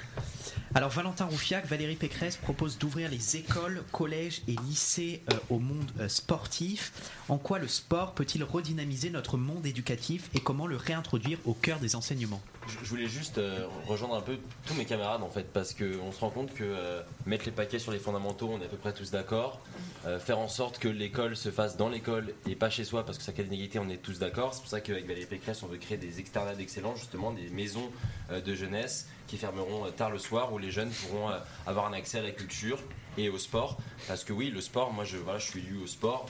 [0.74, 6.93] Alors Valentin Roufiac, Valérie Pécresse propose d'ouvrir les écoles, collèges et lycées au monde sportif.
[7.28, 11.76] En quoi le sport peut-il redynamiser notre monde éducatif et comment le réintroduire au cœur
[11.79, 12.41] des enseignements
[12.83, 16.20] Je voulais juste euh, rejoindre un peu tous mes camarades en fait, parce qu'on se
[16.20, 18.93] rend compte que euh, mettre les paquets sur les fondamentaux, on est à peu près
[18.93, 19.61] tous d'accord.
[20.07, 23.18] Euh, faire en sorte que l'école se fasse dans l'école et pas chez soi, parce
[23.18, 24.55] que ça crée l'inégalité, on est tous d'accord.
[24.55, 27.91] C'est pour ça qu'avec Valérie Pécresse, on veut créer des externats d'excellence, justement, des maisons
[28.31, 31.31] de jeunesse qui fermeront tard le soir, où les jeunes pourront
[31.66, 32.79] avoir un accès à la culture
[33.18, 33.79] et au sport.
[34.07, 36.27] Parce que oui, le sport, moi je, voilà, je suis élu au sport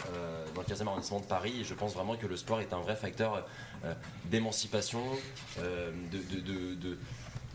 [0.55, 2.80] dans le 15e arrondissement de Paris et je pense vraiment que le sport est un
[2.80, 3.44] vrai facteur
[4.24, 5.03] d'émancipation,
[5.61, 6.99] euh, de, de- de-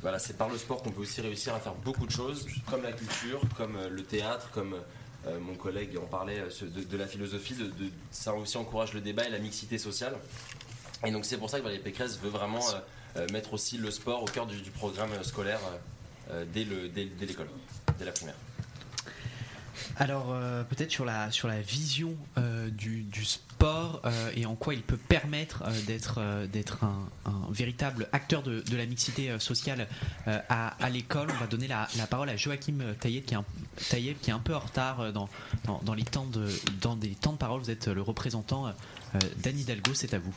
[0.02, 2.82] voilà, c'est par le sport qu'on peut aussi réussir à faire beaucoup de choses, comme
[2.84, 4.76] la culture, comme euh, le théâtre, comme
[5.28, 7.54] euh, mon collègue en parlait euh, de, la philosophie.
[7.54, 7.72] De,
[8.10, 10.16] ça aussi encourage le débat et la mixité sociale.
[11.06, 12.80] Et donc c'est pour ça que Valérie Pécresse veut vraiment euh,
[13.18, 15.60] euh, mettre aussi le sport au cœur du, programme scolaire
[16.32, 17.50] euh, euh, dès le- dès- dès l'école,
[18.00, 18.36] dès la primaire.
[19.98, 24.74] Alors euh, peut-être sur la, sur la vision euh, du, sport euh, et en quoi
[24.74, 27.08] il peut permettre d'être un,
[27.50, 29.88] véritable acteur de, la mixité sociale
[30.26, 31.28] à, l'école.
[31.30, 35.30] On va donner la, parole à Joachim Taïeb qui est un, peu en retard dans,
[35.94, 36.06] les
[36.82, 37.62] dans des temps de parole.
[37.62, 38.74] Vous êtes le représentant
[39.16, 40.34] euh, d'Anne Hidalgo, c'est à vous.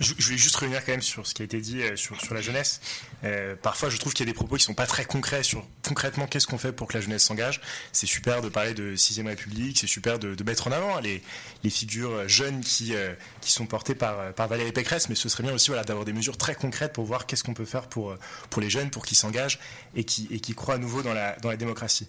[0.00, 2.20] Je, je voulais juste revenir quand même sur ce qui a été dit euh, sur,
[2.20, 2.80] sur la jeunesse.
[3.24, 5.66] Euh, parfois, je trouve qu'il y a des propos qui sont pas très concrets sur
[5.86, 7.60] concrètement qu'est-ce qu'on fait pour que la jeunesse s'engage.
[7.92, 11.22] C'est super de parler de 6ème République, c'est super de, de mettre en avant les,
[11.64, 15.42] les figures jeunes qui, euh, qui sont portées par, par Valérie Pécresse, mais ce serait
[15.42, 18.14] bien aussi voilà, d'avoir des mesures très concrètes pour voir qu'est-ce qu'on peut faire pour,
[18.50, 19.58] pour les jeunes, pour qu'ils s'engagent
[19.94, 22.08] et qui, et qui croient à nouveau dans la, dans la démocratie.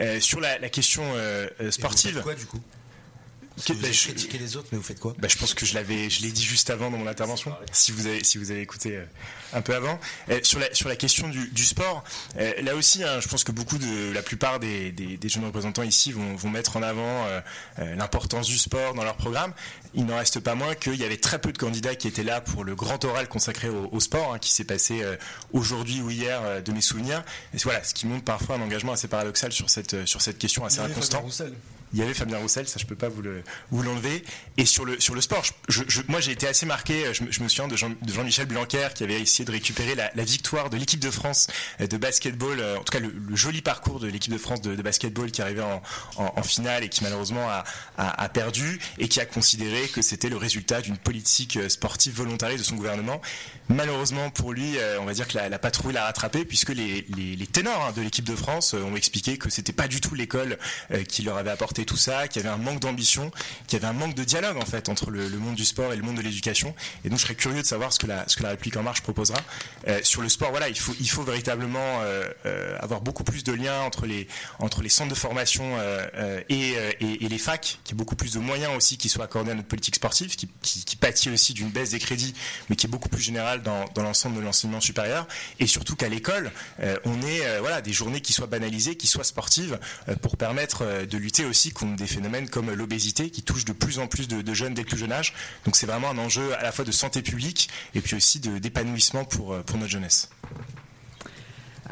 [0.00, 1.02] Euh, sur la, la question
[1.70, 2.20] sportive.
[2.22, 2.60] quoi du coup?
[3.66, 5.54] Que- vous bah, avez je- critiqué les autres, mais vous faites quoi bah, je pense
[5.54, 7.54] que je l'avais, je l'ai dit juste avant dans mon intervention.
[7.72, 9.04] Si vous avez, si vous avez écouté euh,
[9.52, 9.98] un peu avant,
[10.30, 12.02] Euh, sur la sur la question du, du sport,
[12.38, 15.44] euh, là aussi, hein, je pense que beaucoup de, la plupart des, des, des jeunes
[15.44, 17.40] représentants ici vont, vont mettre en avant euh,
[17.78, 19.52] euh, l'importance du sport dans leur programme.
[19.94, 22.40] Il n'en reste pas moins qu'il y avait très peu de candidats qui étaient là
[22.40, 25.16] pour le grand oral consacré au, au sport, hein, qui s'est passé euh,
[25.52, 27.22] aujourd'hui ou hier euh, de mes souvenirs.
[27.54, 30.64] Et voilà, ce qui montre parfois un engagement assez paradoxal sur cette sur cette question
[30.64, 31.18] assez Il y avait inconstant.
[31.18, 31.54] Fabien Roussel.
[31.94, 34.24] Il y avait Fabien Roussel, ça je peux pas vous le, vous l'enlevez.
[34.56, 37.48] Et sur le, sur le sport, je, je, moi j'ai été assez marqué, je, me
[37.48, 40.78] souviens de, Jean, de Jean-Michel Blanquer qui avait essayé de récupérer la, la victoire de
[40.78, 44.62] l'équipe de France de basketball, en tout cas le, joli parcours de l'équipe de France
[44.62, 45.82] de, de, basketball qui arrivait en,
[46.16, 47.64] en, en, finale et qui malheureusement a,
[47.98, 52.60] a, a perdu et qui a considéré que c'était le résultat d'une politique sportive volontariste
[52.60, 53.20] de son gouvernement.
[53.68, 57.46] Malheureusement pour lui, on va dire que la, la patrouille l'a rattrapé puisque les, les,
[57.46, 60.58] ténors hein, de l'équipe de France ont expliqué que c'était pas du tout l'école
[61.08, 63.30] qui leur avait apporté tout ça, qu'il y avait un manque d'ambition,
[63.66, 65.96] qu'il y avait un manque de dialogue en fait entre le, monde du sport et
[65.96, 66.74] le monde de l'éducation.
[67.04, 68.82] Et donc je serais curieux de savoir ce que la, ce que la République en
[68.82, 69.38] marche proposera.
[69.88, 73.44] Euh, sur le sport, voilà, il faut, il faut véritablement euh, euh, avoir beaucoup plus
[73.44, 74.28] de liens entre les,
[74.58, 75.62] entre les centres de formation
[76.48, 79.24] et, et, et, les facs, qu'il y ait beaucoup plus de moyens aussi qui soient
[79.24, 82.34] accordés à notre politique sportive, qui, pâtit aussi d'une baisse des crédits,
[82.68, 85.26] mais qui est beaucoup plus générale dans, l'ensemble de l'enseignement supérieur.
[85.60, 86.52] Et surtout qu'à l'école,
[87.06, 89.80] on ait voilà, des journées qui soient banalisées, qui soient sportives,
[90.20, 94.08] pour permettre de lutter aussi contre des phénomènes comme l'obésité qui touche de plus en
[94.08, 95.32] plus de, jeunes dès le plus jeune âge.
[95.64, 99.24] Donc c'est vraiment un enjeu à la fois de santé publique et puis aussi d'épanouissement
[99.24, 100.28] pour notre jeunesse.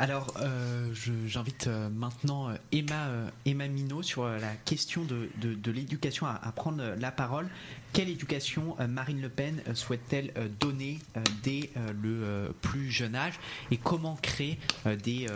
[0.01, 0.94] Alors, euh,
[1.27, 5.28] j'invite euh, maintenant Emma, euh, Emma Minot sur la question de,
[5.70, 7.51] l'éducation à, prendre la parole.
[7.93, 11.01] Quelle éducation Marine Le Pen souhaite-t-elle donner
[11.43, 11.68] dès
[12.02, 13.39] le plus jeune âge?
[13.70, 15.27] Et comment créer des,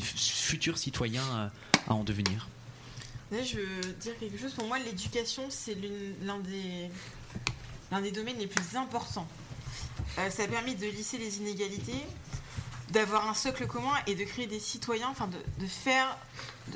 [0.00, 1.50] futurs citoyens
[1.86, 2.48] à en devenir?
[3.30, 4.54] Je veux dire quelque chose.
[4.54, 5.76] Pour moi, l'éducation, c'est
[6.22, 9.28] l'un des, domaines les plus importants.
[10.30, 12.06] Ça a permis de lisser les inégalités,
[12.90, 16.16] d'avoir un socle commun et de créer des citoyens, enfin de, faire,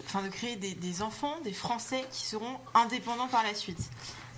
[0.05, 3.91] enfin de, créer des, enfants, des Français qui seront indépendants par la suite.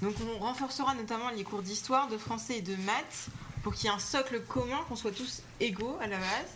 [0.02, 3.26] Donc on renforcera notamment les cours d'histoire, de français et de maths
[3.62, 6.50] pour qu'il y ait un socle commun, qu'on soit tous égaux à la base,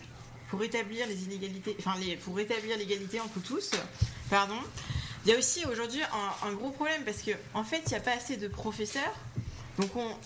[0.50, 3.70] pour rétablir les inégalités, enfin pour rétablir l'égalité entre tous.
[4.30, 4.58] Pardon.
[5.24, 7.96] Il y a aussi aujourd'hui un, un, gros problème parce qu'en en fait, il n'y
[7.96, 9.14] a pas assez de professeurs.
[9.78, 10.16] Donc on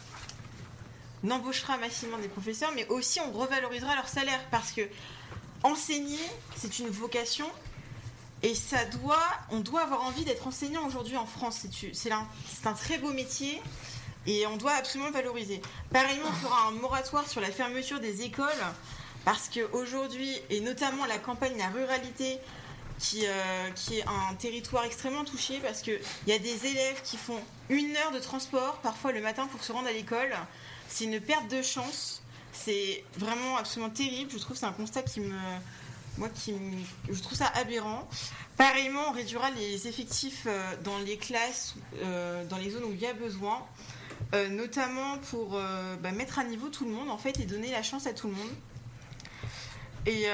[1.30, 4.82] embauchera massivement des professeurs, mais aussi on revalorisera leur salaire parce que
[5.62, 6.20] enseigner,
[6.56, 7.46] c'est une vocation
[8.42, 11.64] et ça doit, on doit avoir envie d'être enseignant aujourd'hui en France.
[11.92, 12.26] C'est un,
[12.64, 13.62] un très beau métier
[14.26, 15.62] et on doit absolument le valoriser.
[15.92, 18.48] Pareillement, on fera un moratoire sur la fermeture des écoles
[19.24, 22.38] parce qu'aujourd'hui, et notamment la campagne La Ruralité,
[22.98, 27.16] qui, euh, qui, est un territoire extrêmement touché parce qu'il y a des élèves qui
[27.16, 30.34] font une heure de transport, parfois le matin, pour se rendre à l'école.
[30.92, 32.22] C'est une perte de chance.
[32.52, 34.30] C'est vraiment absolument terrible.
[34.30, 35.38] Je trouve que c'est un constat qui me.
[36.18, 36.54] Moi, qui
[37.10, 38.06] je trouve ça aberrant.
[38.58, 43.00] Pareillement, on réduira les effectifs euh, dans les classes, euh, dans les zones où il
[43.00, 43.64] y a besoin,
[44.34, 45.58] euh, notamment pour
[46.02, 48.28] bah, mettre à niveau tout le monde, en fait, et donner la chance à tout
[48.28, 48.50] le monde.
[50.04, 50.26] Et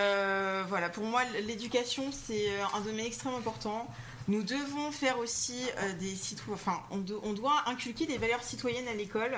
[0.69, 3.87] voilà, pour moi, l'éducation, c'est un domaine extrêmement important.
[4.27, 5.59] Nous devons faire aussi
[6.01, 9.37] des citoyens, enfin, on, doit inculquer des valeurs citoyennes à l'école,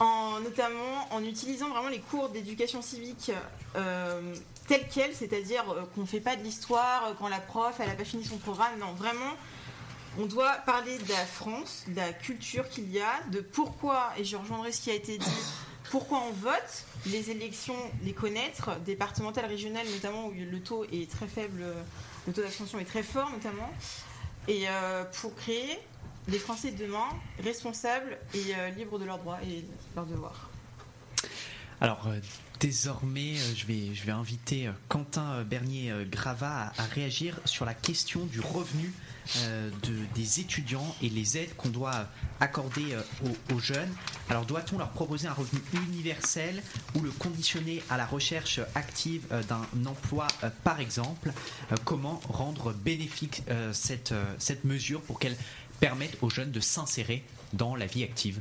[0.00, 3.32] en, notamment en utilisant vraiment les cours d'éducation civique
[3.76, 4.34] euh,
[4.68, 5.64] tels quels, c'est-à-dire
[5.94, 8.78] qu'on ne fait pas de l'histoire quand la prof, elle n'a pas fini son programme.
[8.78, 9.34] Non, vraiment,
[10.18, 14.24] on doit parler de la France, de la culture qu'il y a, de pourquoi, et
[14.24, 15.42] je rejoindrai ce qui a été dit,
[15.90, 21.28] pourquoi on vote, les élections, les connaître, départementales, régionales notamment où le taux est très
[21.28, 21.62] faible,
[22.26, 23.70] le taux d'abstention est très fort notamment,
[24.48, 25.78] et euh, pour créer
[26.28, 27.08] les Français de demain
[27.42, 30.50] responsables et euh, libres de leurs droits et leurs devoirs.
[31.80, 32.18] Alors, euh,
[32.60, 38.40] désormais, je vais, je vais inviter Quentin Bernier-Grava à, à, réagir sur la question du
[38.40, 38.92] revenu
[39.38, 42.06] euh, de, des étudiants et les aides qu'on doit
[42.38, 43.92] accorder euh, aux, jeunes.
[44.28, 46.62] Alors doit-on leur proposer un revenu universel
[46.94, 50.28] ou le conditionner à la recherche active euh, d'un emploi
[50.62, 51.32] par exemple?
[51.84, 53.42] Comment rendre bénéfique
[53.72, 55.36] cette mesure pour qu'elle
[55.80, 57.22] permette aux jeunes de s'insérer
[57.52, 58.40] dans la vie active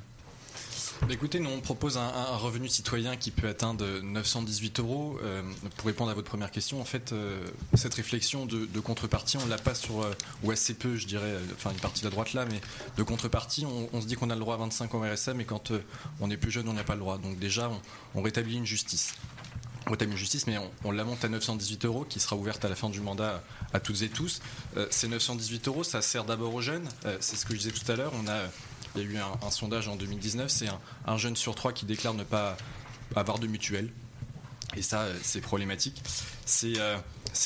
[1.09, 5.19] Écoutez, nous on propose un, revenu citoyen qui peut atteindre 918 euros.
[5.23, 5.43] Euh,
[5.77, 7.45] pour répondre à votre première question, en fait, euh,
[7.75, 10.13] cette réflexion de, contrepartie, on l'a pas sur, euh,
[10.43, 12.59] ou assez peu, je dirais, enfin une partie de la droite là, mais
[12.97, 15.71] de contrepartie, on, se dit qu'on a le droit à 25 ans RSA, mais quand
[16.21, 17.17] on est plus jeune, on n'a pas le droit.
[17.17, 17.69] Donc déjà,
[18.15, 19.13] on rétablit une justice.
[19.87, 22.75] Rétablit une justice, mais on, la monte à 918 euros, qui sera ouverte à la
[22.75, 23.43] fin du mandat
[23.73, 24.41] à toutes et tous.
[24.89, 26.87] ces 918 euros, ça sert d'abord aux jeunes.
[27.19, 28.11] C'est ce que je disais tout à l'heure.
[28.15, 28.45] On a
[28.95, 31.85] il y a eu un, sondage en 2019, c'est un, un, jeune sur trois qui
[31.85, 32.55] déclare ne pas
[33.15, 33.91] avoir de mutuelle.
[34.75, 36.01] Et ça, c'est problématique.
[36.45, 36.97] C'est euh,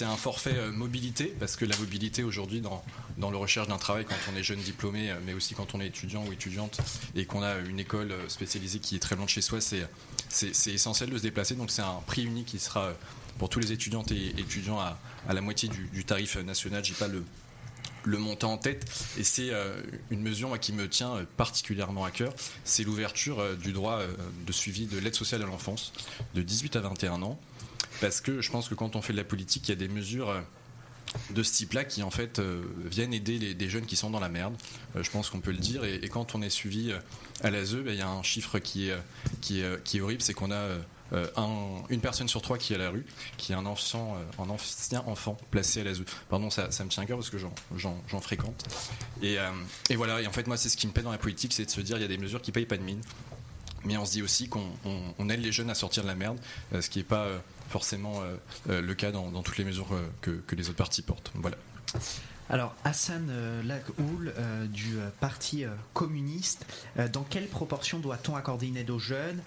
[0.02, 2.84] un forfait euh, mobilité, parce que la mobilité aujourd'hui, dans,
[3.18, 5.88] dans le recherche d'un travail, quand on est jeune diplômé, mais aussi quand on est
[5.88, 6.80] étudiant ou étudiante,
[7.16, 9.88] et qu'on a une école spécialisée qui est très loin de chez soi, c'est
[10.32, 11.56] essentiel de se déplacer.
[11.56, 12.94] Donc c'est un prix unique qui sera
[13.38, 14.98] pour tous les étudiantes et étudiants à,
[15.30, 16.84] la moitié du, tarif national.
[16.84, 17.24] J'ai pas le,
[18.04, 18.86] le montant en tête
[19.18, 19.52] et c'est
[20.10, 22.34] une mesure qui me tient particulièrement à cœur,
[22.64, 24.02] c'est l'ouverture du droit
[24.46, 25.94] de suivi de l'aide sociale à l'enfance
[26.36, 27.40] de 18 à 21 ans
[28.02, 29.88] parce que je pense que quand on fait de la politique, il y a des
[29.88, 30.44] mesures
[31.32, 34.30] de ce type-là qui en fait euh, viennent aider des jeunes qui sont dans la
[34.30, 34.56] merde.
[34.96, 35.84] Euh, je pense qu'on peut le dire.
[35.84, 37.00] Et, quand on est suivi euh,
[37.42, 38.98] à l'ASE, ben, il y a un chiffre qui est,
[39.42, 40.64] qui est, qui est horrible, c'est qu'on a
[41.90, 43.04] une personne sur trois qui est à la rue,
[43.38, 46.04] qui est un enfant, un ancien enfant placé à l'ASE.
[46.30, 48.66] Pardon, ça, ça, me tient à cœur parce que j'en fréquente.
[49.24, 49.38] Et,
[49.90, 50.22] et, voilà.
[50.22, 51.82] Et en fait, moi, c'est ce qui me plaît dans la politique, c'est de se
[51.82, 53.02] dire il y a des mesures qui payent pas de mine.
[53.86, 56.38] Mais on se dit aussi qu'on aide les jeunes à sortir de la merde,
[56.80, 57.28] ce qui n'est pas
[57.70, 58.36] forcément euh,
[58.70, 61.32] euh, le cas dans, toutes les mesures euh, que, les autres partis portent.
[61.36, 61.58] Voilà.
[62.50, 63.32] Alors Hassan
[63.64, 64.34] Laghoul
[64.70, 66.66] du Parti communiste,
[67.14, 69.40] dans quelle proportion doit-on accorder une aide aux jeunes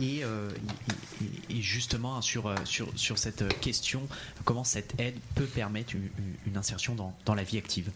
[0.00, 0.22] et,
[1.50, 4.08] justement sur, sur, sur, cette question,
[4.46, 5.94] comment cette aide peut permettre
[6.46, 7.90] une, insertion dans, la vie active?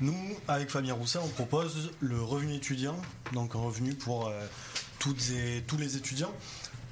[0.00, 0.14] Nous,
[0.46, 2.96] avec Fabien Rousset, on propose le revenu étudiant,
[3.32, 4.32] donc un revenu pour
[5.00, 6.32] toutes et, tous les étudiants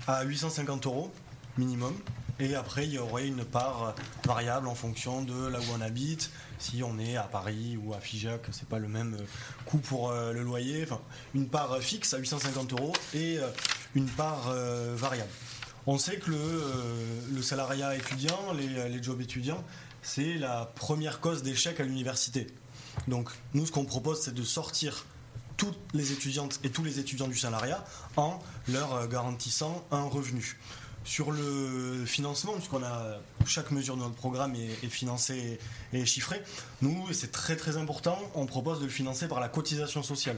[0.06, 1.12] à 850 euros
[1.58, 1.94] minimum.
[2.38, 3.94] Et après, il y aurait une part
[4.26, 6.30] variable en fonction de là où on habite.
[6.58, 9.16] Si on est à Paris ou à Figeac, c'est pas le même
[9.64, 10.86] coût pour euh, le loyer.
[11.34, 13.48] Une part fixe à 850 euros et euh,
[13.94, 15.30] une part euh, variable.
[15.86, 19.62] On sait que le, salariat étudiant, les, les jobs étudiants,
[20.02, 22.48] c'est la première cause d'échec à l'université.
[23.06, 25.06] Donc, nous, ce qu'on propose, c'est de sortir
[25.56, 27.84] toutes les étudiantes et tous les étudiants du salariat
[28.16, 28.38] en
[28.68, 30.58] leur euh, garantissant un revenu.
[31.04, 35.60] Sur le financement, puisqu'on a chaque mesure de notre programme est, financée
[35.92, 36.42] et, chiffrée,
[36.82, 40.36] nous, c'est très très important, on propose de le financer par la cotisation sociale.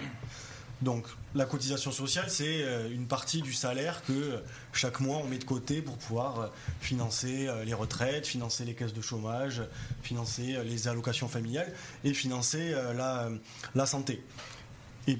[0.82, 4.42] Donc la cotisation sociale, c'est euh, une partie du salaire que
[4.74, 6.46] chaque mois on met de côté pour pouvoir euh,
[6.80, 9.62] financer les retraites, financer les caisses de chômage,
[10.02, 11.72] financer les allocations familiales
[12.04, 13.30] et financer la,
[13.74, 14.22] la santé.
[15.08, 15.18] Et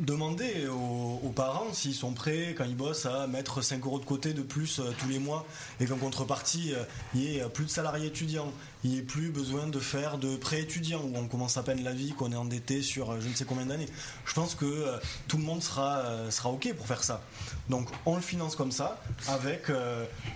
[0.00, 4.32] demander aux, parents s'ils sont prêts, quand ils bossent, à mettre 5 euros de côté
[4.32, 5.46] de plus euh, tous les mois
[5.80, 6.82] et qu'en contrepartie, euh,
[7.14, 8.52] il n'y ait plus de salariés étudiants,
[8.84, 11.82] il n'y ait plus besoin de faire de prêts étudiants où on commence à peine
[11.84, 13.88] la vie, qu'on est endetté sur euh, je ne sais combien d'années.
[14.24, 17.22] Je pense que tout le monde sera, sera OK pour faire ça.
[17.68, 19.68] Donc on le finance comme ça avec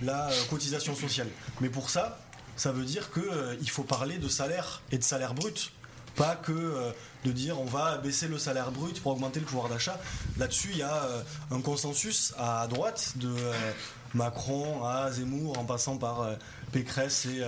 [0.03, 1.29] la cotisation sociale.
[1.61, 2.19] Mais pour ça,
[2.57, 5.73] ça veut dire qu'il faut parler de salaire et de salaire brut
[6.17, 6.93] pas que euh,
[7.25, 9.99] de dire on va baisser le salaire brut pour augmenter le pouvoir d'achat.
[10.39, 13.73] Là-dessus, il y a euh, un consensus à droite de euh,
[14.15, 16.29] Macron à Zemmour en passant par
[16.71, 17.43] Pécresse et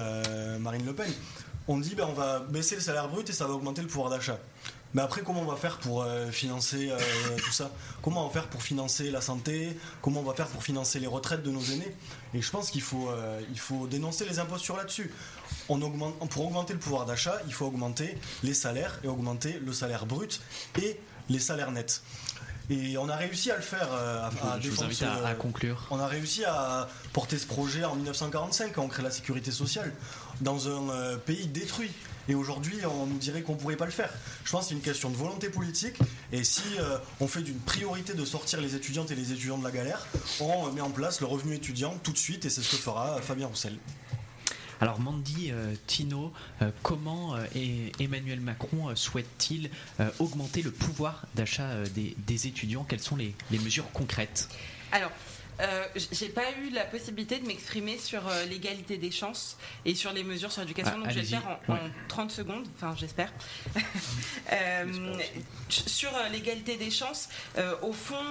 [0.59, 1.13] Marine Le Pen.
[1.69, 4.11] On dit ben, on va baisser le salaire brut et ça va augmenter le pouvoir
[4.11, 4.39] d'achat.
[4.95, 6.91] Mais après, comment on va faire pour financer
[7.37, 7.71] tout ça?
[8.01, 9.77] Comment on va faire pour financer la santé?
[10.01, 11.95] Comment on va faire pour financer les retraites de nos aînés?
[12.33, 13.11] Et je pense qu'il faut,
[13.57, 15.13] faut dénoncer les impostures là-dessus
[15.69, 19.73] on augmente, pour augmenter le pouvoir d'achat, il faut augmenter les salaires et augmenter le
[19.73, 20.41] salaire brut
[20.81, 20.99] et
[21.29, 22.03] les salaires nets.
[22.71, 23.89] Et on a réussi à le faire.
[23.93, 25.87] Euh, à, je, vous invite à, conclure.
[25.91, 29.93] On a réussi à porter ce projet en 1945 quand on crée la sécurité sociale
[30.41, 31.91] dans un euh, pays détruit.
[32.27, 34.09] Et aujourd'hui, on nous dirait qu'on ne pourrait pas le faire.
[34.45, 35.99] Je pense que c'est une question de volonté politique.
[36.33, 39.65] Et si euh, on fait d'une priorité de sortir les étudiantes et les étudiants de
[39.65, 40.07] la galère,
[40.41, 42.47] on met en place le revenu étudiant tout de suite.
[42.47, 43.77] Et c'est ce que fera Fabien Roussel.
[44.85, 46.31] Alors Mandy euh, Tino,
[46.61, 47.47] euh, comment euh,
[47.99, 49.71] Emmanuel Macron souhaite-t-il
[50.19, 52.85] augmenter le pouvoir d'achat des, étudiants?
[52.87, 54.51] Quelles sont les, mesures concrètes?
[54.93, 55.11] Alors,
[56.13, 59.57] j'ai pas eu la possibilité de m'exprimer sur l'égalité des chances
[59.87, 61.79] et sur les mesures sur l'éducation, ah, donc je vais le faire en,
[62.09, 63.33] 30 secondes, enfin j'espère.
[65.71, 67.31] sur l'égalité des chances,
[67.81, 68.23] au fond,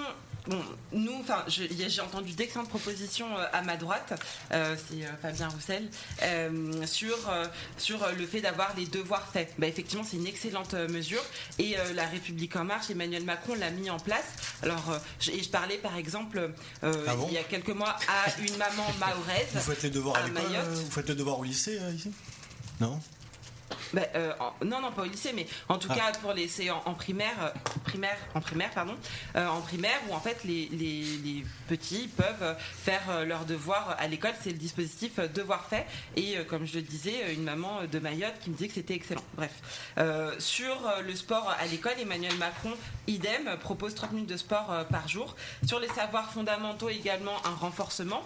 [0.48, 0.62] Bon,
[0.92, 4.22] nous, enfin, j'ai entendu d'excellentes propositions euh, à ma droite,
[4.52, 5.90] euh, c'est euh, Fabien Roussel,
[6.86, 7.18] sur,
[7.78, 9.54] sur le fait d'avoir les devoirs faits.
[9.58, 11.24] Bah, effectivement, c'est une excellente mesure
[11.60, 14.26] et la République en marche, Emmanuel Macron l'a mis en place.
[14.62, 16.52] Alors, je, et je parlais par exemple
[16.82, 16.90] ah
[17.28, 19.48] il y a quelques mois à une maman mahoraise.
[19.54, 20.44] Vous faites les devoirs à, l'école
[20.74, 22.12] Vous faites les devoirs au lycée ici?
[22.80, 23.00] Non?
[23.94, 24.34] Bah, euh,
[24.64, 25.96] non, non, pas au lycée, mais en tout ah.
[25.96, 27.50] cas pour les c'est en, primaire, euh,
[27.84, 28.96] primaire, en primaire, pardon,
[29.36, 34.34] euh, en primaire où en fait les, les, petits peuvent faire leurs devoirs à l'école.
[34.42, 35.86] C'est le dispositif devoir fait.
[36.16, 39.24] Et comme je le disais, une maman de Mayotte qui me disait que c'était excellent.
[39.36, 39.52] Bref,
[40.40, 42.74] sur le sport à l'école, Emmanuel Macron,
[43.08, 45.36] idem, propose 30 minutes de sport par jour.
[45.66, 48.24] Sur les savoirs fondamentaux également un renforcement.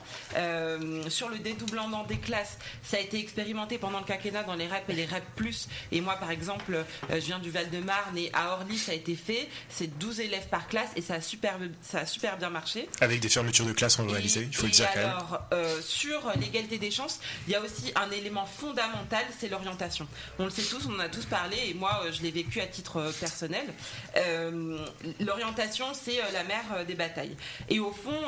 [1.10, 4.90] sur le dédoublement des classes, ça a été expérimenté pendant le quinquennat dans les REP
[4.90, 5.70] et les REP plus.
[5.94, 9.16] Et moi, par exemple, euh, je viens du Val-de-Marne et à Orly, ça a été
[9.16, 9.48] fait.
[9.70, 12.90] C'est 12 élèves par classe et ça a super, ça a super bien marché.
[13.00, 15.10] Avec des fermetures de classe en lycée, il faut le dire quand même.
[15.10, 20.08] Alors, euh, sur l'égalité des chances, il y a aussi un élément fondamental, c'est l'orientation.
[20.40, 22.60] On le sait tous, on en a tous parlé, et moi, euh, je l'ai vécu
[22.60, 23.66] à titre euh, personnel.
[24.18, 24.78] Euh,
[25.20, 27.36] l'orientation, c'est la mère des batailles.
[27.70, 28.20] Et au fond,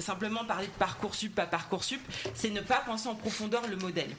[0.00, 2.00] simplement parler de parcoursup, pas parcoursup,
[2.34, 4.10] c'est ne pas penser en profondeur le modèle.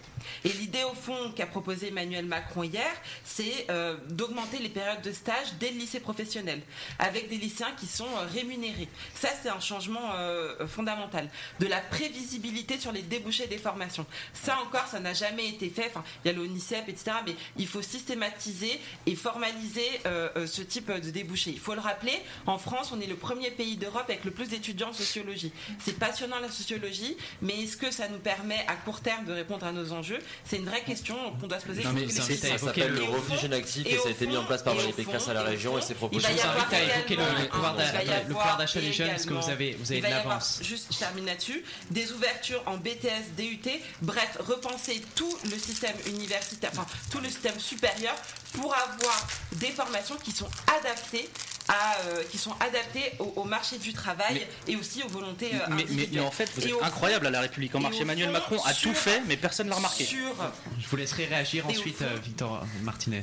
[0.45, 2.91] Et l'idée, au fond, qu'a proposé Emmanuel Macron hier,
[3.25, 6.61] c'est euh, d'augmenter les périodes de stage dès le lycée professionnel,
[6.97, 8.87] avec des lycéens qui sont euh, rémunérés.
[9.13, 11.29] Ça, c'est un changement euh, fondamental.
[11.59, 14.05] De la prévisibilité sur les débouchés des formations.
[14.33, 15.87] Ça encore, ça n'a jamais été fait.
[15.89, 17.11] Enfin, il y a le ONICEP, etc.
[17.25, 21.51] Mais il faut systématiser et formaliser euh, euh, ce type de débouchés.
[21.51, 24.49] Il faut le rappeler, en France, on est le premier pays d'Europe avec le plus
[24.49, 25.51] d'étudiants en sociologie.
[25.79, 29.65] C'est passionnant la sociologie, mais est-ce que ça nous permet à court terme de répondre
[29.65, 30.19] à nos enjeux?
[30.45, 31.83] C'est une vraie question qu'on doit se poser.
[32.11, 34.73] Lycéens- s'appelle le revenu jeune actif et et ça a été mis en place par
[34.75, 36.31] Valérie Pécresse à la région et ses propositions.
[36.35, 40.01] Je vous invite à évoquer le- pouvoir d'achat des jeunes, parce que vous avez- de
[40.07, 40.59] l'avance.
[40.61, 41.63] Juste, je termine là-dessus.
[41.91, 43.59] Des ouvertures en BTS, DUT,
[44.01, 48.15] bref, repenser tout le système universitaire, enfin tout le système supérieur
[48.53, 50.49] pour avoir des formations qui sont
[50.79, 51.29] adaptées
[51.69, 55.59] à, euh, qui sont adaptées au, au marché du travail et aussi aux volontés euh,
[55.69, 56.09] Mais, mais- individuelles.
[56.13, 58.01] mais en fait, vous Et êtes incroyable à la République en marche.
[58.01, 60.03] Emmanuel Macron a sur- tout fait, mais personne ne l'a remarqué.
[60.03, 60.33] Sur
[60.79, 63.21] Je vous laisserai réagir ensuite, fond- euh, Victor Martinez.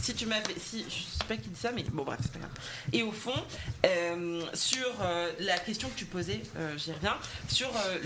[0.00, 2.38] Si tu m'avais, si je sais pas qui dit ça, mais bon bref, c'est pas
[2.38, 2.50] grave.
[2.92, 3.34] Et au fond,
[3.86, 7.16] euh, sur euh, la question que tu posais, euh, j'y reviens,
[7.48, 7.98] sur euh,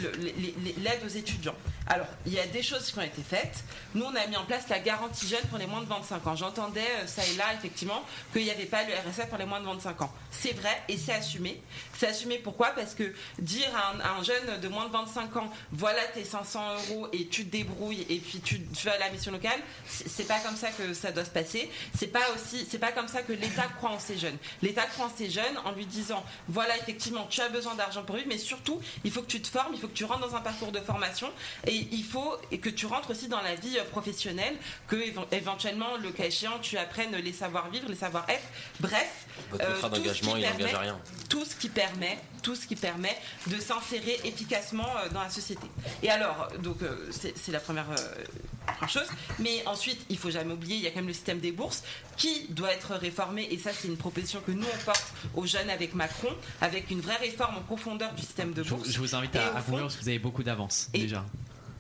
[0.79, 1.55] l'aide aux étudiants.
[1.87, 3.65] Alors, il y a des choses qui ont été faites.
[3.95, 6.37] Nous, on a mis en place la garantie jeune pour les moins de 25 ans.
[6.37, 9.67] J'entendais ça et là, effectivement, qu'il n'y avait pas le RSA pour les moins de
[9.67, 10.13] 25 ans.
[10.31, 11.61] C'est vrai et c'est assumé.
[11.99, 12.69] C'est assumé pourquoi?
[12.69, 17.09] Parce que dire à un, jeune de moins de 25 ans, voilà tes 500 euros
[17.13, 20.39] et tu te débrouilles et puis tu, tu vas à la mission locale, c'est pas
[20.41, 21.71] comme ça que ça doit se passer.
[21.99, 24.37] C'est pas aussi, c'est pas comme ça que l'État croit en ces jeunes.
[24.63, 28.17] L'État croit en ces jeunes en lui disant, voilà effectivement, tu as besoin d'argent pour
[28.17, 30.37] vivre, mais surtout, il faut que tu te formes, il faut que tu rentres dans
[30.37, 31.31] un parcours de formation
[31.67, 34.57] et il faut que tu rentres aussi dans la vie euh, professionnelle,
[34.89, 38.43] que éve- éventuellement, le cas échéant, tu apprennes les savoir-vivre, les savoir-être.
[38.81, 41.01] Bref, Votre contrat tout ce qui permet- rien.
[41.29, 43.17] Tout ce qui permet, tout ce qui permet
[43.47, 45.67] de s'insérer efficacement euh, dans la société.
[46.03, 48.25] Et alors, donc euh, c'est la première, euh,
[48.67, 49.09] première chose.
[49.39, 51.83] Mais ensuite, il faut jamais oublier, il y a quand même le système des bourses
[52.17, 53.47] qui doit être réformé.
[53.51, 56.29] Et ça, c'est une proposition que nous on porte aux jeunes avec Macron,
[56.61, 58.91] avec une vraie réforme en profondeur du système de bourse.
[58.91, 61.25] je vous invite à, à fond- parce que vous avez beaucoup d'avance déjà.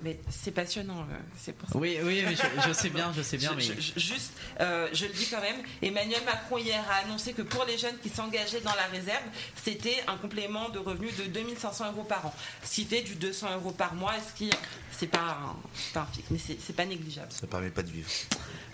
[0.03, 1.79] Mais c'est passionnant, euh, c'est pour ça.
[1.79, 4.33] Oui, oui, mais je, je sais bien, je sais bien, Je- mais je- je- juste,
[4.61, 7.97] euh, je le dis quand même, Emmanuel Macron hier a annoncé que pour les jeunes
[8.03, 9.23] qui s'engageaient dans la réserve,
[9.62, 12.35] c'était un complément de revenus de 2500 euros par an,
[12.65, 14.51] ce qui fait du 200 euros par mois, ce qui
[14.91, 17.31] c'est pas un, c'est pas un fixe, mais c'est c'est pas négligeable.
[17.31, 18.09] Ça permet pas de vivre.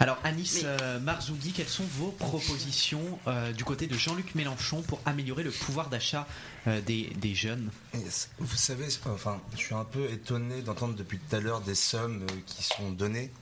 [0.01, 5.01] Alors Anis euh, Marzougui, quelles sont vos propositions euh, du côté de Jean-Luc Mélenchon pour
[5.07, 6.27] améliorer le pouvoir d'achat
[6.69, 7.71] euh, des, des jeunes?
[7.95, 8.31] Yes.
[8.39, 12.23] Vous savez, enfin, je suis un peu étonné d'entendre depuis tout à l'heure des sommes
[12.23, 13.33] euh, qui sont données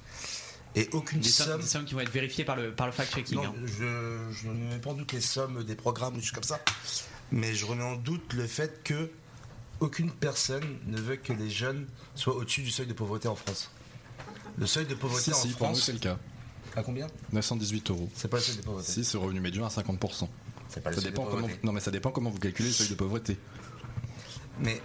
[0.75, 1.61] et aucune des, sommes, somme.
[1.61, 3.37] des sommes qui vont être vérifiées par le, par le fact-checking.
[3.37, 3.55] Non, hein.
[3.67, 6.43] je, je ne mets pas en doute les sommes des programmes ou des choses comme
[6.43, 6.61] ça,
[7.33, 9.11] mais je remets en doute le fait que
[9.81, 13.71] aucune personne ne veut que les jeunes soient au-dessus du seuil de pauvreté en France.
[14.57, 16.19] Le seuil de pauvreté Si, en si, pour nous, France, c'est le cas.
[16.77, 18.09] À combien 918 euros.
[18.15, 18.93] C'est pas le seuil de pauvreté.
[18.93, 20.29] Si, c'est revenu médian à 50%.
[20.69, 21.61] C'est pas le ça seuil de dépend comment, pauvreté.
[21.65, 23.39] Non, mais ça dépend comment vous calculez le seuil de pauvreté.
[24.61, 24.81] Mais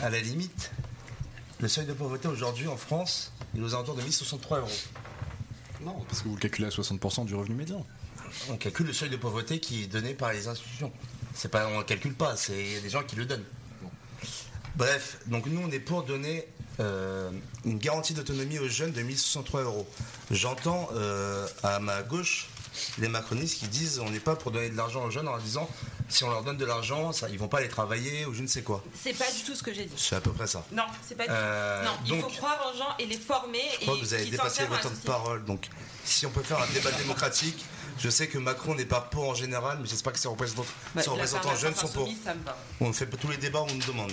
[0.00, 0.72] à la limite,
[1.60, 4.68] le seuil de pauvreté aujourd'hui en France, il est aux alentours de 1063 euros.
[5.82, 7.86] Non, parce que vous le calculez à 60% du revenu médian.
[8.48, 10.92] On calcule le seuil de pauvreté qui est donné par les institutions.
[11.34, 13.44] C'est pas, on ne calcule pas, c'est des gens qui le donnent.
[14.76, 16.46] Bref, donc nous on est pour donner
[16.80, 17.30] euh,
[17.64, 19.88] une garantie d'autonomie aux jeunes de 1063 euros.
[20.30, 22.48] J'entends euh, à ma gauche
[22.98, 25.40] les macronistes qui disent on n'est pas pour donner de l'argent aux jeunes en leur
[25.40, 25.68] disant
[26.08, 28.46] si on leur donne de l'argent, ça, ils vont pas aller travailler ou je ne
[28.46, 28.84] sais quoi.
[29.02, 29.94] C'est pas du tout ce que j'ai dit.
[29.96, 30.62] C'est à peu près ça.
[30.70, 31.90] Non, c'est pas du Euh, tout.
[32.14, 34.26] Non, il faut croire aux gens et les former Je crois et que vous avez
[34.26, 35.44] dépassé votre temps de parole.
[35.46, 35.68] Donc,
[36.04, 37.64] si on peut faire un débat démocratique,
[37.98, 41.02] je sais que Macron n'est pas pour en général, mais j'espère que ses représentants, Bah,
[41.02, 42.02] ses représentants jeunes sont pour.
[42.02, 42.56] Insoumise, ça me va.
[42.80, 44.12] On fait tous les débats où on nous demande.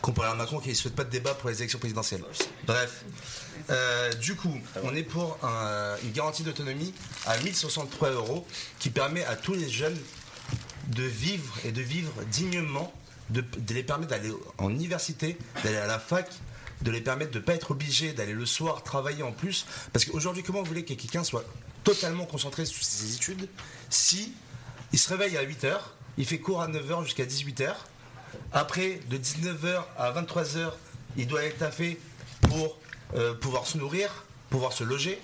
[0.00, 2.24] Comparé à Macron qui ne souhaite pas de débat pour les élections présidentielles.
[2.66, 3.04] Bref.
[3.70, 6.92] Euh, du coup, on est pour un- une garantie d'autonomie
[7.26, 8.46] à 1063 euros
[8.78, 9.98] qui permet à tous les jeunes
[10.88, 12.92] de vivre et de vivre dignement,
[13.30, 16.28] de, de les permettre d'aller en université, d'aller à la fac,
[16.82, 19.64] de les permettre de ne pas être obligés d'aller le soir travailler en plus.
[19.92, 21.44] Parce qu'aujourd'hui, comment vous voulez que quelqu'un soit
[21.84, 23.48] totalement concentré sur ses études
[23.90, 24.32] si
[24.92, 25.78] il se réveille à 8h,
[26.18, 27.72] il fait cours à 9h jusqu'à 18h,
[28.52, 30.72] après de 19h à 23h,
[31.16, 32.00] il doit être taffé
[32.42, 32.78] pour
[33.14, 35.20] euh, pouvoir se nourrir, pouvoir se loger.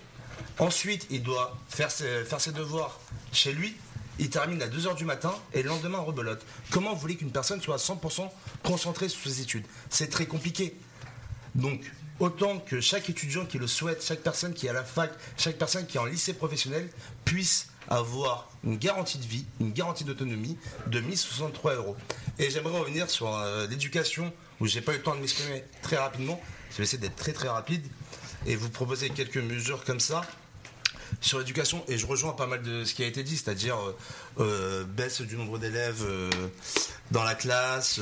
[0.58, 3.00] Ensuite, il doit faire ses, devoirs
[3.32, 3.76] chez lui.
[4.18, 6.44] Il termine à 2h du matin et le lendemain rebelote.
[6.70, 8.28] Comment vous qu'une personne soit à 100%
[8.64, 9.64] concentrée sur ses études?
[9.90, 10.76] C'est très compliqué.
[11.54, 11.80] Donc,
[12.18, 15.56] autant que chaque étudiant qui le souhaite, chaque personne qui est à la fac, chaque
[15.56, 16.90] personne qui est en lycée professionnel
[17.24, 20.56] puisse avoir une garantie de vie, une garantie d'autonomie
[20.86, 21.96] de 1063 euros.
[22.38, 25.96] Et j'aimerais revenir sur euh, l'éducation, où j'ai pas eu le temps de m'exprimer très
[25.96, 26.40] rapidement.
[26.70, 27.86] Je vais essayer d'être très très rapide
[28.46, 30.22] et vous proposer quelques mesures comme ça
[31.20, 33.96] sur l'éducation et je rejoins pas mal de ce qui a été dit, c'est-à-dire euh,
[34.40, 36.04] euh, baisse du nombre d'élèves
[37.10, 38.00] dans la classe.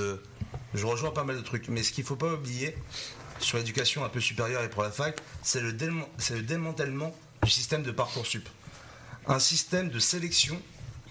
[0.74, 2.76] je rejoins pas mal de trucs, mais ce qu'il faut pas oublier
[3.38, 7.82] sur l'éducation un peu supérieure et pour la fac, c'est le, le démantèlement du système
[7.82, 8.48] de parcoursup.
[9.28, 10.60] Un système de sélection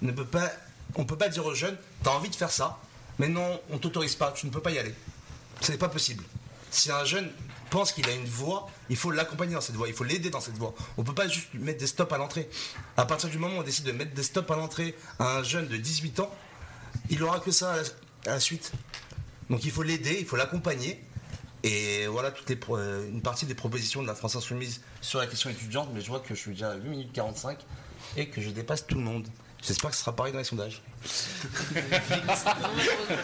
[0.01, 0.51] ne peut pas,
[0.95, 2.79] on peut pas dire aux jeunes, t'as envie de faire ça,
[3.19, 4.93] mais non, on t'autorise pas, tu ne peux pas y aller.
[5.61, 6.23] Ce n'est pas possible.
[6.71, 7.31] Si un jeune
[7.69, 10.41] pense qu'il a une voie, il faut l'accompagner dans cette voie, il faut l'aider dans
[10.41, 10.73] cette voie.
[10.97, 12.49] On ne peut pas juste mettre des stops à l'entrée.
[12.97, 15.43] À partir du moment où on décide de mettre des stops à l'entrée à un
[15.43, 16.33] jeune de 18 ans,
[17.09, 17.73] il aura que ça
[18.25, 18.71] à la, suite.
[19.49, 21.03] Donc il faut l'aider, il faut l'accompagner.
[21.63, 25.27] Et voilà toutes les euh, une partie des propositions de la France Insoumise sur la
[25.27, 27.57] question étudiante, mais je vois que je suis déjà à 8 minutes 45
[28.17, 29.27] et que je dépasse tout le monde.
[29.65, 30.81] J'espère que ce sera pareil dans les sondages.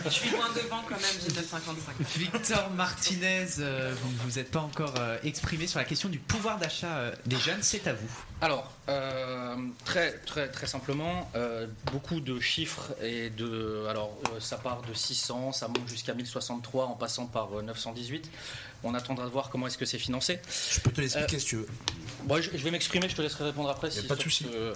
[0.05, 2.17] Je suis loin devant quand même, j'ai 9,55.
[2.17, 6.17] Victor Martinez, euh, vous ne vous êtes pas encore euh, exprimé sur la question du
[6.19, 8.09] pouvoir d'achat euh, des jeunes, c'est à vous.
[8.41, 9.55] Alors, euh,
[9.85, 13.85] très, très, très simplement, euh, beaucoup de chiffres et de.
[13.89, 18.29] Alors, euh, ça part de 600, ça monte jusqu'à 1063 en passant par euh, 918.
[18.83, 20.39] On attendra de voir comment est-ce que c'est financé.
[20.71, 21.67] Je peux te l'expliquer si tu veux.
[22.23, 23.89] Bon, je, je vais m'exprimer, je te laisserai répondre après.
[23.91, 24.45] Si- pas de souci.
[24.45, 24.73] ce-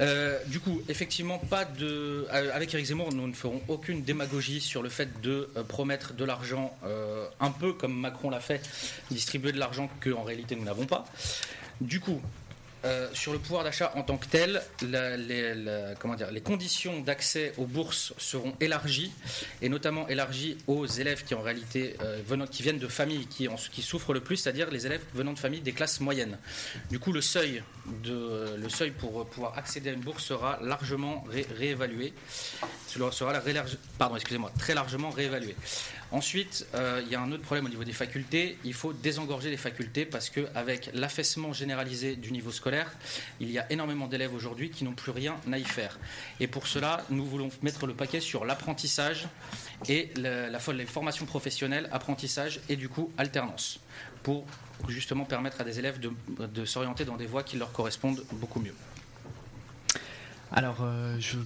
[0.00, 2.26] Euh, du coup, effectivement, pas de.
[2.32, 6.12] euh, Avec Eric Zemmour, nous ne ferons aucune démagogie sur le fait de euh, promettre
[6.14, 8.60] de l'argent, euh, un peu comme Macron l'a fait,
[9.10, 11.04] distribuer de l'argent qu'en réalité nous n'avons pas.
[11.80, 12.20] Du coup,
[12.84, 15.54] euh, sur le pouvoir d'achat en tant que tel, les,
[16.40, 19.12] conditions d'accès aux bourses seront élargies,
[19.62, 23.56] et notamment élargies aux élèves qui en réalité euh, qui viennent de familles qui, en-
[23.82, 26.38] souffrent le plus, c'est-à-dire les élèves venant de familles des classes moyennes.
[26.90, 27.62] Du coup, le seuil,
[28.90, 32.12] pour pouvoir accéder à une bourse sera largement ré- réévalué,
[33.98, 35.54] pardon, excusez-moi, très largement réévalué.
[36.14, 38.56] Ensuite, euh, il y a un autre problème au niveau des facultés.
[38.62, 42.88] Il faut désengorger les facultés parce qu'avec l'affaissement généralisé du niveau scolaire,
[43.40, 45.98] il y a énormément d'élèves aujourd'hui qui n'ont plus rien à y faire.
[46.38, 49.26] Et pour cela, nous voulons mettre le paquet sur l'apprentissage
[49.88, 53.80] et la, les formations professionnelles, apprentissage et du coup alternance,
[54.22, 54.46] pour
[54.86, 58.74] justement permettre à des élèves de s'orienter dans des voies qui leur correspondent beaucoup mieux.
[60.56, 61.36] Alors, euh, je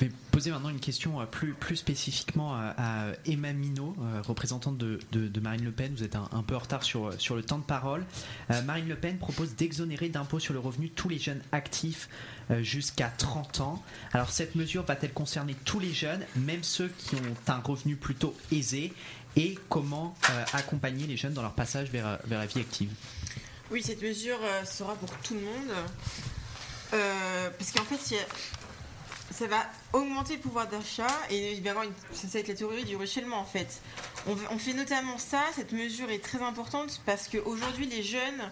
[0.00, 4.98] vais poser maintenant une question euh, plus, plus spécifiquement à, Emma Minot, euh, représentante de,
[5.40, 5.94] Marine Le Pen.
[5.94, 8.04] Vous êtes un, peu en retard sur, le temps de parole.
[8.64, 12.08] Marine Le Pen propose d'exonérer d'impôt sur le revenu tous les jeunes actifs
[12.60, 13.82] jusqu'à 30 ans.
[14.12, 18.36] Alors, cette mesure va-t-elle concerner tous les jeunes, même ceux qui ont un revenu plutôt
[18.50, 18.92] aisé?
[19.36, 20.16] Et comment
[20.52, 22.90] accompagner les jeunes dans leur passage vers, vers la vie active?
[23.70, 25.72] Oui, cette mesure sera pour tout le monde.
[26.92, 28.16] Euh, parce qu'en fait,
[29.30, 31.60] ça va augmenter le pouvoir d'achat et
[32.12, 33.80] ça va être la théorie du ruissellement en fait.
[34.26, 38.50] On, fait notamment ça, cette mesure est très importante parce qu'aujourd'hui les jeunes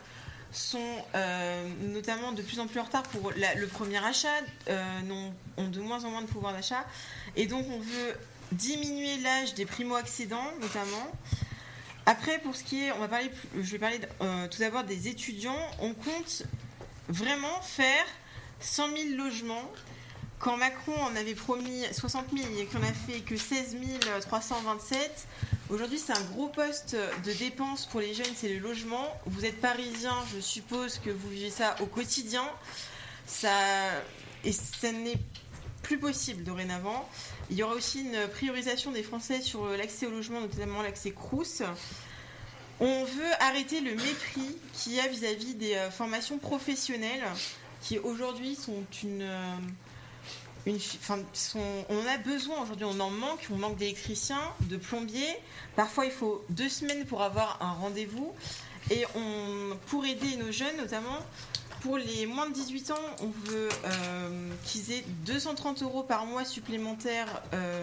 [0.51, 4.29] sont euh, notamment de plus en plus en retard pour le premier achat,
[4.69, 6.87] euh, ont de moins en moins de pouvoir d'achat
[7.37, 8.15] et donc on veut
[8.53, 11.13] diminuer l'âge des primo-accédants notamment.
[12.07, 14.01] Après, pour ce qui est, on va parler, je vais parler
[14.51, 15.61] tout d'abord des étudiants.
[15.81, 16.45] On compte
[17.11, 18.07] vraiment faire
[18.61, 19.71] 100 000 logements.
[20.39, 23.77] Quand Macron en avait promis 60 000 et qu'on a fait que 16
[24.21, 25.27] 327,
[25.69, 29.05] aujourd'hui c'est un gros poste de dépenses pour les jeunes, c'est le logement.
[29.27, 32.45] Vous êtes parisien, je suppose que vous vivez ça au quotidien.
[33.27, 33.51] Ça,
[34.45, 35.19] et ça n'est
[35.83, 37.09] plus possible dorénavant.
[37.51, 41.63] Il y aura aussi une priorisation des Français sur l'accès au logement, notamment l'accès Crous.
[42.81, 47.25] On veut arrêter le mépris qu'il y a vis-à-vis des euh, formations professionnelles
[47.81, 49.23] qui aujourd'hui sont une.
[49.23, 49.57] euh,
[50.67, 51.19] une fi- enfin,
[51.89, 55.37] on a besoin aujourd'hui, on en manque, on manque d'électriciens, de plombiers.
[55.77, 58.33] Parfois, il faut deux semaines pour avoir un rendez-vous.
[58.91, 61.19] Et on, pour aider nos jeunes, notamment,
[61.81, 66.45] pour les moins de 18 ans, on veut euh, qu'ils aient 230 euros par mois
[66.45, 67.41] supplémentaires.
[67.55, 67.83] euh,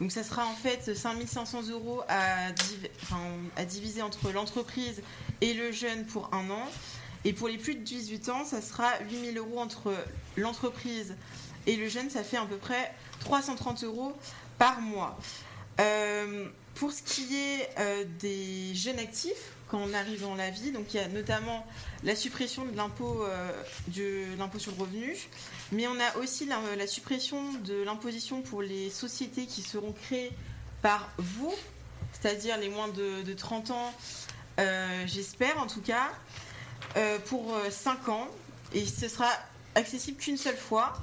[0.00, 2.50] donc ça sera en fait 5500 euros à
[3.64, 5.00] diviser entre l'entreprise
[5.40, 6.66] et le jeune pour un an.
[7.24, 9.94] Et pour les plus de 18 ans, ça sera 8000 euros entre
[10.36, 11.14] l'entreprise
[11.66, 12.10] et le jeune.
[12.10, 14.14] Ça fait à peu près 330 euros
[14.58, 15.18] par mois.
[15.80, 20.70] Euh, pour ce qui est euh, des jeunes actifs, quand on arrive dans la vie,
[20.70, 21.66] donc il y a notamment
[22.02, 23.50] la suppression de l'impôt euh,
[24.58, 25.16] sur le revenu,
[25.72, 30.32] mais on a aussi la, suppression de l'imposition pour les sociétés qui seront créées
[30.82, 31.54] par vous,
[32.12, 33.94] c'est-à-dire les moins de, de 30 ans,
[35.06, 36.10] j'espère en tout cas,
[36.96, 38.28] euh, pour 5 ans,
[38.72, 39.28] et ce sera
[39.74, 40.94] accessible qu'une seule fois.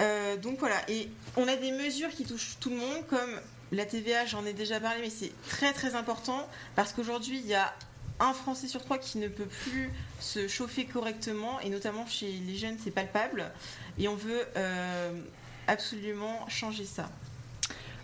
[0.00, 3.40] Euh, donc voilà, et on a des mesures qui touchent tout le monde, comme
[3.72, 7.54] la TVA, j'en ai déjà parlé, mais c'est très très important parce qu'aujourd'hui, il y
[7.54, 7.74] a
[8.20, 9.90] un Français sur trois qui ne peut plus
[10.20, 13.50] se chauffer correctement, et notamment chez les jeunes, c'est palpable.
[13.98, 15.12] Et on veut euh,
[15.66, 17.10] absolument changer ça.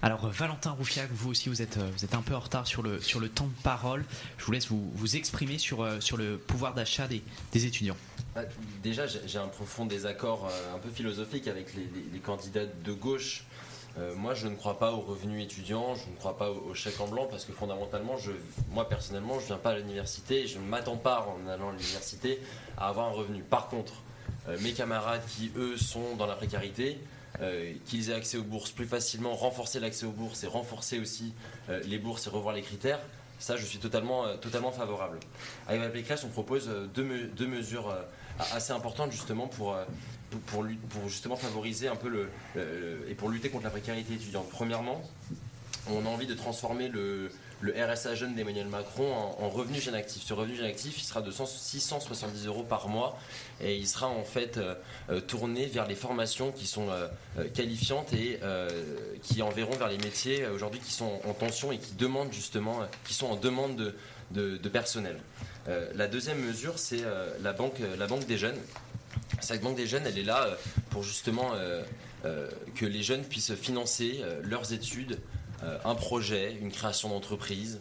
[0.04, 2.98] Alors euh, Valentin Roufiac, vous aussi vous êtes, euh, un peu en retard sur le,
[3.30, 4.04] temps de parole.
[4.36, 7.22] Je vous laisse vous, exprimer sur, euh, sur le pouvoir d'achat des,
[7.66, 7.96] étudiants.
[8.34, 8.42] Bah,
[8.82, 13.44] Déjà, j'ai un profond désaccord un peu philosophique avec les, les- les candidats de gauche.
[14.16, 17.00] Moi, je ne crois pas au revenu étudiant, je ne crois pas au, au chèque
[17.00, 18.32] en blanc parce que fondamentalement, je,
[18.70, 21.72] moi personnellement, je ne viens pas à l'université je ne m'attends pas en allant à
[21.72, 22.40] l'université
[22.76, 23.42] à avoir un revenu.
[23.44, 23.92] Par contre,
[24.60, 26.98] mes camarades qui, eux, sont dans la précarité,
[27.86, 31.34] qu'ils aient accès aux bourses plus facilement, renforcer l'accès aux bourses et renforcer aussi
[31.68, 33.00] euh, les bourses et revoir les critères,
[33.38, 35.18] ça, je suis totalement, euh, totalement favorable.
[35.66, 38.02] Avec Valérie Pécresse, on propose euh, deux, me- deux mesures euh,
[38.52, 39.84] assez importantes justement pour, euh,
[40.46, 40.64] pour,
[41.08, 42.28] justement favoriser un peu
[43.08, 44.48] et pour lutter contre la précarité étudiante.
[44.50, 45.02] Premièrement,
[45.90, 49.94] on a envie de transformer le, le RSA jeune d'Emmanuel Macron en, en revenu jeune
[49.94, 50.22] actif.
[50.24, 53.18] Ce revenu jeune actif, il sera de 100 670 euros par mois
[53.60, 54.74] et il sera en fait euh,
[55.10, 57.08] euh, tourné vers les formations qui sont euh,
[57.54, 58.40] qualifiantes et
[59.22, 63.14] qui enverront vers les métiers aujourd'hui qui sont en tension et qui demandent justement, qui
[63.14, 63.94] sont en demande
[64.30, 65.16] de, de- personnel.
[65.94, 67.02] La deuxième mesure, c'est
[67.42, 68.58] la, banque, la banque des jeunes.
[69.40, 70.48] Cette banque des jeunes, elle est là
[70.90, 71.52] pour justement
[72.22, 75.18] que les jeunes puissent financer leurs études,
[75.84, 77.80] un projet, une création d'entreprise,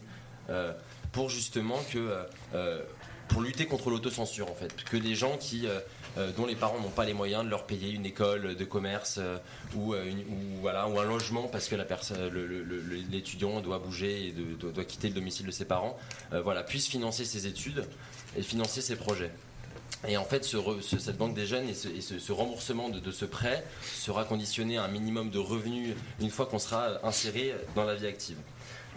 [0.49, 0.73] euh,
[1.13, 2.23] pour justement que, euh,
[2.55, 2.81] euh,
[3.29, 5.79] pour lutter contre l'autocensure en fait, que des gens euh,
[6.17, 9.19] euh, dont les parents n'ont pas les moyens de leur payer une école de commerce
[9.19, 9.37] euh,
[9.75, 10.03] ou, euh,
[10.65, 11.75] un logement parce que
[13.09, 15.97] l'étudiant doit bouger et doit, quitter le domicile de ses parents,
[16.33, 17.85] euh, voilà, puissent financer ses études
[18.35, 19.31] et financer ses projets.
[20.07, 24.77] Et en fait, cette banque des jeunes et ce, remboursement de, ce prêt sera conditionné
[24.77, 28.37] à un minimum de revenus une fois qu'on sera inséré dans la vie active.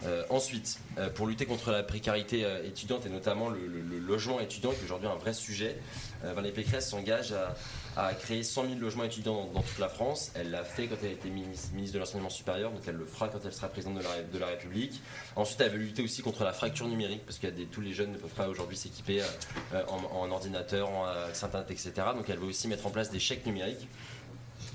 [0.05, 3.59] Euh, ensuite, euh, pour lutter contre la précarité euh, étudiante et notamment le,
[3.99, 5.77] logement étudiant, qui est aujourd'hui un vrai sujet,
[6.23, 7.55] Valérie Pécresse s'engage à,
[7.97, 10.31] à créer 100 000 logements étudiants dans, toute la France.
[10.35, 13.39] Elle l'a fait quand elle était ministre, de l'enseignement supérieur, donc elle le fera quand
[13.43, 13.97] elle sera présidente
[14.31, 15.01] de la, République.
[15.35, 18.17] Ensuite, elle veut lutter aussi contre la fracture numérique, parce que tous les jeunes ne
[18.17, 19.23] peuvent pas aujourd'hui s'équiper
[19.73, 21.91] euh, en, ordinateur, en euh, Internet, etc.
[22.15, 23.87] Donc elle veut aussi mettre en place des chèques numériques.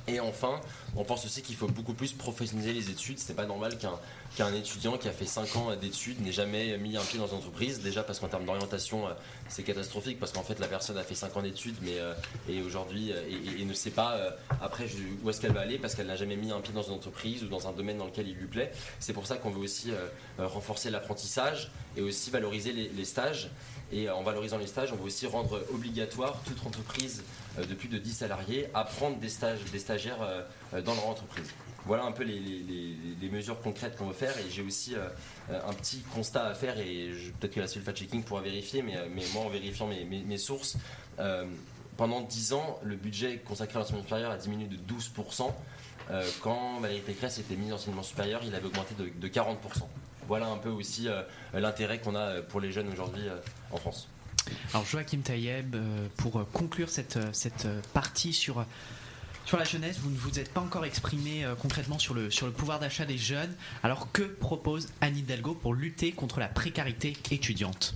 [0.08, 0.60] Et enfin,
[0.96, 3.20] on pense aussi qu'il faut beaucoup plus professionnaliser les études.
[3.20, 4.00] C'est pas normal qu'un
[4.36, 7.36] qu'un étudiant qui a fait 5 ans d'études n'ait jamais mis un pied dans une
[7.36, 7.80] entreprise.
[7.80, 9.12] Déjà parce qu'en termes d'orientation, euh,
[9.48, 12.14] c'est catastrophique parce qu'en fait la personne a fait 5 ans d'études mais euh,
[12.48, 13.22] et aujourd'hui euh,
[13.58, 14.18] et, ne sait pas
[14.60, 14.86] après
[15.22, 17.44] où est-ce qu'elle va aller parce qu'elle n'a jamais mis un pied dans une entreprise
[17.44, 18.72] ou dans un domaine dans lequel il lui plaît.
[18.98, 19.92] C'est pour ça qu'on veut aussi
[20.38, 23.50] renforcer l'apprentissage et aussi valoriser les, stages.
[23.92, 27.22] Et en valorisant les stages, on veut aussi rendre obligatoire toute entreprise
[27.56, 31.48] de plus de 10 salariés à prendre des, stages, des stagiaires dans leur entreprise.
[31.86, 34.36] Voilà un peu les, mesures concrètes qu'on veut faire.
[34.38, 35.08] Et j'ai aussi euh,
[35.66, 37.10] un petit constat à faire, et
[37.40, 40.76] peut-être que la Sulfat Checking pourra vérifier, mais, euh, mais moi en vérifiant mes, sources,
[41.18, 41.46] euh,
[41.96, 45.52] pendant 10 ans, le budget consacré à l'enseignement supérieur a diminué de 12%.
[46.10, 49.56] Euh, quand Valérie Pécresse était de l'enseignement supérieur, il avait augmenté de, de 40%.
[50.28, 51.08] Voilà un peu aussi
[51.52, 53.24] l'intérêt qu'on a pour les jeunes aujourd'hui
[53.72, 54.08] en France.
[54.72, 55.76] Alors Joachim Taïeb,
[56.16, 58.64] pour conclure cette, cette partie sur,
[59.44, 62.46] sur la jeunesse, vous ne vous êtes pas encore exprimé euh, concrètement sur le, sur
[62.46, 63.54] le pouvoir d'achat des jeunes.
[63.82, 67.94] Alors que propose Anne Hidalgo pour lutter contre la précarité étudiante?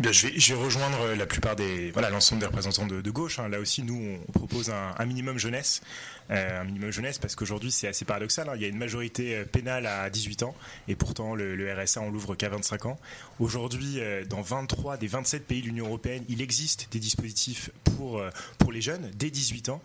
[0.00, 3.38] Bien, je, vais, rejoindre euh, la plupart des voilà l'ensemble des représentants de, gauche.
[3.38, 3.48] hein.
[3.48, 5.82] Là aussi, nous, on propose un, minimum jeunesse,
[6.30, 8.48] Euh, un minimum jeunesse parce qu'aujourd'hui c'est assez paradoxal.
[8.48, 8.54] hein.
[8.56, 10.54] Il y a une majorité euh, pénale à 18 ans
[10.88, 12.98] et pourtant le, RSA on l'ouvre qu'à 25 ans.
[13.38, 18.20] Aujourd'hui, dans 23 des 27 pays de l'Union européenne, il existe des dispositifs pour
[18.58, 19.82] pour les jeunes dès 18 ans.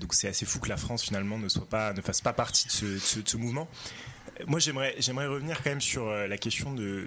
[0.00, 2.66] Donc c'est assez fou que la France finalement ne soit pas ne fasse pas partie
[2.84, 3.68] de ce mouvement.
[4.46, 4.94] Moi, j'aimerais,
[5.26, 7.06] revenir quand même sur euh, la question de,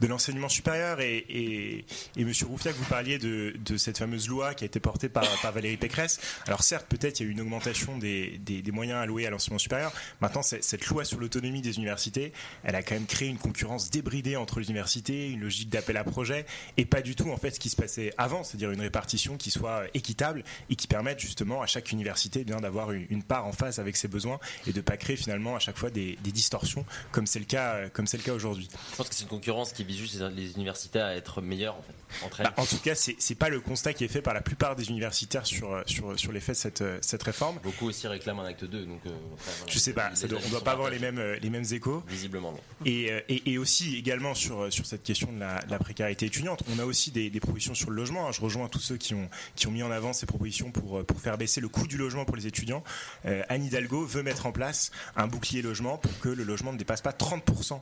[0.00, 1.00] l'enseignement supérieur.
[1.00, 1.84] Et, et,
[2.16, 6.20] et Monsieur vous parliez de, cette fameuse loi qui a été portée par, Valérie Pécresse.
[6.46, 8.40] Alors certes, peut-être il y a eu une augmentation des,
[8.72, 9.92] moyens alloués à l'enseignement supérieur.
[10.20, 12.32] Maintenant, cette loi sur l'autonomie des universités,
[12.62, 16.04] elle a quand même créé une concurrence débridée entre les universités, une logique d'appel à
[16.04, 16.46] projet,
[16.76, 19.50] et pas du tout en fait ce qui se passait avant, c'est-à-dire une répartition qui
[19.50, 23.78] soit équitable et qui permette justement à chaque université bien d'avoir une part en face
[23.78, 27.26] avec ses besoins et de pas créer finalement à chaque fois des, des distorsions comme
[27.26, 28.68] c'est le cas comme c'est le cas aujourd'hui.
[28.92, 31.82] Je pense que c'est une concurrence qui vise juste les universités à être meilleures en
[31.82, 31.94] fait.
[32.26, 32.46] Entre elles.
[32.46, 34.88] Bah, en tout cas, c'est pas le constat qui est fait par la plupart des
[34.88, 37.58] universitaires sur sur sur l'effet de cette cette réforme.
[37.62, 39.00] Beaucoup aussi réclament un acte 2 donc.
[39.06, 41.64] Euh, enfin, je sais pas, ça doit, on doit pas avoir les mêmes les mêmes
[41.70, 42.02] échos.
[42.08, 42.52] Visiblement.
[42.52, 42.58] Non.
[42.84, 46.62] Et, et, et aussi également sur sur cette question de la, de la précarité étudiante,
[46.74, 48.30] on a aussi des, des propositions sur le logement.
[48.32, 51.20] Je rejoins tous ceux qui ont qui ont mis en avant ces propositions pour pour
[51.20, 52.82] faire baisser le coût du logement pour les étudiants.
[53.26, 56.78] Euh, Anne Hidalgo veut mettre en place un bouclier logement pour que le logement ne
[56.78, 57.80] dépasse pas 30%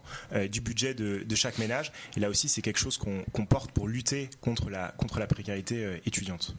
[0.49, 1.93] du budget de, chaque ménage.
[2.17, 5.27] Et là aussi, c'est quelque chose qu'on qu porte pour lutter contre la, contre la
[5.27, 6.55] précarité euh, étudiante.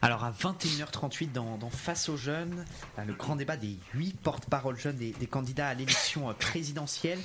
[0.00, 2.64] Alors à 21h38 dans, Face aux jeunes,
[3.06, 7.18] le grand débat des huit porte-parole jeunes des, candidats à l'élection euh, présidentielle.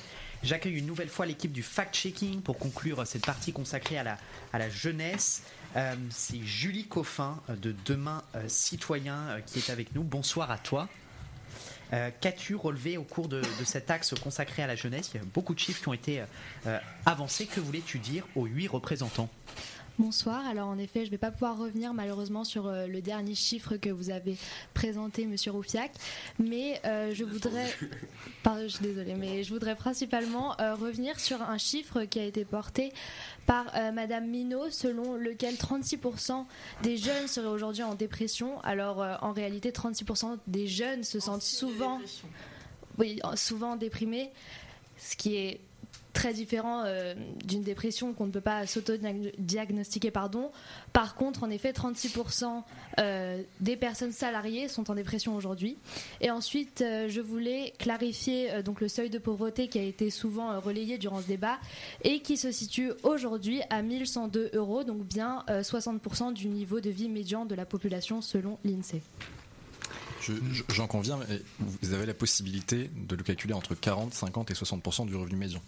[0.44, 4.18] J'accueille une nouvelle fois l'équipe du fact-checking pour conclure cette partie consacrée à la,
[4.54, 5.44] à la jeunesse.
[5.76, 10.04] Euh, c'est Julie Coffin de Demain euh, Citoyen euh, qui est avec nous.
[10.04, 10.88] Bonsoir à toi.
[11.94, 15.12] Euh, Qu'as-tu relevé au cours de, cet axe consacré à la jeunesse?
[15.14, 16.24] Il y a beaucoup de chiffres qui ont été
[16.66, 17.46] euh, avancés.
[17.46, 19.30] Que voulais-tu dire aux huit représentants?
[20.00, 20.46] Bonsoir.
[20.46, 23.78] Alors en effet, je ne vais pas pouvoir revenir malheureusement sur euh, le dernier chiffre
[23.78, 24.38] que vous avez
[24.76, 25.92] présenté, Monsieur Roufiac,
[26.38, 27.66] mais euh, je voudrais,
[28.44, 32.26] pardon, je suis désolée, mais je voudrais principalement euh, revenir sur un chiffre qui a
[32.26, 32.94] été porté
[33.48, 36.46] par Madame Minot, selon lequel 36%
[36.84, 38.60] des jeunes seraient aujourd'hui en dépression.
[38.62, 42.02] Alors en réalité, 36% des jeunes se sentent souvent,
[43.00, 44.30] oui, souvent déprimés,
[44.98, 45.62] ce qui est
[46.18, 47.14] très différent euh,
[47.46, 50.10] d'une dépression qu'on ne peut pas s'auto-diagnostiquer.
[50.10, 50.50] Pardon.
[50.92, 52.64] Par contre, en effet, 36%
[53.00, 55.78] euh, des personnes salariées sont en dépression aujourd'hui.
[56.20, 60.60] Et ensuite, euh, je voulais clarifier donc le seuil de pauvreté qui a été souvent
[60.60, 61.60] relayé durant ce débat
[62.04, 67.10] et qui se situe aujourd'hui à 1102 euros, donc bien 60% du niveau de vie
[67.10, 69.02] médian de la population selon l'INSEE.
[70.22, 70.34] J'en
[70.70, 75.06] je, conviens, mais vous avez la possibilité de le calculer entre 40, 50 et 60%
[75.06, 75.62] du revenu médian.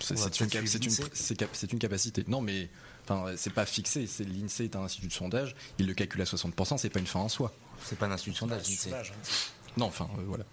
[0.00, 2.24] C'est une, une, une, capacité.
[2.28, 2.68] Non, mais
[3.04, 4.08] enfin, c'est pas fixé.
[4.20, 5.54] L'INSEE est un institut de sondage.
[5.78, 6.78] Il le calcule à 60%.
[6.78, 7.52] C'est pas une fin en soi.
[7.82, 8.64] C'est pas un institut de sondage.
[8.64, 9.28] sondage hein.
[9.76, 10.44] Non, enfin, euh, voilà.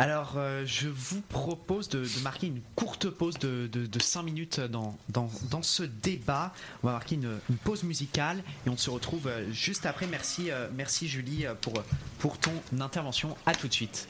[0.00, 4.22] Alors, euh, je vous propose de, de, marquer une courte pause de, de, de 5
[4.22, 6.52] minutes dans, dans, dans, ce débat.
[6.84, 10.06] On va marquer une, une, pause musicale et on se retrouve euh, juste après.
[10.06, 11.74] Merci, euh, merci Julie pour,
[12.20, 13.36] pour ton intervention.
[13.44, 14.06] À tout de suite.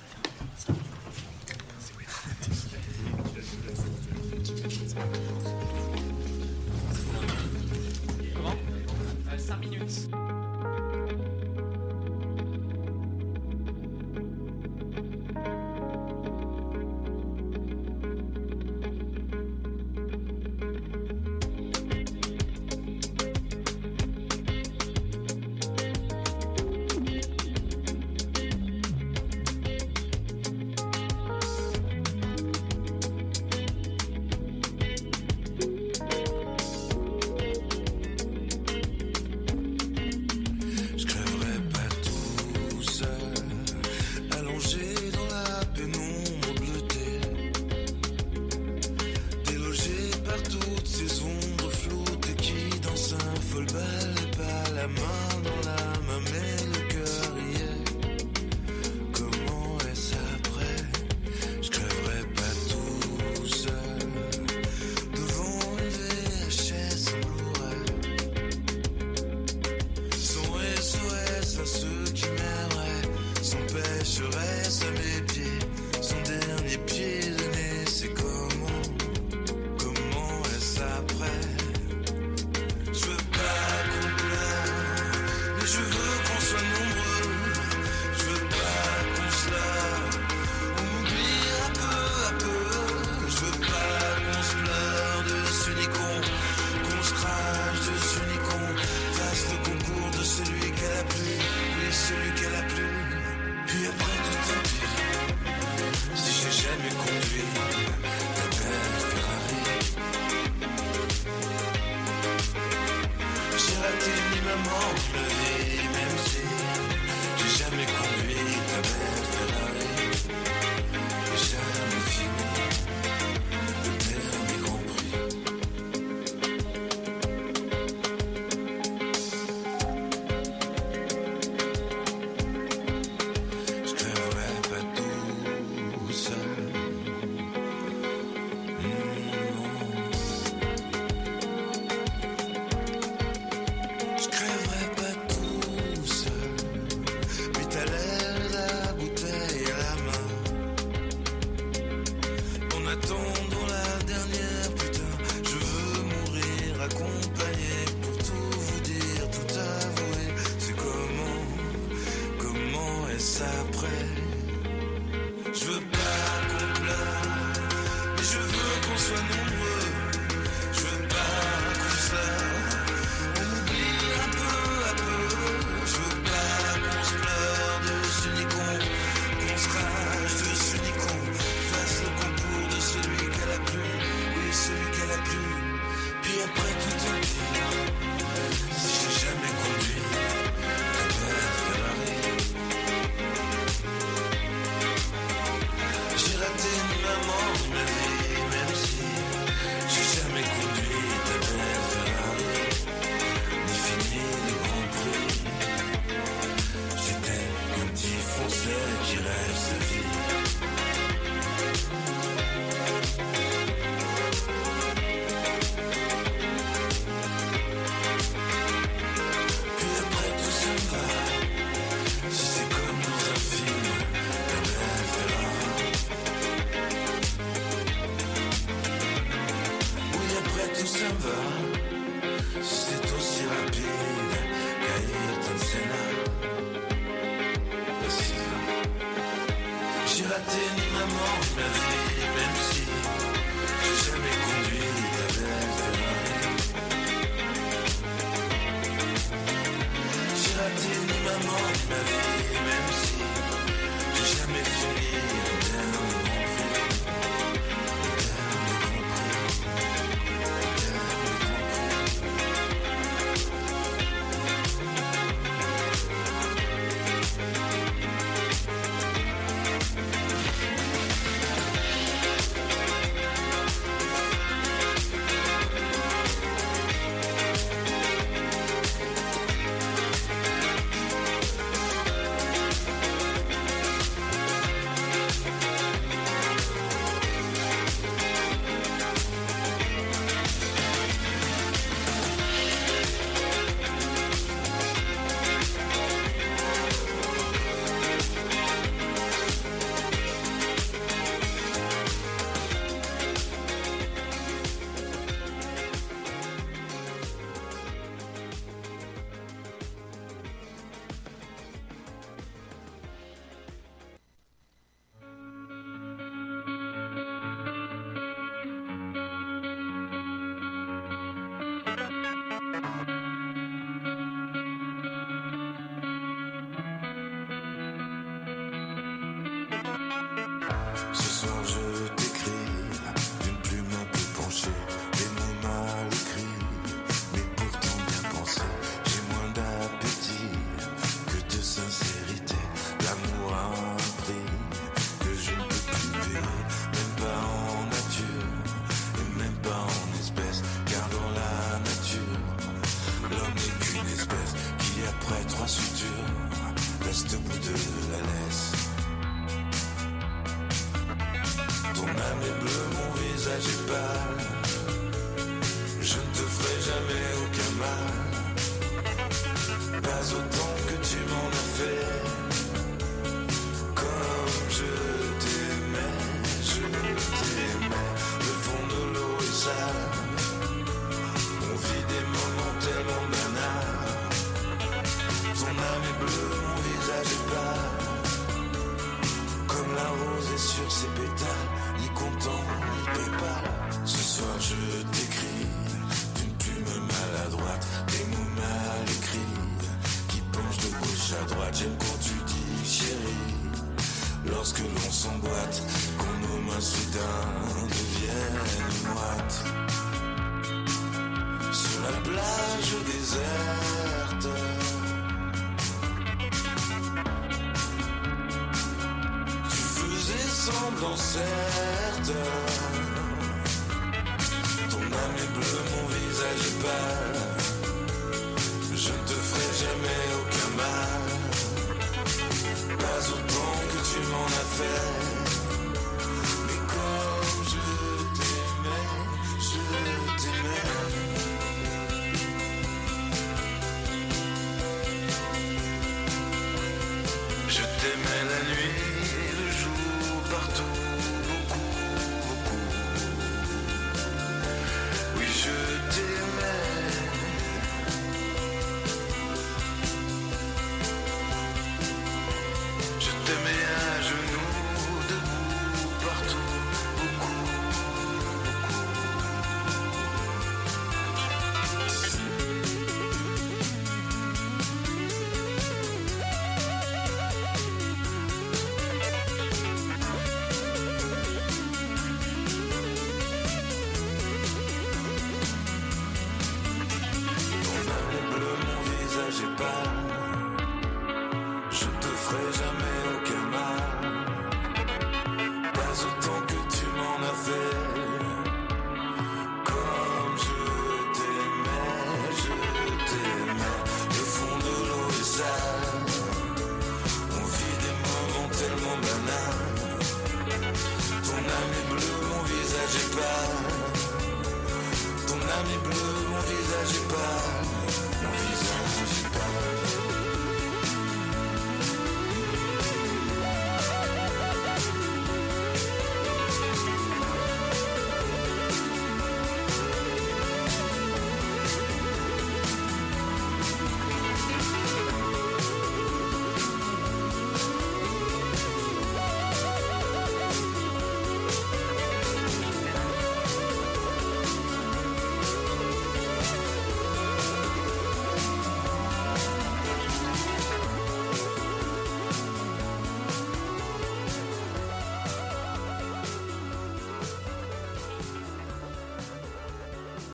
[0.67, 0.79] Comment